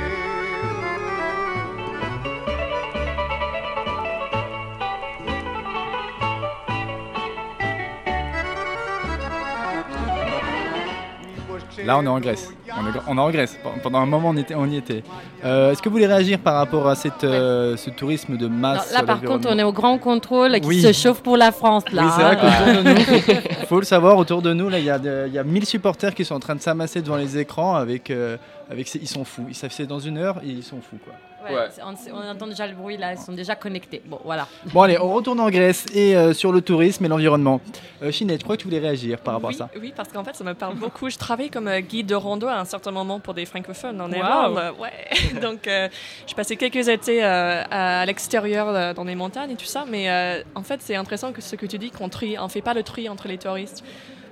Là, 11.86 11.96
on 11.96 12.04
est 12.04 12.08
en 12.08 12.20
Grèce. 12.20 12.52
On 12.77 12.85
est, 12.87 12.91
on 13.07 13.17
en 13.17 13.29
Grèce. 13.29 13.57
Pendant 13.83 13.99
un 13.99 14.05
moment, 14.05 14.29
on, 14.29 14.37
était, 14.37 14.53
on 14.55 14.65
y 14.65 14.75
était. 14.77 15.03
Euh, 15.45 15.71
Est-ce 15.71 15.81
que 15.81 15.87
vous 15.89 15.93
voulez 15.95 16.07
réagir 16.07 16.39
par 16.39 16.55
rapport 16.55 16.87
à 16.87 16.95
cette, 16.95 17.23
euh, 17.23 17.77
ce 17.77 17.89
tourisme 17.89 18.35
de 18.37 18.47
Non, 18.47 18.57
masse 18.57 18.91
là, 18.93 19.03
par 19.03 19.21
contre, 19.21 19.47
on 19.49 19.57
est 19.57 19.63
au 19.63 19.71
grand 19.71 19.97
contrôle 19.97 20.59
qui 20.59 20.67
Oui. 20.67 20.81
se 20.81 20.91
chauffe 20.91 21.21
pour 21.21 21.37
la 21.37 21.51
France. 21.51 21.83
Là, 21.93 22.03
Oui, 22.03 22.09
c'est 22.15 22.21
vrai 22.23 22.37
hein. 22.41 22.57
qu'autour 22.65 22.83
de 22.83 22.89
nous, 22.89 23.41
il 23.61 23.65
faut 23.67 23.79
le 23.79 23.85
savoir, 23.85 24.17
autour 24.17 24.41
de 24.41 24.53
nous, 24.53 24.69
il 24.71 24.83
y, 24.83 24.89
a 24.89 24.99
de- 24.99 25.25
il 25.27 25.33
y 25.33 25.39
a 25.39 25.43
1000 25.43 25.65
supporters 25.65 26.13
qui 26.13 26.25
sont 26.25 26.35
en 26.35 26.39
train 26.39 26.55
de 26.55 26.61
s'amasser 26.61 27.01
devant 27.01 27.15
les 27.17 27.37
écrans 27.37 27.75
avec. 27.75 28.11
euh, 28.11 28.37
avec 28.69 28.93
ils 28.95 29.07
sont 29.07 29.23
fous. 29.25 29.45
Ils 29.47 29.55
savent 29.55 29.69
que 29.69 29.75
c'est 29.75 29.85
dans 29.85 29.99
une 29.99 30.17
heure 30.17 30.37
et 30.43 30.49
ils 30.49 30.63
sont 30.63 30.81
fous. 30.81 30.97
Quoi. 31.03 31.13
Ouais, 31.49 31.55
Ouais. 31.55 31.67
c'est- 31.71 31.81
On, 31.83 32.17
on 32.17 32.29
entend 32.31 32.47
déjà 32.47 32.67
le 32.67 32.73
bruit 32.75 32.97
là, 32.97 33.13
ils 33.13 33.17
sont 33.19 33.33
déjà 33.33 33.55
connectés. 33.55 34.01
Bon, 34.05 34.19
voilà. 34.23 34.47
Bon, 34.73 34.81
allez, 34.81 34.97
on 34.99 35.13
retourne 35.13 35.39
en 35.39 35.49
Grèce 35.49 35.85
et 35.93 36.15
euh, 36.15 36.33
sur 36.33 36.51
le 36.51 36.61
tourisme 36.61 37.05
et 37.05 37.07
l'environnement. 37.07 37.61
Euh, 38.01 38.11
Chinette, 38.11 38.39
je 38.39 38.43
crois 38.43 38.57
que 38.57 38.61
tu 38.61 38.67
voulais 38.67 38.79
réagir 38.79 39.19
par 39.19 39.35
rapport 39.35 39.49
oui, 39.49 39.55
à 39.55 39.59
ça. 39.59 39.69
oui, 39.79 39.93
parce 39.95 40.09
qu'en 40.11 40.23
fait, 40.23 40.35
ça 40.35 40.43
me 40.43 40.53
parle 40.53 40.75
beaucoup. 40.75 41.09
Je 41.09 41.17
travaille 41.17 41.49
comme 41.49 41.67
euh, 41.67 41.79
guide 41.81 42.07
de 42.07 42.15
rando 42.15 42.47
à 42.47 42.59
un 42.59 42.65
certain 42.65 42.91
moment 42.91 43.19
pour 43.19 43.33
des 43.33 43.45
francophones 43.45 43.99
en 44.01 44.09
Wow. 44.09 44.15
Irlande. 44.15 44.73
Ouais. 44.79 45.39
Donc, 45.41 45.67
euh, 45.67 45.87
je 46.27 46.33
passais 46.33 46.55
quelques 46.55 46.87
étés 46.87 47.23
euh, 47.23 47.63
à, 47.71 48.05
l'extérieur, 48.05 48.93
dans 48.93 49.03
les 49.03 49.15
montagnes 49.15 49.51
et 49.51 49.55
tout 49.55 49.65
ça. 49.65 49.85
Mais 49.89 50.09
euh, 50.09 50.41
en 50.55 50.63
fait, 50.63 50.81
c'est 50.81 50.95
intéressant 50.95 51.31
que 51.31 51.41
ce 51.41 51.55
que 51.55 51.65
tu 51.65 51.77
dis, 51.77 51.91
qu'on 51.91 52.09
trie, 52.09 52.37
on 52.39 52.47
fait 52.49 52.61
pas 52.61 52.73
le 52.73 52.83
tri 52.83 53.07
entre 53.09 53.27
les 53.27 53.37
touristes. 53.37 53.83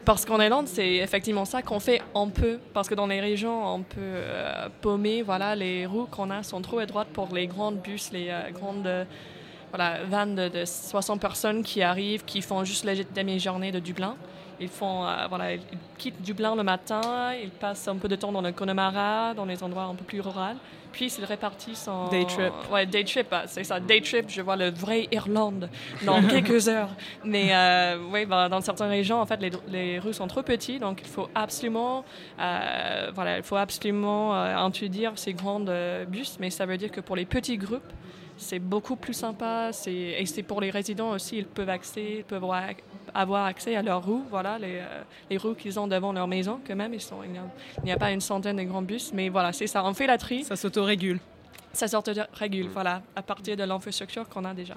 Parce 0.05 0.25
qu'en 0.25 0.39
Irlande, 0.41 0.67
c'est 0.67 0.95
effectivement 0.95 1.45
ça 1.45 1.61
qu'on 1.61 1.79
fait 1.79 2.01
un 2.13 2.27
peu. 2.27 2.59
Parce 2.73 2.89
que 2.89 2.95
dans 2.95 3.07
les 3.07 3.21
régions 3.21 3.73
un 3.73 3.81
peu 3.81 4.01
euh, 4.01 4.67
paumées, 4.81 5.21
voilà, 5.21 5.55
les 5.55 5.85
roues 5.85 6.07
qu'on 6.11 6.29
a 6.29 6.43
sont 6.43 6.61
trop 6.61 6.81
étroites 6.81 7.07
pour 7.07 7.33
les 7.33 7.47
grandes 7.47 7.79
bus, 7.81 8.11
les 8.11 8.27
euh, 8.29 8.51
grandes 8.51 8.85
euh, 8.85 9.05
voilà, 9.69 10.03
vannes 10.03 10.35
de, 10.35 10.49
de 10.49 10.65
60 10.65 11.21
personnes 11.21 11.63
qui 11.63 11.81
arrivent, 11.81 12.25
qui 12.25 12.41
font 12.41 12.63
juste 12.65 12.83
la 12.83 12.95
demi-journée 12.95 13.71
de 13.71 13.79
Dublin. 13.79 14.15
Ils 14.59 14.69
font, 14.69 15.05
euh, 15.05 15.27
voilà, 15.27 15.53
ils 15.53 15.61
quittent 15.97 16.21
Dublin 16.21 16.55
le 16.55 16.63
matin, 16.63 17.33
ils 17.41 17.49
passent 17.49 17.87
un 17.87 17.95
peu 17.95 18.07
de 18.07 18.15
temps 18.15 18.31
dans 18.31 18.41
le 18.41 18.51
Connemara, 18.51 19.33
dans 19.33 19.45
les 19.45 19.63
endroits 19.63 19.83
un 19.83 19.95
peu 19.95 20.03
plus 20.03 20.21
ruraux, 20.21 20.55
puis 20.93 21.13
ils 21.17 21.25
répartissent 21.25 21.87
en 21.87 22.07
Day 22.07 22.25
trip. 22.25 22.53
Ouais, 22.71 22.85
day 22.85 23.03
trip, 23.03 23.27
ah, 23.31 23.43
c'est 23.47 23.65
ça, 23.65 23.79
day 23.79 23.99
trip. 23.99 24.29
Je 24.29 24.41
vois 24.41 24.55
le 24.55 24.69
vrai 24.69 25.07
Irlande 25.11 25.69
dans 26.05 26.21
quelques 26.27 26.69
heures. 26.69 26.91
Mais 27.25 27.49
euh, 27.53 27.97
oui, 28.11 28.25
bah, 28.25 28.47
dans 28.47 28.61
certaines 28.61 28.89
régions, 28.89 29.19
en 29.19 29.25
fait, 29.25 29.41
les, 29.41 29.51
les 29.67 29.99
rues 29.99 30.13
sont 30.13 30.27
trop 30.27 30.43
petites, 30.43 30.79
donc 30.79 31.01
il 31.01 31.07
faut 31.07 31.27
absolument, 31.35 32.05
euh, 32.39 33.11
voilà, 33.13 33.37
il 33.37 33.43
faut 33.43 33.55
absolument 33.55 34.35
euh, 34.35 34.55
introduire 34.55 35.13
ces 35.15 35.33
grandes 35.33 35.69
euh, 35.69 36.05
bus. 36.05 36.37
Mais 36.39 36.49
ça 36.49 36.65
veut 36.65 36.77
dire 36.77 36.91
que 36.91 37.01
pour 37.01 37.15
les 37.15 37.25
petits 37.25 37.57
groupes, 37.57 37.91
c'est 38.37 38.59
beaucoup 38.59 38.95
plus 38.95 39.13
sympa. 39.13 39.71
Et 39.87 40.25
c'est 40.25 40.43
pour 40.43 40.61
les 40.61 40.69
résidents 40.69 41.11
aussi, 41.11 41.37
ils 41.37 41.45
peuvent, 41.45 41.69
accès, 41.69 42.17
ils 42.19 42.23
peuvent 42.23 42.45
avoir- 43.13 43.45
accès 43.45 43.75
à 43.75 43.81
leurs 43.81 44.03
roues, 44.05 44.23
voilà, 44.29 44.57
les, 44.57 44.77
euh, 44.79 45.03
les 45.29 45.37
roues 45.37 45.53
qu'ils 45.55 45.79
ont 45.79 45.87
devant 45.87 46.13
leur 46.13 46.27
maison, 46.27 46.59
quand 46.65 46.75
même. 46.75 46.93
Ils 46.93 47.01
sont, 47.01 47.17
il 47.23 47.31
n'y 47.83 47.91
a, 47.91 47.97
pas 47.97 48.11
une 48.11 48.21
centaine 48.21 48.57
de 48.57 48.63
grands 48.63 48.81
bus, 48.81 49.11
mais 49.13 49.29
voilà, 49.29 49.51
c'est 49.53 49.67
ça. 49.67 49.83
On 49.85 49.93
fait 49.93 50.07
la 50.07 50.17
tri, 50.17 50.43
Ça 50.43 50.55
s'autorégule. 50.55 51.19
ça 51.73 51.87
sort 51.87 52.03
de 52.03 52.13
régule, 52.33 52.67
voilà, 52.69 53.01
à 53.15 53.21
partir 53.21 53.55
de 53.57 53.63
l'infrastructure 53.63 54.27
qu'on 54.29 54.45
a 54.45 54.53
déjà. 54.53 54.75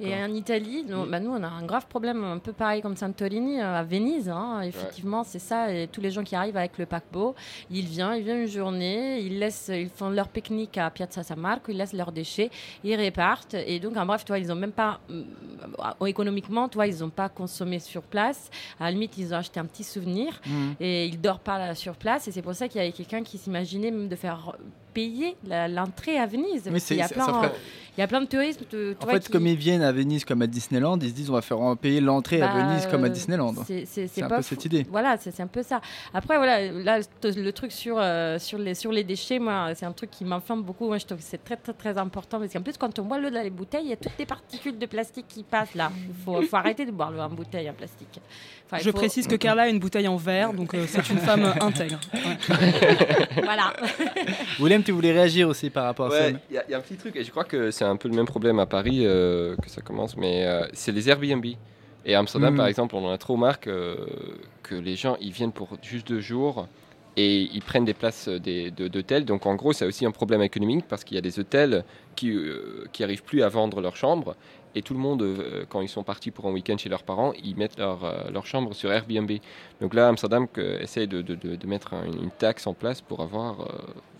Et 0.00 0.14
en 0.14 0.32
Italie, 0.34 0.84
nous, 0.88 1.06
bah, 1.06 1.20
nous, 1.20 1.30
on 1.30 1.42
a 1.42 1.48
un 1.48 1.62
grave 1.64 1.86
problème, 1.86 2.24
un 2.24 2.38
peu 2.38 2.52
pareil 2.52 2.82
comme 2.82 2.96
Santorini, 2.96 3.60
euh, 3.60 3.78
à 3.80 3.82
Venise. 3.82 4.28
hein. 4.28 4.60
Effectivement, 4.62 5.22
c'est 5.24 5.38
ça. 5.38 5.72
Et 5.72 5.86
tous 5.88 6.00
les 6.00 6.10
gens 6.10 6.22
qui 6.24 6.34
arrivent 6.34 6.56
avec 6.56 6.76
le 6.78 6.86
paquebot, 6.86 7.34
ils 7.70 7.86
viennent, 7.86 8.14
ils 8.16 8.22
viennent 8.24 8.42
une 8.42 8.48
journée, 8.48 9.20
ils, 9.20 9.38
laissent, 9.38 9.70
ils 9.72 9.88
font 9.88 10.10
leur 10.10 10.28
pique-nique 10.28 10.76
à 10.78 10.90
Piazza 10.90 11.22
San 11.22 11.38
Marco, 11.38 11.70
ils 11.72 11.76
laissent 11.76 11.92
leurs 11.92 12.12
déchets, 12.12 12.50
ils 12.84 12.96
repartent. 12.96 13.54
Et 13.54 13.78
donc, 13.80 13.96
en 13.96 14.06
bref, 14.06 14.24
toi, 14.24 14.38
ils 14.38 14.50
ont 14.50 14.56
même 14.56 14.72
pas, 14.72 15.00
euh, 15.10 16.06
économiquement, 16.06 16.68
toi, 16.68 16.86
ils 16.86 16.98
n'ont 17.00 17.10
pas 17.10 17.28
consommé 17.28 17.78
sur 17.78 18.02
place. 18.02 18.50
À 18.78 18.84
la 18.84 18.90
limite, 18.92 19.16
ils 19.18 19.32
ont 19.32 19.36
acheté 19.38 19.60
un 19.60 19.66
petit 19.66 19.84
souvenir 19.84 20.40
Mhm. 20.46 20.74
et 20.80 21.06
ils 21.06 21.20
dorment 21.20 21.38
pas 21.40 21.58
là, 21.58 21.74
sur 21.74 21.94
place. 21.96 22.26
Et 22.28 22.32
c'est 22.32 22.42
pour 22.42 22.54
ça 22.54 22.68
qu'il 22.68 22.80
y 22.80 22.84
avait 22.84 22.92
quelqu'un 22.92 23.22
qui 23.22 23.38
s'imaginait 23.38 23.90
même 23.90 24.08
de 24.08 24.16
faire 24.16 24.56
payer 24.92 25.36
l'entrée 25.68 26.18
à 26.18 26.26
Venise. 26.26 26.62
C'est- 26.78 26.80
qu'il 26.80 26.96
y 26.98 27.02
a 27.02 27.08
ça- 27.08 27.14
plein, 27.14 27.26
ferait- 27.26 27.52
il 27.96 28.00
y 28.00 28.04
a 28.04 28.06
plein 28.06 28.20
de 28.20 28.26
touristes. 28.26 28.64
de- 28.70 28.96
En 29.00 29.04
vois, 29.04 29.14
fait, 29.14 29.20
qui- 29.26 29.32
comme 29.32 29.46
ils 29.46 29.56
viennent 29.56 29.82
à 29.82 29.92
Venise 29.92 30.24
comme 30.24 30.42
à 30.42 30.46
Disneyland, 30.46 30.98
ils 31.00 31.08
se 31.10 31.14
disent 31.14 31.30
on 31.30 31.34
va 31.34 31.42
faire 31.42 31.58
payer 31.80 32.00
l'entrée 32.00 32.40
à 32.42 32.48
Bah, 32.48 32.54
Venise 32.64 32.86
comme 32.86 33.04
à 33.04 33.08
euh, 33.08 33.10
Disneyland. 33.10 33.54
C'est 33.66 34.22
un 34.22 34.28
pas 34.28 34.36
peu 34.36 34.42
fou. 34.42 34.48
cette 34.50 34.64
idée. 34.64 34.86
Voilà, 34.90 35.16
c'est 35.18 35.38
un 35.40 35.46
peu 35.46 35.62
ça. 35.62 35.80
Après, 36.14 36.36
voilà, 36.36 36.70
là, 36.72 36.98
le 37.24 37.50
truc 37.50 37.72
sur, 37.72 37.96
euh, 37.98 38.38
sur, 38.38 38.58
les, 38.58 38.74
sur 38.74 38.92
les 38.92 39.04
déchets, 39.04 39.38
moi, 39.38 39.74
c'est 39.74 39.86
un 39.86 39.92
truc 39.92 40.10
qui 40.10 40.24
m'enflamme 40.24 40.62
beaucoup. 40.62 40.86
Moi, 40.86 40.98
je 40.98 41.06
trouve 41.06 41.18
que 41.18 41.24
c'est 41.24 41.42
très, 41.42 41.56
très, 41.56 41.72
très 41.72 41.98
important. 41.98 42.38
Parce 42.38 42.52
qu'en 42.52 42.62
plus, 42.62 42.76
quand 42.78 42.98
on 42.98 43.02
boit 43.04 43.18
l'eau 43.18 43.30
dans 43.30 43.42
les 43.42 43.50
bouteilles, 43.50 43.84
il 43.84 43.90
y 43.90 43.92
a 43.92 43.96
toutes 43.96 44.18
les 44.18 44.26
particules 44.26 44.78
de 44.78 44.86
plastique 44.86 45.26
qui 45.28 45.42
passent 45.42 45.74
là. 45.74 45.90
Il 46.08 46.14
faut, 46.24 46.40
faut 46.42 46.56
arrêter 46.56 46.84
de 46.86 46.90
boire 46.92 47.10
l'eau 47.10 47.20
en 47.20 47.28
bouteille 47.28 47.68
en 47.68 47.74
plastique. 47.74 48.20
Enfin, 48.66 48.78
il 48.80 48.84
Je 48.84 48.90
faut- 48.90 48.96
précise 48.98 49.26
que 49.26 49.34
Carla 49.34 49.62
a 49.62 49.68
une 49.68 49.80
bouteille 49.80 50.06
en 50.06 50.16
verre, 50.16 50.52
donc 50.52 50.74
euh, 50.74 50.84
c'est 50.86 51.10
une 51.10 51.18
femme 51.18 51.52
intègre. 51.60 51.98
Ouais. 52.14 52.36
voilà. 53.42 53.72
Tu 54.84 54.92
voulais 54.92 55.12
réagir 55.12 55.48
aussi 55.48 55.70
par 55.70 55.84
rapport 55.84 56.06
à 56.06 56.10
Ouais, 56.10 56.32
ça 56.32 56.38
il 56.50 56.54
y, 56.54 56.58
a- 56.58 56.64
il 56.68 56.70
y 56.70 56.74
a 56.74 56.78
un 56.78 56.80
petit 56.80 56.96
truc, 56.96 57.16
et 57.16 57.24
je 57.24 57.30
crois 57.30 57.44
que 57.44 57.70
c'est 57.70 57.84
un 57.84 57.96
peu 57.96 58.08
le 58.08 58.14
même 58.14 58.26
problème 58.26 58.58
à 58.58 58.66
Paris 58.66 59.00
euh, 59.04 59.56
que 59.56 59.68
ça 59.70 59.80
commence, 59.82 60.16
mais 60.16 60.46
euh, 60.46 60.66
c'est 60.72 60.92
les 60.92 61.08
Airbnb. 61.08 61.44
Et 62.06 62.14
à 62.14 62.18
Amsterdam, 62.18 62.54
Mm. 62.54 62.56
par 62.56 62.66
exemple, 62.66 62.94
on 62.96 63.04
en 63.06 63.10
a 63.10 63.18
trop 63.18 63.36
marre 63.36 63.60
que, 63.60 63.98
que 64.62 64.74
les 64.74 64.96
gens 64.96 65.16
ils 65.20 65.32
viennent 65.32 65.52
pour 65.52 65.68
juste 65.82 66.08
deux 66.08 66.20
jours 66.20 66.66
et 67.16 67.42
ils 67.52 67.60
prennent 67.62 67.84
des 67.84 67.92
places 67.94 68.28
euh, 68.28 68.38
de- 68.38 68.88
d'hôtels. 68.88 69.24
Donc 69.26 69.44
en 69.44 69.54
gros, 69.54 69.72
c'est 69.74 69.84
aussi 69.84 70.06
un 70.06 70.10
problème 70.10 70.40
économique 70.42 70.86
parce 70.88 71.04
qu'il 71.04 71.16
y 71.16 71.18
a 71.18 71.20
des 71.22 71.38
hôtels 71.38 71.84
qui 72.16 72.30
euh, 72.30 72.84
qui 72.92 73.04
arrivent 73.04 73.22
plus 73.24 73.42
à 73.42 73.48
vendre 73.48 73.80
leurs 73.82 73.96
chambres. 73.96 74.34
Et 74.76 74.82
tout 74.82 74.94
le 74.94 75.00
monde, 75.00 75.22
euh, 75.22 75.64
quand 75.68 75.80
ils 75.80 75.88
sont 75.88 76.04
partis 76.04 76.30
pour 76.30 76.46
un 76.46 76.52
week-end 76.52 76.78
chez 76.78 76.88
leurs 76.88 77.02
parents, 77.02 77.32
ils 77.42 77.56
mettent 77.56 77.76
leur, 77.76 78.04
euh, 78.04 78.30
leur 78.32 78.46
chambre 78.46 78.72
sur 78.72 78.92
Airbnb. 78.92 79.30
Donc 79.80 79.94
là, 79.94 80.06
Amsterdam 80.06 80.46
que- 80.46 80.80
essaye 80.80 81.08
de, 81.08 81.22
de- 81.22 81.34
de- 81.34 81.56
de 81.56 81.66
mettre 81.66 81.92
un- 81.92 82.04
une 82.06 82.30
taxe 82.30 82.68
en 82.68 82.72
place 82.74 83.00
pour 83.00 83.20
avoir 83.20 83.62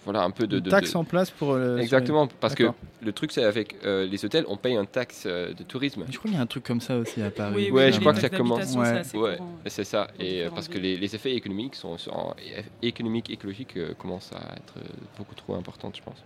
voilà, 0.05 0.22
un 0.22 0.30
peu 0.30 0.46
de... 0.46 0.59
De- 0.61 0.70
taxe 0.70 0.92
de- 0.92 0.96
en 0.98 1.05
place 1.05 1.30
pour. 1.30 1.53
euh, 1.53 1.78
Exactement, 1.78 2.26
parce 2.40 2.55
que 2.55 2.64
le 3.03 3.12
truc 3.12 3.32
c'est 3.32 3.44
avec 3.44 3.76
euh, 3.84 4.07
les 4.07 4.24
hôtels, 4.24 4.44
on 4.48 4.57
paye 4.57 4.76
un 4.76 4.84
taxe 4.84 5.24
euh, 5.26 5.53
de 5.55 5.62
tourisme. 5.62 6.05
Je 6.11 6.16
crois 6.18 6.28
qu'il 6.30 6.36
y 6.36 6.40
a 6.40 6.42
un 6.42 6.46
truc 6.46 6.64
comme 6.64 6.80
ça 6.80 6.96
aussi 6.98 7.22
à 7.22 7.30
Paris. 7.30 7.53
Oui, 7.57 7.64
oui, 7.66 7.70
Ouais, 7.72 7.92
je 7.92 8.01
crois 8.01 8.12
que 8.14 8.20
ça 8.20 8.28
commence. 8.28 8.62
c'est 8.64 9.16
Ouais, 9.18 9.36
courant. 9.36 9.57
c'est 9.66 9.84
ça. 9.84 10.09
Et 10.18 10.42
euh, 10.44 10.51
parce 10.55 10.68
que 10.68 10.78
les, 10.78 10.96
les 10.96 11.14
effets 11.14 11.34
économiques 11.34 11.74
sont, 11.74 11.96
sont- 11.98 12.34
économiques, 12.82 13.30
écologiques 13.30 13.76
euh, 13.76 13.94
commencent 13.98 14.32
à 14.32 14.55
être 14.57 14.74
beaucoup 15.18 15.34
trop 15.34 15.55
importants, 15.55 15.92
je 15.94 16.03
pense. 16.03 16.16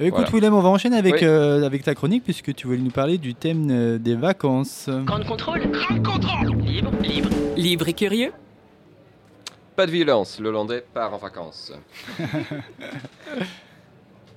Euh, 0.00 0.04
Écoute, 0.06 0.20
Voilà. 0.20 0.30
Willem, 0.30 0.54
on 0.54 0.60
va 0.60 0.68
enchaîner 0.68 0.96
avec, 0.96 1.14
Oui. 1.14 1.20
euh, 1.24 1.64
avec 1.66 1.82
ta 1.82 1.94
chronique 1.94 2.22
puisque 2.22 2.54
tu 2.54 2.66
voulais 2.68 2.78
nous 2.78 2.90
parler 2.90 3.18
du 3.18 3.34
thème 3.34 3.68
euh, 3.70 3.98
des 3.98 4.14
vacances. 4.14 4.88
Grande 5.04 5.24
contrôle. 5.26 5.60
Grande 5.72 6.04
contrôle. 6.04 6.56
Libre, 6.64 6.90
libre. 7.02 7.28
Libre 7.56 7.88
et 7.88 7.92
curieux. 7.94 8.30
Pas 9.76 9.86
de 9.86 9.90
violence, 9.90 10.40
l'Hollandais 10.40 10.82
part 10.94 11.12
en 11.12 11.18
vacances. 11.18 11.72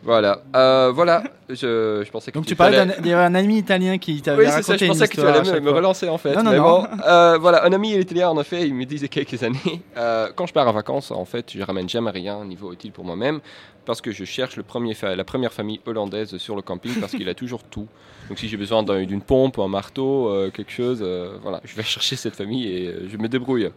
voilà, 0.04 0.42
Euh, 0.56 0.92
voilà. 0.94 1.24
Je, 1.50 2.04
je 2.06 2.12
pensais 2.12 2.32
que 2.32 2.38
Donc 2.38 2.46
tu 2.46 2.56
fallait- 2.56 2.78
parlais 2.78 2.94
d'un 2.96 3.02
il 3.04 3.08
y 3.10 3.14
avait 3.14 3.24
un 3.24 3.36
ami 3.36 3.58
italien 3.58 3.98
qui 3.98 4.22
t'avait 4.22 4.44
Oui, 4.44 4.50
c'est 4.50 4.56
raconté 4.58 4.68
ça, 4.68 4.78
je 4.78 4.86
une 4.86 4.92
pensais 4.92 5.08
que 5.08 5.14
tu 5.16 5.22
allais 5.22 5.62
me, 5.62 5.72
relancer 5.72 6.08
en 6.08 6.18
fait. 6.18 6.34
Non, 6.36 6.44
non, 6.44 6.52
Mais 6.52 6.58
non. 6.58 6.64
bon, 6.82 6.88
euh, 7.08 7.38
voilà, 7.40 7.66
un 7.66 7.74
ami 7.74 7.94
italien 7.96 8.30
en 8.30 8.40
effet, 8.40 8.68
il 8.68 8.74
me 8.76 8.86
disait 8.86 9.08
quelques 9.08 9.42
années, 9.44 9.82
euh, 9.98 10.30
quand 10.36 10.46
je 10.46 10.54
pars 10.54 10.68
en 10.68 10.72
vacances, 10.74 11.12
en 11.12 11.26
fait, 11.26 11.52
je 11.56 11.62
ramène 11.64 11.90
jamais 11.90 12.12
rien 12.12 12.46
niveau 12.46 12.72
utile 12.72 12.92
pour 12.92 13.04
moi-même, 13.04 13.40
parce 13.86 14.00
que 14.00 14.12
je 14.12 14.26
cherche 14.26 14.56
le 14.58 14.64
premier 14.64 14.94
fa- 14.94 15.16
la 15.16 15.24
première 15.24 15.52
famille 15.54 15.82
hollandaise 15.86 16.38
sur 16.38 16.56
le 16.56 16.62
camping, 16.62 16.94
parce 17.00 17.14
qu'il 17.14 17.28
a 17.28 17.34
toujours 17.34 17.64
tout. 17.64 17.88
Donc 18.30 18.38
si 18.40 18.48
j'ai 18.48 18.58
besoin 18.58 18.84
d'un- 18.84 19.04
d'une 19.04 19.22
pompe, 19.22 19.58
un 19.60 19.68
marteau, 19.68 20.30
euh, 20.30 20.52
quelque 20.52 20.72
chose, 20.72 21.00
euh, 21.02 21.38
voilà, 21.42 21.60
je 21.66 21.76
vais 21.76 21.84
chercher 21.84 22.16
cette 22.16 22.36
famille 22.36 22.68
et 22.68 22.88
euh, 22.90 23.08
je 23.12 23.18
me 23.18 23.28
débrouille. 23.28 23.70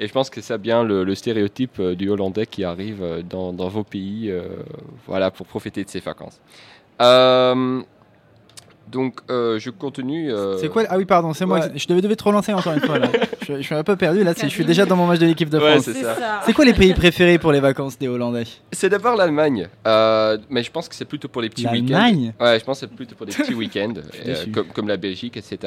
Et 0.00 0.06
je 0.06 0.12
pense 0.12 0.30
que 0.30 0.40
c'est 0.40 0.58
bien 0.58 0.84
le, 0.84 1.02
le 1.04 1.14
stéréotype 1.14 1.80
euh, 1.80 1.94
du 1.96 2.08
Hollandais 2.08 2.46
qui 2.46 2.62
arrive 2.64 3.02
euh, 3.02 3.22
dans, 3.28 3.52
dans 3.52 3.68
vos 3.68 3.82
pays, 3.84 4.30
euh, 4.30 4.42
voilà, 5.06 5.30
pour 5.30 5.46
profiter 5.46 5.82
de 5.84 5.88
ses 5.90 6.00
vacances. 6.00 6.40
Euh, 7.02 7.80
donc 8.90 9.20
euh, 9.28 9.58
je 9.58 9.68
continue. 9.70 10.32
euh, 10.32 10.56
C'est 10.58 10.68
quoi 10.70 10.84
Ah 10.88 10.96
oui, 10.96 11.04
pardon, 11.04 11.34
c'est 11.34 11.44
moi. 11.44 11.58
Ouais. 11.60 11.70
qui- 11.72 11.78
Je 11.80 11.86
devais, 11.88 12.00
devais 12.00 12.16
te 12.16 12.24
relancer 12.24 12.54
encore 12.54 12.72
une 12.72 12.80
fois. 12.80 12.98
Là. 12.98 13.08
je, 13.46 13.56
je 13.56 13.60
suis 13.62 13.74
un 13.74 13.82
peu 13.84 13.96
perdu 13.96 14.24
là. 14.24 14.32
Je 14.40 14.46
suis 14.46 14.64
déjà 14.64 14.86
dans 14.86 14.96
mon 14.96 15.06
match 15.06 15.18
de 15.18 15.26
l'équipe 15.26 15.50
de 15.50 15.58
Ouais, 15.58 15.72
France. 15.72 15.84
c'est 15.84 16.02
ça. 16.02 16.40
C'est 16.46 16.54
quoi 16.54 16.64
les 16.64 16.72
pays 16.72 16.94
préférés 16.94 17.38
pour 17.38 17.52
les 17.52 17.60
vacances 17.60 17.98
des 17.98 18.08
Hollandais? 18.08 18.44
C'est 18.72 18.88
d'abord 18.88 19.14
l'Allemagne, 19.16 19.68
euh, 19.86 20.38
mais 20.48 20.62
je 20.62 20.70
pense 20.70 20.88
que 20.88 20.94
c'est 20.94 21.04
plutôt 21.04 21.28
pour 21.28 21.42
les 21.42 21.50
petits 21.50 21.66
week-ends. 21.66 21.86
L'Allemagne? 21.90 22.32
Ouais, 22.40 22.58
je 22.58 22.64
pense 22.64 22.80
que 22.80 22.86
c'est 22.86 22.94
plutôt 22.94 23.14
pour 23.14 23.26
des 23.26 23.32
petits 23.34 23.54
week-ends, 23.62 23.94
euh, 24.26 24.34
comme 24.74 24.88
la 24.88 24.96
Belgique, 24.96 25.36
etc. 25.36 25.58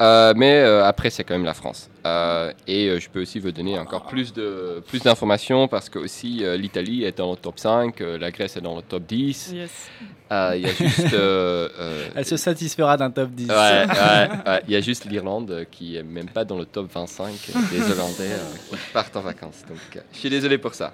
Euh, 0.00 0.32
mais 0.34 0.60
euh, 0.60 0.84
après, 0.84 1.10
c'est 1.10 1.24
quand 1.24 1.34
même 1.34 1.44
la 1.44 1.54
France. 1.54 1.90
Euh, 2.06 2.52
et 2.66 2.98
je 2.98 3.10
peux 3.10 3.20
aussi 3.20 3.38
vous 3.38 3.52
donner 3.52 3.78
encore 3.78 4.06
plus 4.06 4.32
de 4.32 4.82
plus 4.86 5.02
d'informations 5.02 5.68
parce 5.68 5.90
que 5.90 5.98
aussi 5.98 6.42
l'Italie 6.56 7.04
est 7.04 7.18
dans 7.18 7.32
le 7.32 7.36
top 7.36 7.58
5, 7.58 8.00
euh, 8.00 8.18
la 8.18 8.30
Grèce 8.30 8.56
est 8.56 8.62
dans 8.62 8.76
le 8.76 8.82
top 8.82 9.02
10. 9.04 9.52
Yes. 9.54 9.90
Euh, 10.32 10.52
Il 10.56 10.62
y 10.62 10.66
a 10.66 10.72
juste. 10.72 11.12
euh, 11.12 11.68
euh, 11.78 12.08
Elle 12.14 12.24
se 12.24 12.36
satisfera 12.36 12.96
d'un 12.96 13.10
top 13.10 13.30
10. 13.30 13.48
Ouais, 13.48 13.54
ouais, 13.54 14.28
ouais. 14.46 14.62
Il 14.68 14.72
y 14.72 14.76
a 14.76 14.80
juste 14.80 15.04
l'Irlande 15.06 15.66
qui 15.70 15.96
est 15.96 16.02
même 16.02 16.28
pas 16.28 16.44
dans 16.44 16.56
le 16.58 16.64
top 16.66 16.88
25 16.92 17.32
des 17.72 17.82
Hollandais 17.90 18.36
qui 18.70 18.76
partent 18.92 19.16
en 19.16 19.22
vacances. 19.22 19.62
Donc, 19.68 20.02
je 20.12 20.18
suis 20.18 20.30
désolé 20.30 20.58
pour 20.58 20.74
ça. 20.74 20.92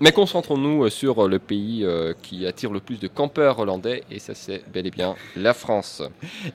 Mais 0.00 0.12
concentrons-nous 0.12 0.90
sur 0.90 1.26
le 1.28 1.38
pays 1.38 1.86
qui 2.22 2.46
attire 2.46 2.72
le 2.72 2.80
plus 2.80 2.98
de 2.98 3.06
campeurs 3.08 3.58
hollandais, 3.60 4.02
et 4.10 4.18
ça, 4.18 4.34
c'est 4.34 4.62
bel 4.72 4.86
et 4.86 4.90
bien 4.90 5.14
la 5.36 5.54
France. 5.54 6.02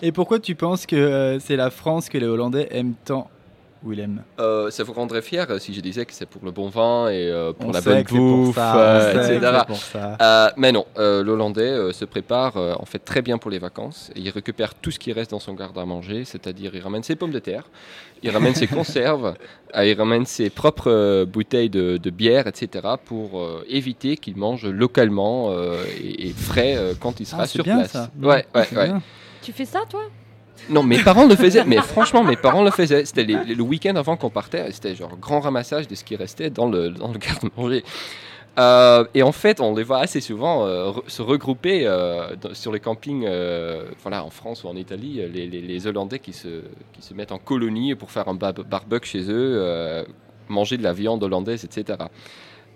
Et 0.02 0.12
pourquoi 0.12 0.40
tu 0.40 0.54
penses 0.56 0.86
que 0.86 1.38
c'est 1.42 1.56
la 1.56 1.70
France 1.72 2.10
que 2.10 2.18
les 2.18 2.28
Hollandais 2.28 2.68
aiment 2.72 2.96
tant? 3.06 3.30
Willem 3.84 4.24
Euh, 4.40 4.70
ça 4.72 4.84
vous 4.84 4.94
rendrait 4.94 5.22
fier 5.22 5.46
euh, 5.50 5.60
si 5.60 5.74
je 5.74 5.82
disais 5.82 6.06
que 6.06 6.14
c'est 6.14 6.26
pour 6.26 6.44
le 6.46 6.52
bon 6.52 6.70
vin 6.70 7.10
et 7.10 7.30
euh, 7.30 7.54
pour 7.54 7.70
On 7.70 7.72
la 7.72 7.82
sait 7.82 7.90
bonne 7.90 8.04
que 8.04 8.10
c'est 8.12 8.18
pour 8.18 8.38
bouffe, 8.46 8.56
ça, 8.56 8.78
euh, 8.80 9.12
etc. 9.14 9.52
c'est 9.60 9.66
pour 9.68 9.78
ça. 9.78 10.18
Euh, 10.22 10.50
mais 10.58 10.72
non, 10.72 10.86
euh, 10.98 11.24
l'Hollandais 11.24 11.62
euh, 11.62 11.92
se 11.94 12.06
prépare 12.06 12.58
euh, 12.58 12.74
en 12.80 12.86
fait 12.86 13.00
très 13.00 13.22
bien 13.22 13.38
pour 13.38 13.52
les 13.52 13.60
vacances. 13.60 14.10
Et 14.16 14.20
il 14.22 14.30
récupère 14.30 14.74
tout 14.76 14.92
ce 14.92 15.00
qui 15.00 15.14
reste 15.14 15.32
dans 15.32 15.40
son 15.40 15.54
garde 15.54 15.78
à 15.78 15.86
manger, 15.86 16.26
c'est-à-dire 16.26 16.72
il 16.76 16.82
ramène 16.82 17.04
ses 17.04 17.16
pommes 17.16 17.32
de 17.32 17.40
terre, 17.40 17.64
il 18.24 18.30
ramène 18.32 18.56
ses 18.56 18.68
conserves, 18.78 19.36
euh, 19.76 19.86
il 19.86 19.98
ramène 19.98 20.26
ses 20.26 20.50
propres 20.50 20.92
euh, 20.92 21.26
bouteilles 21.26 21.70
de, 21.70 21.98
de 21.98 22.10
bière, 22.10 22.48
etc. 22.48 22.88
pour 23.06 23.40
euh, 23.40 23.64
éviter 23.70 24.18
qu'il 24.18 24.38
mange 24.38 24.66
localement 24.66 25.52
euh, 25.52 25.84
et, 26.02 26.28
et 26.28 26.34
frais 26.34 26.76
euh, 26.78 26.94
quand 27.00 27.20
il 27.20 27.26
sera 27.26 27.44
Ah, 27.44 27.46
c'est 27.48 27.54
sur 27.54 27.64
bien, 27.64 27.78
place. 27.78 27.92
ça. 27.92 28.10
Ouais, 28.22 28.46
ouais, 28.56 28.68
ouais. 28.76 28.92
Tu 29.42 29.52
fais 29.54 29.66
ça, 29.66 29.82
toi? 29.90 30.02
Non, 30.70 30.84
mes 30.84 31.02
parents 31.04 31.26
le 31.26 31.36
faisaient, 31.36 31.64
mais 31.66 31.78
franchement, 31.78 32.24
mes 32.24 32.36
parents 32.36 32.64
le 32.64 32.72
faisaient. 32.72 33.06
C'était 33.06 33.24
le 33.26 33.62
week-end 33.62 33.96
avant 33.96 34.18
qu'on 34.18 34.30
partait, 34.30 34.72
c'était 34.72 34.96
genre 34.96 35.16
grand 35.18 35.40
ramassage 35.40 35.88
de 35.88 35.96
ce 35.96 36.04
qui 36.04 36.16
restait 36.16 36.50
dans 36.50 36.68
le, 36.68 36.90
dans 36.90 37.12
le 37.12 37.18
garde-manger. 37.20 37.84
Euh, 38.60 39.06
et 39.14 39.22
en 39.22 39.32
fait, 39.32 39.62
on 39.62 39.76
les 39.76 39.84
voit 39.84 40.00
assez 40.00 40.20
souvent 40.20 40.66
euh, 40.66 40.92
se 41.06 41.22
regrouper 41.22 41.86
euh, 41.86 42.30
sur 42.54 42.72
les 42.72 42.80
campings, 42.80 43.28
voilà, 44.02 44.24
en 44.24 44.30
France 44.30 44.64
ou 44.64 44.68
en 44.68 44.76
Italie, 44.76 45.22
les, 45.32 45.88
Hollandais 45.88 46.20
qui 46.20 46.34
se, 46.34 46.64
qui 46.94 47.02
se 47.02 47.14
mettent 47.14 47.32
en 47.32 47.38
colonie 47.38 47.94
pour 47.96 48.10
faire 48.10 48.28
un 48.28 48.34
bar- 48.34 48.56
chez 49.04 49.30
eux, 49.30 50.06
manger 50.50 50.78
de 50.78 50.84
la 50.84 50.94
viande 50.94 51.24
hollandaise, 51.24 51.64
etc. 51.66 52.00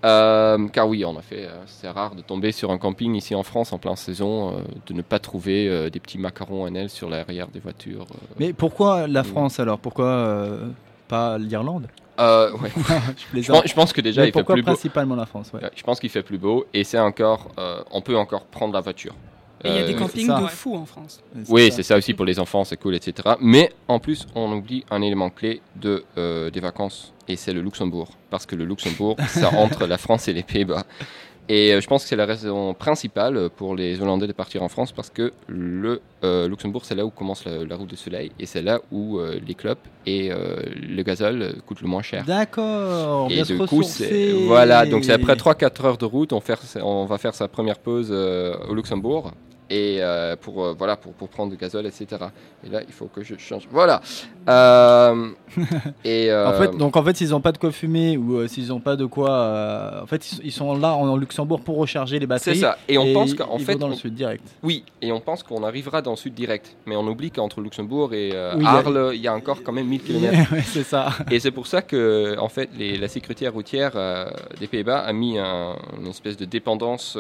Euh, 0.04 0.68
car 0.70 0.88
oui, 0.88 1.06
en 1.06 1.18
effet, 1.20 1.46
euh, 1.46 1.62
c'est 1.68 1.90
rare 1.90 2.16
de 2.16 2.22
tomber 2.22 2.52
sur 2.52 2.72
un 2.72 2.78
camping 2.78 3.14
ici 3.16 3.36
en 3.36 3.44
France 3.44 3.72
en 3.72 3.78
pleine 3.78 3.96
saison, 3.96 4.58
euh, 4.58 4.62
de 4.88 4.94
ne 4.94 5.02
pas 5.02 5.20
trouver 5.20 5.68
euh, 5.68 5.90
des 5.90 6.00
petits 6.00 6.18
macarons 6.18 6.66
à 6.66 6.88
sur 6.88 7.10
l'arrière 7.10 7.48
des 7.50 7.60
voitures. 7.60 8.08
Mais 8.40 8.54
pourquoi 8.54 9.08
la 9.08 9.24
France 9.24 9.60
alors? 9.60 9.78
Pourquoi 9.78 10.58
pas 11.08 11.38
l'Irlande? 11.38 11.88
Euh, 12.20 12.52
ouais. 12.58 12.72
Je 13.34 13.52
pense, 13.52 13.68
je 13.68 13.74
pense 13.74 13.94
que 13.94 14.02
déjà 14.02 14.22
Mais 14.22 14.28
il 14.28 14.32
fait 14.32 14.40
pourquoi 14.40 14.56
plus 14.56 14.62
beau. 14.62 14.72
principalement 14.72 15.16
la 15.16 15.26
France? 15.26 15.52
Ouais, 15.54 15.62
Je 15.76 15.84
pense 15.84 16.00
qu'il 16.00 16.10
fait 16.10 16.22
plus 16.24 16.38
beau 16.38 16.66
et 16.74 16.84
c'est 16.84 17.00
encore, 17.00 17.50
euh, 17.58 17.82
on 17.92 18.02
peut 18.02 18.18
encore 18.18 18.46
prendre 18.46 18.74
la 18.74 18.82
voiture. 18.82 19.16
Et 19.64 19.70
il 19.70 19.76
y 19.76 19.78
a 19.80 19.86
des 19.88 19.94
Euh, 19.94 19.98
campings 19.98 20.28
ça. 20.28 20.40
de 20.42 20.48
fous 20.48 20.76
en 20.76 20.86
France. 20.86 21.22
Oui, 21.50 21.72
c'est 21.72 21.84
ça 21.84 21.98
aussi 21.98 22.14
pour 22.14 22.26
les 22.26 22.40
enfants, 22.40 22.64
c'est 22.64 22.78
cool, 22.78 22.96
etc. 22.96 23.36
Mais 23.40 23.72
en 23.88 24.00
plus, 24.00 24.28
on 24.36 24.52
oublie 24.54 24.84
un 24.90 25.02
élément 25.02 25.30
clé 25.30 25.62
de, 25.76 26.04
euh, 26.18 26.50
des 26.50 26.60
vacances, 26.60 27.14
et 27.28 27.36
c'est 27.36 27.54
le 27.54 27.62
Luxembourg. 27.62 28.10
Parce 28.30 28.46
que 28.46 28.56
le 28.56 28.66
Luxembourg, 28.66 29.18
ça 29.28 29.52
entre 29.58 29.86
la 29.88 29.98
France 29.98 30.28
et 30.28 30.34
les 30.34 30.44
Pays-Bas. 30.44 30.84
Et 31.50 31.74
euh, 31.74 31.82
je 31.82 31.88
pense 31.88 32.04
que 32.04 32.10
c'est 32.10 32.16
la 32.16 32.28
raison 32.28 32.74
principale 32.74 33.50
pour 33.50 33.76
les 33.76 34.00
Hollandais 34.00 34.28
de 34.28 34.32
partir 34.32 34.62
en 34.64 34.70
France, 34.70 34.92
parce 34.94 35.10
que 35.10 35.34
le 35.48 36.00
euh, 36.24 36.48
Luxembourg, 36.48 36.86
c'est 36.86 36.96
là 36.96 37.06
où 37.06 37.10
commence 37.10 37.44
la, 37.46 37.66
la 37.66 37.76
route 37.76 37.90
du 37.90 37.98
soleil, 37.98 38.32
et 38.40 38.46
c'est 38.46 38.62
là 38.62 38.80
où 38.92 39.18
euh, 39.18 39.38
les 39.46 39.56
clubs 39.56 39.78
et 40.06 40.32
euh, 40.32 40.62
le 40.76 41.02
gazole 41.04 41.56
coûtent 41.66 41.82
le 41.82 41.88
moins 41.90 42.04
cher. 42.04 42.24
D'accord, 42.26 43.30
Et 43.30 43.34
bien 43.36 43.44
se 43.44 43.54
du 43.54 43.60
coup, 43.66 43.84
voilà. 44.48 44.86
Donc 44.86 45.04
c'est 45.04 45.12
après 45.14 45.34
3-4 45.34 45.86
heures 45.86 45.98
de 45.98 46.06
route, 46.06 46.32
on, 46.32 46.40
faire- 46.40 46.62
on 46.84 47.06
va 47.06 47.18
faire 47.18 47.34
sa 47.36 47.48
première 47.50 47.80
pause 47.80 48.10
euh, 48.12 48.56
au 48.70 48.74
Luxembourg. 48.76 49.32
Et 49.72 50.00
euh, 50.02 50.36
pour, 50.36 50.66
euh, 50.66 50.76
voilà, 50.78 50.98
pour, 50.98 51.14
pour 51.14 51.30
prendre 51.30 51.50
du 51.50 51.56
gazole, 51.58 51.86
etc. 51.86 52.08
Et 52.66 52.70
là, 52.70 52.82
il 52.86 52.92
faut 52.94 53.06
que 53.06 53.24
je 53.24 53.36
change. 53.38 53.70
Voilà. 53.72 54.02
Euh, 54.50 55.30
et, 56.04 56.34
En 56.34 56.54
fait, 56.54 56.76
donc 56.78 56.98
en 56.98 57.04
fait, 57.04 57.16
s'ils 57.16 57.30
n'ont 57.30 57.40
pas 57.40 57.54
de 57.54 57.58
quoi 57.58 57.72
fumer 57.72 58.18
ou 58.18 58.46
s'ils 58.50 58.68
n'ont 58.68 58.82
pas 58.82 58.98
de 58.98 59.06
quoi, 59.06 60.02
en 60.04 60.06
fait, 60.08 60.30
ils, 60.34 60.48
ils 60.48 60.52
sont 60.52 60.78
là 60.78 60.94
en, 60.94 61.16
Luxembourg 61.16 61.62
pour 61.62 61.78
recharger 61.78 62.20
les 62.20 62.26
batteries. 62.28 62.56
C'est 62.56 62.62
ça. 62.62 62.78
Et 62.90 62.98
on 62.98 63.14
pense 63.14 63.34
qu'en 63.34 63.58
ils 63.58 63.64
fait, 63.66 63.76
dans 63.76 63.88
le 63.88 63.96
sud 63.96 64.14
direct. 64.14 64.44
Oui, 64.62 64.84
et 65.02 65.12
on 65.14 65.22
pense 65.22 65.42
qu'on 65.44 65.64
arrivera 65.64 66.02
dans 66.02 66.12
le 66.12 66.18
sud 66.18 66.34
direct. 66.34 66.76
Mais 66.86 66.96
on 66.98 67.08
oublie 67.08 67.32
qu'entre 67.32 67.62
Luxembourg 67.62 68.14
et 68.14 68.32
Oui, 68.58 68.66
Arles, 68.66 69.12
il 69.14 69.22
y 69.22 69.28
a 69.30 69.34
encore 69.34 69.64
quand 69.64 69.72
même 69.72 69.88
1000 69.88 70.02
km. 70.04 70.32
Ouais, 70.52 70.62
c'est 70.66 70.84
ça. 70.84 71.10
Et 71.30 71.40
c'est 71.40 71.52
pour 71.52 71.68
ça 71.68 71.82
que, 71.82 72.36
en 72.40 72.50
fait, 72.50 72.70
les- 72.78 72.98
la 72.98 73.08
sécurité 73.08 73.48
routière 73.48 73.94
des 74.60 74.68
Pays-Bas 74.68 75.00
a 75.00 75.14
mis 75.14 75.38
un- 75.38 75.76
une 76.00 76.08
espèce 76.08 76.36
de 76.36 76.46
dépendance 76.46 77.16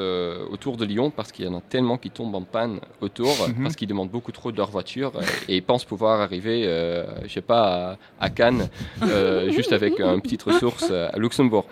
autour 0.51 0.75
de 0.77 0.83
Lyon 0.85 1.11
parce 1.15 1.31
qu'il 1.31 1.45
y 1.45 1.47
en 1.47 1.57
a 1.57 1.61
tellement 1.61 1.97
qui 1.97 2.09
tombent 2.09 2.35
en 2.35 2.40
panne 2.45 2.79
autour 3.01 3.35
Mhm. 3.47 3.63
parce 3.63 3.75
qu'ils 3.75 3.87
demandent 3.87 4.09
beaucoup 4.09 4.31
trop 4.31 4.51
de 4.51 4.57
leur 4.57 4.69
voiture 4.69 5.11
et 5.47 5.55
ils 5.57 5.63
pensent 5.63 5.85
pouvoir 5.85 6.21
arriver, 6.21 6.63
euh, 6.65 7.05
je 7.23 7.29
sais 7.33 7.41
pas, 7.41 7.97
à, 8.19 8.25
à 8.25 8.29
Cannes 8.29 8.69
euh, 9.03 9.51
juste 9.57 9.71
avec 9.73 9.99
une 9.99 10.21
petite 10.21 10.43
ressource 10.43 10.91
à 10.91 11.17
Luxembourg. 11.17 11.65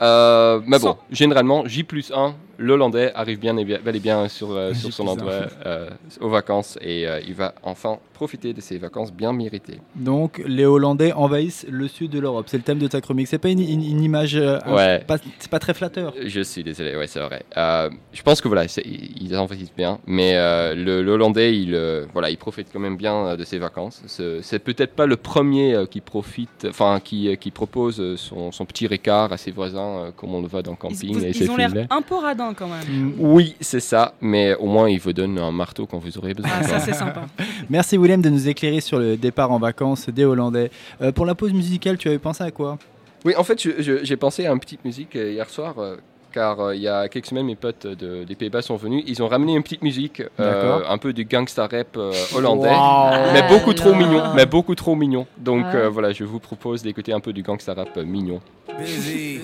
Euh, 0.00 0.60
mais 0.66 0.78
bon, 0.78 0.96
généralement, 1.10 1.66
J 1.66 1.84
plus 1.84 2.12
1, 2.14 2.34
l'Hollandais 2.62 3.12
arrive 3.14 3.38
bien 3.38 3.56
et 3.56 3.64
bien, 3.64 3.78
bel 3.84 3.96
et 3.96 4.00
bien 4.00 4.28
sur, 4.28 4.50
euh, 4.52 4.72
sur 4.74 4.92
son 4.92 5.06
endroit 5.08 5.46
euh, 5.66 5.90
aux 6.20 6.28
vacances 6.28 6.78
et 6.80 7.06
euh, 7.06 7.20
il 7.26 7.34
va 7.34 7.54
enfin 7.62 7.98
profiter 8.14 8.52
de 8.52 8.60
ses 8.60 8.78
vacances 8.78 9.12
bien 9.12 9.32
méritées. 9.32 9.80
Donc, 9.96 10.40
les 10.46 10.64
Hollandais 10.64 11.12
envahissent 11.12 11.66
le 11.68 11.88
sud 11.88 12.10
de 12.12 12.20
l'Europe. 12.20 12.46
C'est 12.48 12.56
le 12.56 12.62
thème 12.62 12.78
de 12.78 12.86
ta 12.86 13.00
chronique. 13.00 13.26
C'est 13.26 13.38
pas 13.38 13.48
une, 13.48 13.58
une- 13.60 13.82
une 13.84 14.02
image, 14.02 14.36
euh, 14.36 14.58
Ouais. 14.68 15.00
pas- 15.06 15.18
c'est 15.40 15.50
pas 15.50 15.58
très 15.58 15.74
flatteur. 15.74 16.14
Je 16.24 16.40
suis 16.40 16.62
désolé, 16.62 16.96
ouais, 16.96 17.08
c'est 17.08 17.18
vrai. 17.20 17.42
Euh, 17.56 17.90
je 18.12 18.22
pense 18.22 18.40
que 18.40 18.46
voilà, 18.48 18.68
c'est- 18.68 18.84
ils 18.86 19.36
envahissent 19.36 19.74
bien, 19.76 19.98
mais 20.06 20.36
euh, 20.36 20.74
le, 20.76 21.02
le 21.02 21.12
Hollandais, 21.12 21.58
il, 21.58 21.74
euh, 21.74 22.06
voilà, 22.12 22.30
il 22.30 22.36
profite 22.38 22.68
quand 22.72 22.78
même 22.78 22.96
bien 22.96 23.36
de 23.36 23.44
ses 23.44 23.58
vacances. 23.58 24.02
C'est 24.06 24.40
c'est 24.42 24.58
peut-être 24.60 24.92
pas 24.94 25.06
le 25.06 25.16
premier 25.16 25.74
euh, 25.74 25.86
qui 25.86 26.00
profite, 26.00 26.66
enfin, 26.68 27.00
qui, 27.02 27.36
qui 27.38 27.50
propose 27.50 28.16
son, 28.16 28.52
son 28.52 28.64
petit 28.64 28.86
récart 28.86 29.32
à 29.32 29.36
ses 29.36 29.50
voisins, 29.50 29.96
euh, 29.98 30.10
comme 30.16 30.32
on 30.34 30.42
le 30.42 30.46
voit 30.48 30.62
dans 30.62 30.72
Ils, 30.74 30.76
Camping 30.78 31.12
vous- 31.14 31.24
et 31.24 31.30
ils 31.30 31.50
ont 31.50 31.56
l'air 31.56 31.72
un 31.90 32.02
peu 32.02 32.14
radins 32.16 32.51
quand 32.54 32.68
même. 32.68 33.12
Oui, 33.18 33.54
c'est 33.60 33.80
ça, 33.80 34.14
mais 34.20 34.54
au 34.54 34.66
moins 34.66 34.88
il 34.88 34.98
vous 35.00 35.12
donne 35.12 35.38
un 35.38 35.52
marteau 35.52 35.86
quand 35.86 35.98
vous 35.98 36.18
aurez 36.18 36.34
besoin. 36.34 36.50
Ah, 36.60 36.62
ça 36.62 36.78
c'est 36.80 36.92
sympa. 36.94 37.22
Merci 37.70 37.96
Willem 37.98 38.22
de 38.22 38.28
nous 38.30 38.48
éclairer 38.48 38.80
sur 38.80 38.98
le 38.98 39.16
départ 39.16 39.50
en 39.52 39.58
vacances 39.58 40.08
des 40.08 40.24
Hollandais. 40.24 40.70
Euh, 41.00 41.12
pour 41.12 41.26
la 41.26 41.34
pause 41.34 41.52
musicale, 41.52 41.98
tu 41.98 42.08
avais 42.08 42.18
pensé 42.18 42.42
à 42.44 42.50
quoi? 42.50 42.78
Oui, 43.24 43.34
en 43.36 43.44
fait, 43.44 43.58
j'ai 43.80 44.16
pensé 44.16 44.46
à 44.46 44.52
une 44.52 44.58
petite 44.60 44.84
musique 44.84 45.14
euh, 45.16 45.30
hier 45.32 45.48
soir. 45.48 45.74
euh, 45.78 45.96
car 46.34 46.60
euh, 46.60 46.74
il 46.74 46.80
y 46.80 46.88
a 46.88 47.08
quelques 47.08 47.26
semaines, 47.26 47.44
mes 47.44 47.56
potes 47.56 47.86
de- 47.86 48.24
des 48.24 48.34
Pays-Bas 48.34 48.62
sont 48.62 48.76
venus. 48.76 49.04
Ils 49.06 49.22
ont 49.22 49.28
ramené 49.28 49.54
une 49.54 49.62
petite 49.62 49.82
musique, 49.82 50.22
euh, 50.40 50.80
un 50.88 50.96
peu 50.96 51.12
du 51.12 51.26
gangsta 51.26 51.66
rap 51.66 51.94
euh, 51.98 52.10
hollandais, 52.34 52.70
Wow. 52.70 53.32
mais 53.34 53.46
beaucoup 53.50 53.74
trop 53.74 53.90
Alors. 53.90 54.00
mignon. 54.00 54.22
Mais 54.34 54.46
beaucoup 54.46 54.74
trop 54.74 54.96
mignon. 54.96 55.26
Donc 55.36 55.66
Ouais. 55.66 55.74
euh, 55.74 55.88
voilà, 55.90 56.12
je 56.12 56.24
vous 56.24 56.38
propose 56.40 56.82
d'écouter 56.82 57.12
un 57.12 57.20
peu 57.20 57.34
du 57.34 57.42
gangsta 57.42 57.74
rap 57.74 57.90
euh, 57.98 58.04
mignon. 58.04 58.40
Busy. 58.78 59.40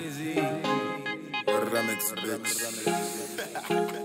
Remix, 1.57 2.13
bitch. 2.15 3.95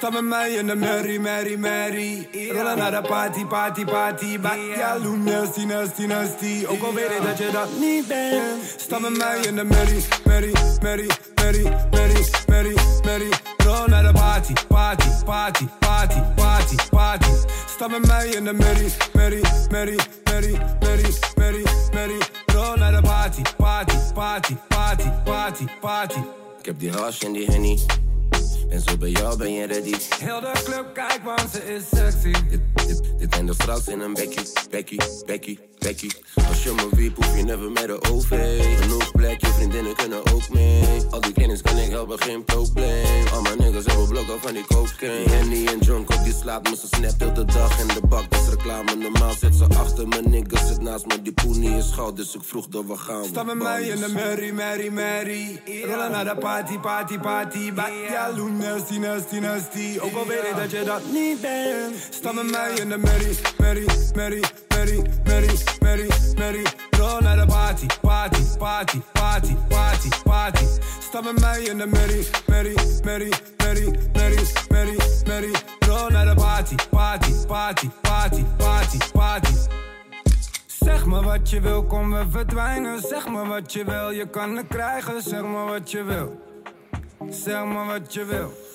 Sta 0.00 0.10
met 0.10 0.24
mij 0.24 0.50
in 0.50 0.66
de 0.66 0.74
merrie, 0.74 1.20
merrie, 1.20 1.58
merrie. 1.58 2.28
Rollen 2.52 2.78
naar 2.78 2.90
de 2.90 3.08
party, 3.08 3.44
party, 3.44 3.84
party. 3.84 4.40
Bak 4.40 4.58
ja, 4.76 4.98
loem 4.98 5.24
nasty, 5.24 5.64
nasty, 5.64 6.06
nasty. 6.06 6.64
Ook 6.68 6.82
al 6.82 6.94
weet 6.94 7.10
ik 7.10 7.22
dat 7.22 7.38
je 7.38 7.50
dat 7.52 7.68
niet 7.80 8.06
bent. 8.06 8.62
Sta 8.76 8.98
met 8.98 9.16
mij 9.16 9.40
in 9.40 9.56
de 9.56 9.64
merrie, 9.64 10.04
merrie, 10.24 10.52
merrie, 10.82 11.10
merrie, 11.34 11.68
merrie, 11.90 12.24
merrie, 12.46 12.74
merrie. 13.04 13.28
Rol 13.56 13.86
naar 13.86 14.02
de 14.02 14.12
party, 14.12 14.52
party, 14.68 15.08
party, 15.24 15.64
party, 15.78 16.20
party, 16.34 16.76
party. 16.90 17.30
Sta 17.66 17.88
met 17.88 18.06
mij 18.06 18.28
in 18.28 18.44
de 18.44 18.52
merrie, 18.52 18.92
merrie, 19.12 19.44
merrie, 19.70 20.00
merrie, 20.24 20.58
merrie, 20.80 21.14
merrie, 21.36 21.66
merrie. 21.92 22.22
Rol 22.46 22.74
naar 22.76 22.92
de 22.92 23.00
party, 23.00 23.42
party, 23.56 23.96
party, 24.14 24.54
party, 24.68 25.08
party, 25.24 25.64
party. 25.80 26.18
Ik 26.58 26.64
heb 26.66 26.78
die 26.78 26.90
hash 26.90 27.22
en 27.22 27.32
die 27.32 27.50
henny. 27.50 27.78
En 28.70 28.80
zo 28.80 28.96
bij 28.96 29.10
jou 29.10 29.36
ben 29.36 29.52
je 29.52 29.66
ready. 29.66 29.94
Heel 30.18 30.40
de 30.40 30.50
club 30.64 30.90
kijk, 30.94 31.20
want 31.24 31.50
ze 31.52 31.74
is 31.74 31.82
sexy. 31.94 32.32
Dit, 32.48 32.60
dit, 32.86 33.02
dit 33.18 33.34
zijn 33.34 33.46
de 33.46 33.54
vrouws 33.54 33.86
in 33.86 34.00
een 34.00 34.14
bekkie, 34.14 34.42
bekkie, 34.70 35.00
bekkie, 35.26 35.58
bekkie. 35.78 36.12
Als 36.48 36.62
je 36.62 36.72
me 36.72 36.88
wiep, 36.96 37.16
hoef 37.16 37.36
je 37.36 37.42
never 37.42 37.70
met 37.70 37.86
de 37.86 38.02
OV. 38.10 38.60
Genoeg 38.80 39.10
plek, 39.12 39.40
je 39.40 39.46
vriendinnen 39.46 39.96
kunnen 39.96 40.18
ook 40.32 40.48
mee. 40.48 40.84
Al 41.10 41.20
die 41.20 41.32
kennis 41.32 41.62
kan 41.62 41.76
ik 41.76 41.90
helpen, 41.90 42.18
geen 42.18 42.44
probleem. 42.44 43.26
Al 43.32 43.42
mijn 43.42 43.58
niggas 43.58 43.84
hebben 43.86 44.08
blokken 44.08 44.40
van 44.40 44.52
die 44.52 44.64
cocaine. 44.66 45.30
Henny 45.30 45.66
en 45.66 45.78
junk 45.78 46.10
op 46.14 46.24
die 46.24 46.34
slaat 46.34 46.62
me, 46.62 46.76
ze 46.76 46.86
snap 46.86 47.20
heel 47.20 47.32
de 47.32 47.44
dag 47.44 47.80
in 47.80 47.86
de 47.86 48.06
bak. 48.08 48.30
Dat 48.30 48.40
is 48.40 48.48
reclame, 48.48 48.94
normaal 48.94 49.32
zit 49.38 49.54
ze 49.54 49.64
achter 49.64 50.08
me. 50.08 50.20
Niggas 50.20 50.68
zit 50.68 50.80
naast 50.82 51.06
me, 51.06 51.22
die 51.22 51.32
poenie 51.32 51.76
is 51.76 51.90
goud. 51.92 52.16
Dus 52.16 52.34
ik 52.34 52.42
vroeg 52.44 52.68
door, 52.68 52.86
we 52.86 52.96
gaan. 52.96 53.24
Sta 53.24 53.42
met 53.42 53.58
mij 53.58 53.82
in 53.82 54.00
de 54.00 54.08
merrie, 54.08 54.52
merrie, 54.52 54.90
merrie. 54.90 55.60
Rollen 55.86 56.10
naar 56.10 56.24
de 56.24 56.36
party, 56.36 56.78
party, 56.78 57.18
party. 57.18 57.72
Bak 57.72 57.90
ja, 58.08 58.32
loen, 58.36 58.59
nasty, 58.60 58.98
nasty, 58.98 59.38
nasty. 59.38 59.98
Ook 60.00 60.14
al 60.14 60.26
weet 60.26 60.44
ik 60.50 60.56
dat 60.56 60.70
je 60.70 60.84
dat 60.84 61.02
niet 61.12 61.40
bent. 61.40 61.96
Sta 62.10 62.32
met 62.32 62.50
mij 62.50 62.72
in 62.74 62.88
de 62.88 62.98
merrie, 62.98 63.38
merrie, 63.58 63.86
merrie, 64.14 64.44
merrie, 64.68 65.02
merrie, 65.80 66.08
merrie. 66.36 66.66
Rol 66.90 67.20
naar 67.20 67.36
de 67.36 67.46
party, 67.46 67.86
party, 68.00 68.42
party, 68.58 69.00
party, 69.12 69.54
party, 69.68 70.08
party. 70.24 70.64
Sta 71.00 71.20
met 71.20 71.40
mij 71.40 71.62
in 71.62 71.78
de 71.78 71.86
merrie, 71.86 72.26
merrie, 72.46 72.78
merrie, 73.04 73.32
merrie, 73.56 73.90
merrie, 74.12 74.46
merrie, 74.68 74.98
merrie. 75.26 75.56
Rol 75.78 76.08
naar 76.08 76.26
de 76.26 76.34
party, 76.34 76.74
party, 76.90 77.32
party, 77.46 77.88
party, 78.00 78.44
party, 78.56 78.98
party. 79.12 79.52
Zeg 80.66 81.06
me 81.06 81.22
wat 81.22 81.50
je 81.50 81.60
wil, 81.60 81.84
kom 81.84 82.10
we 82.12 82.24
verdwijnen. 82.30 83.00
Zeg 83.00 83.28
me 83.28 83.46
wat 83.46 83.72
je 83.72 83.84
wil, 83.84 84.10
je 84.10 84.28
kan 84.28 84.56
het 84.56 84.66
krijgen. 84.68 85.22
Zeg 85.22 85.42
me 85.42 85.64
wat 85.64 85.90
je 85.90 86.02
wil. 86.02 86.49
Zeg 87.28 87.64
me 87.64 87.84
wat 87.84 88.14
je. 88.14 88.68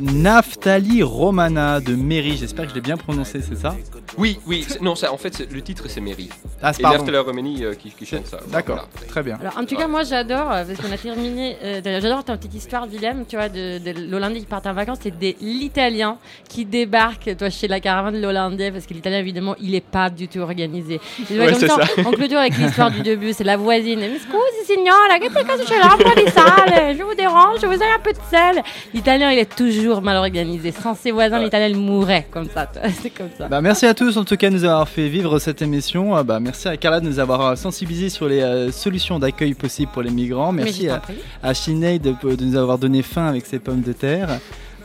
Naftali 0.00 1.02
Romana 1.02 1.80
de 1.80 1.94
Méry, 1.94 2.36
j'espère 2.36 2.64
que 2.64 2.70
je 2.70 2.74
l'ai 2.74 2.80
bien 2.80 2.96
prononcé, 2.96 3.40
c'est 3.40 3.56
ça? 3.58 3.74
Oui, 4.18 4.38
oui, 4.46 4.66
non, 4.80 4.94
ça, 4.94 5.12
en 5.12 5.16
fait, 5.16 5.34
c'est- 5.34 5.50
le 5.50 5.62
titre 5.62 5.84
c'est 5.88 6.00
Mary. 6.00 6.28
Ah, 6.62 6.72
c'est. 6.72 6.82
Nertel 6.82 7.16
Romani 7.18 7.64
euh, 7.64 7.74
qui, 7.74 7.90
qui 7.90 8.04
chante 8.04 8.26
ça. 8.26 8.38
D'accord, 8.48 8.88
Voilà. 8.92 9.06
très 9.08 9.22
bien. 9.22 9.38
Alors, 9.40 9.56
en 9.58 9.64
tout 9.64 9.74
cas, 9.76 9.86
moi, 9.88 10.02
j'adore, 10.04 10.50
euh, 10.52 10.64
parce 10.64 10.78
qu'on 10.80 10.92
a 10.92 10.98
terminé. 10.98 11.56
euh, 11.62 11.80
j'adore 12.00 12.24
ta 12.24 12.36
petite 12.36 12.54
histoire, 12.54 12.86
Willem, 12.86 13.24
tu 13.28 13.36
vois, 13.36 13.48
de, 13.48 13.78
de 13.78 14.10
l'Hollandais 14.10 14.40
qui 14.40 14.46
part 14.46 14.60
en 14.66 14.72
vacances. 14.72 14.98
C'est 15.02 15.16
des 15.18 15.36
l'Italien 15.40 16.18
qui 16.48 16.64
débarque, 16.64 17.36
toi, 17.36 17.48
chez 17.50 17.68
la 17.68 17.80
caravane 17.80 18.14
de 18.14 18.20
l'Hollandais, 18.20 18.70
parce 18.70 18.86
que 18.86 18.94
l'Italien, 18.94 19.18
évidemment, 19.18 19.54
il 19.60 19.74
est 19.74 19.80
pas 19.84 20.10
du 20.10 20.28
tout 20.28 20.40
organisé. 20.40 21.00
Et 21.30 21.38
Ouais, 21.38 21.46
comme 21.50 21.54
c'est 21.60 21.68
ça, 21.68 21.76
ça. 21.86 22.02
On 22.06 22.10
clôture 22.12 22.38
avec 22.38 22.56
l'histoire 22.58 22.90
du 22.90 23.00
début, 23.10 23.32
c'est 23.32 23.44
la 23.44 23.56
voisine. 23.56 24.00
Mais 24.00 24.18
scusi, 24.18 24.64
signora, 24.66 25.18
che 25.20 25.30
per 25.30 25.44
caso 25.44 25.64
c'è 25.64 25.78
l'acqua 25.78 26.14
di 26.14 26.28
sale? 26.30 26.94
Je 26.96 27.02
vous 27.02 27.14
je 27.60 27.66
vous 27.66 27.72
ai 27.74 27.86
un 27.94 27.98
peu 28.02 28.12
de 28.12 28.18
sel. 28.30 28.62
L'italien, 28.94 29.30
il 29.32 29.38
est 29.38 29.54
toujours 29.56 30.02
mal 30.02 30.16
organisé. 30.16 30.72
Sans 30.72 30.94
ses 30.94 31.10
voisins, 31.10 31.38
l'italien, 31.38 31.68
il 31.68 31.76
mourrait 31.76 32.26
comme 32.30 32.48
ça. 32.48 32.70
C'est 33.02 33.10
comme 33.10 33.28
ça. 33.36 33.48
Bah, 33.48 33.60
merci 33.60 33.86
à 33.86 33.94
tous 33.94 34.16
en 34.16 34.24
tout 34.24 34.36
cas 34.36 34.48
de 34.50 34.54
nous 34.54 34.64
avoir 34.64 34.88
fait 34.88 35.08
vivre 35.08 35.38
cette 35.38 35.62
émission. 35.62 36.16
Euh, 36.16 36.22
Bah, 36.22 36.40
merci 36.40 36.68
à 36.68 36.76
Carla 36.76 37.00
de 37.00 37.06
nous 37.06 37.18
avoir 37.18 37.40
euh, 37.46 37.56
sensibilisé 37.56 38.08
sur 38.08 38.28
les 38.28 38.40
euh, 38.40 38.70
solutions 38.70 39.18
d'accueil 39.18 39.54
possibles 39.54 39.90
pour 39.92 40.02
les 40.02 40.10
migrants. 40.10 40.52
Merci 40.52 40.88
à, 40.88 41.02
à 41.42 41.54
Sinead 41.54 42.02
de, 42.02 42.34
de 42.36 42.44
nous 42.44 42.56
avoir 42.56 42.78
donné 42.78 43.02
faim 43.02 43.26
avec 43.26 43.46
ses 43.46 43.58
pommes 43.58 43.82
de 43.82 43.92
terre. 43.92 44.28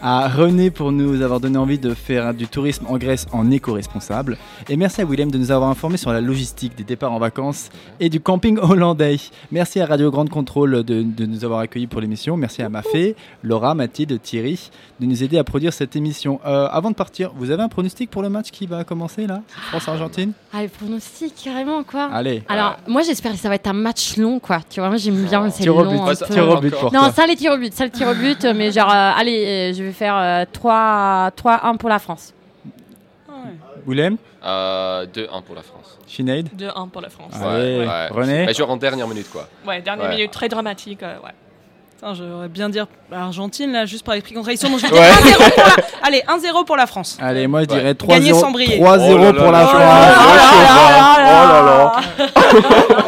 À 0.01 0.27
René 0.27 0.69
pour 0.69 0.91
nous 0.91 1.21
avoir 1.21 1.39
donné 1.39 1.57
envie 1.57 1.79
de 1.79 1.93
faire 1.93 2.33
du 2.33 2.47
tourisme 2.47 2.85
en 2.87 2.97
Grèce 2.97 3.25
en 3.31 3.49
éco-responsable. 3.49 4.37
Et 4.69 4.77
merci 4.77 5.01
à 5.01 5.05
Willem 5.05 5.31
de 5.31 5.37
nous 5.37 5.51
avoir 5.51 5.69
informé 5.69 5.97
sur 5.97 6.11
la 6.11 6.21
logistique 6.21 6.75
des 6.77 6.83
départs 6.83 7.11
en 7.11 7.19
vacances 7.19 7.69
et 7.99 8.09
du 8.09 8.19
camping 8.19 8.57
hollandais. 8.61 9.17
Merci 9.51 9.79
à 9.79 9.87
Radio 9.87 10.11
Grande 10.11 10.29
Contrôle 10.29 10.83
de, 10.83 11.01
de 11.01 11.25
nous 11.25 11.43
avoir 11.43 11.61
accueillis 11.61 11.87
pour 11.87 11.99
l'émission. 11.99 12.37
Merci 12.37 12.61
à 12.61 12.69
Mafé, 12.69 13.15
Laura, 13.43 13.73
Mathilde, 13.73 14.21
Thierry 14.21 14.69
de 14.99 15.05
nous 15.05 15.23
aider 15.23 15.37
à 15.37 15.43
produire 15.43 15.73
cette 15.73 15.95
émission. 15.95 16.39
Euh, 16.45 16.67
avant 16.71 16.89
de 16.89 16.95
partir, 16.95 17.31
vous 17.35 17.51
avez 17.51 17.61
un 17.61 17.69
pronostic 17.69 18.09
pour 18.09 18.21
le 18.21 18.29
match 18.29 18.51
qui 18.51 18.65
va 18.65 18.83
commencer 18.83 19.27
là? 19.27 19.41
France-Argentine? 19.69 20.31
Allez, 20.53 20.67
pronostic, 20.69 21.33
carrément, 21.43 21.83
quoi. 21.83 22.09
Allez. 22.11 22.43
Alors, 22.49 22.77
moi, 22.87 23.01
j'espère 23.03 23.33
que 23.33 23.37
ça 23.37 23.49
va 23.49 23.55
être 23.55 23.67
un 23.67 23.73
match 23.73 24.17
long, 24.17 24.39
quoi. 24.39 24.59
Tu 24.69 24.79
vois, 24.79 24.89
moi, 24.89 24.97
j'aime 24.97 25.23
bien 25.23 25.41
quand 25.41 25.51
c'est 25.51 25.65
long. 25.65 26.05
but, 26.05 26.21
un 26.21 26.27
peu. 26.27 26.41
au 26.41 26.59
but 26.59 26.73
pour 26.73 26.93
Non, 26.93 27.11
ça, 27.13 27.27
les 27.27 27.35
tirs 27.35 27.53
au 27.53 27.57
but, 27.57 27.73
ça, 27.73 27.85
le 27.85 27.91
tir 27.91 28.07
au 28.07 28.15
but, 28.15 28.43
mais 28.55 28.71
genre, 28.71 28.89
euh, 28.89 29.11
allez, 29.15 29.45
euh, 29.45 29.73
je 29.73 29.83
vais 29.83 29.86
faire 29.91 30.15
euh, 30.17 30.45
3 30.51 31.31
3-1 31.37 31.77
pour 31.77 31.89
la 31.89 31.99
France. 31.99 32.33
Willem 33.85 34.17
Euh, 34.45 35.05
2-1 35.05 35.41
pour 35.43 35.55
la 35.55 35.61
France. 35.61 35.97
Sinead 36.07 36.49
2-1 36.57 36.89
pour 36.89 37.01
la 37.01 37.09
France. 37.09 37.33
Allez, 37.41 37.87
René 38.11 38.45
Mais 38.45 38.53
genre 38.53 38.69
en 38.71 38.77
dernière 38.77 39.07
minute 39.07 39.29
quoi. 39.31 39.47
Ouais, 39.65 39.81
dernière 39.81 40.09
Ouais. 40.09 40.15
minute 40.15 40.31
très 40.31 40.49
dramatique. 40.49 41.03
euh, 41.03 41.15
ouais. 41.23 41.31
Putain, 41.95 42.13
j'aurais 42.13 42.47
bien 42.47 42.69
dire 42.69 42.85
Argentine 43.11 43.71
là, 43.71 43.85
juste 43.87 44.05
par 44.05 44.13
esprit 44.15 44.35
contradiction. 44.35 44.69
Donc 44.69 44.79
je 44.79 44.85
vais 44.85 44.99
Ouais. 44.99 45.09
dire 45.23 45.39
1-0 45.39 45.51
pour 45.55 45.63
la... 45.65 46.07
Allez, 46.07 46.23
1-0 46.27 46.65
pour 46.65 46.75
la 46.77 46.85
France. 46.85 47.17
Allez, 47.19 47.47
moi 47.47 47.61
je 47.61 47.65
dirais 47.65 47.95
Gagner 48.07 48.31
3-0 48.33 48.39
sans 48.39 48.51
briller. 48.51 48.79
3-0 48.79 49.29
Oh 49.29 49.33
pour 49.41 49.51
la 49.51 49.65
France. 49.65 49.79
là 49.79 50.13
Oh 51.29 51.47
là 51.47 51.61
là. 51.65 51.91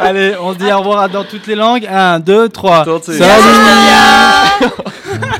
Allez, 0.00 0.34
on 0.40 0.52
se 0.54 0.58
dit 0.58 0.72
au 0.72 0.78
revoir 0.78 1.08
dans 1.08 1.24
toutes 1.24 1.46
les 1.46 1.54
langues. 1.54 1.86
1, 1.86 2.18
2, 2.20 2.48
3. 2.48 2.84
Tot 2.84 3.02
ziens. 3.04 3.24
Salut 3.26 4.70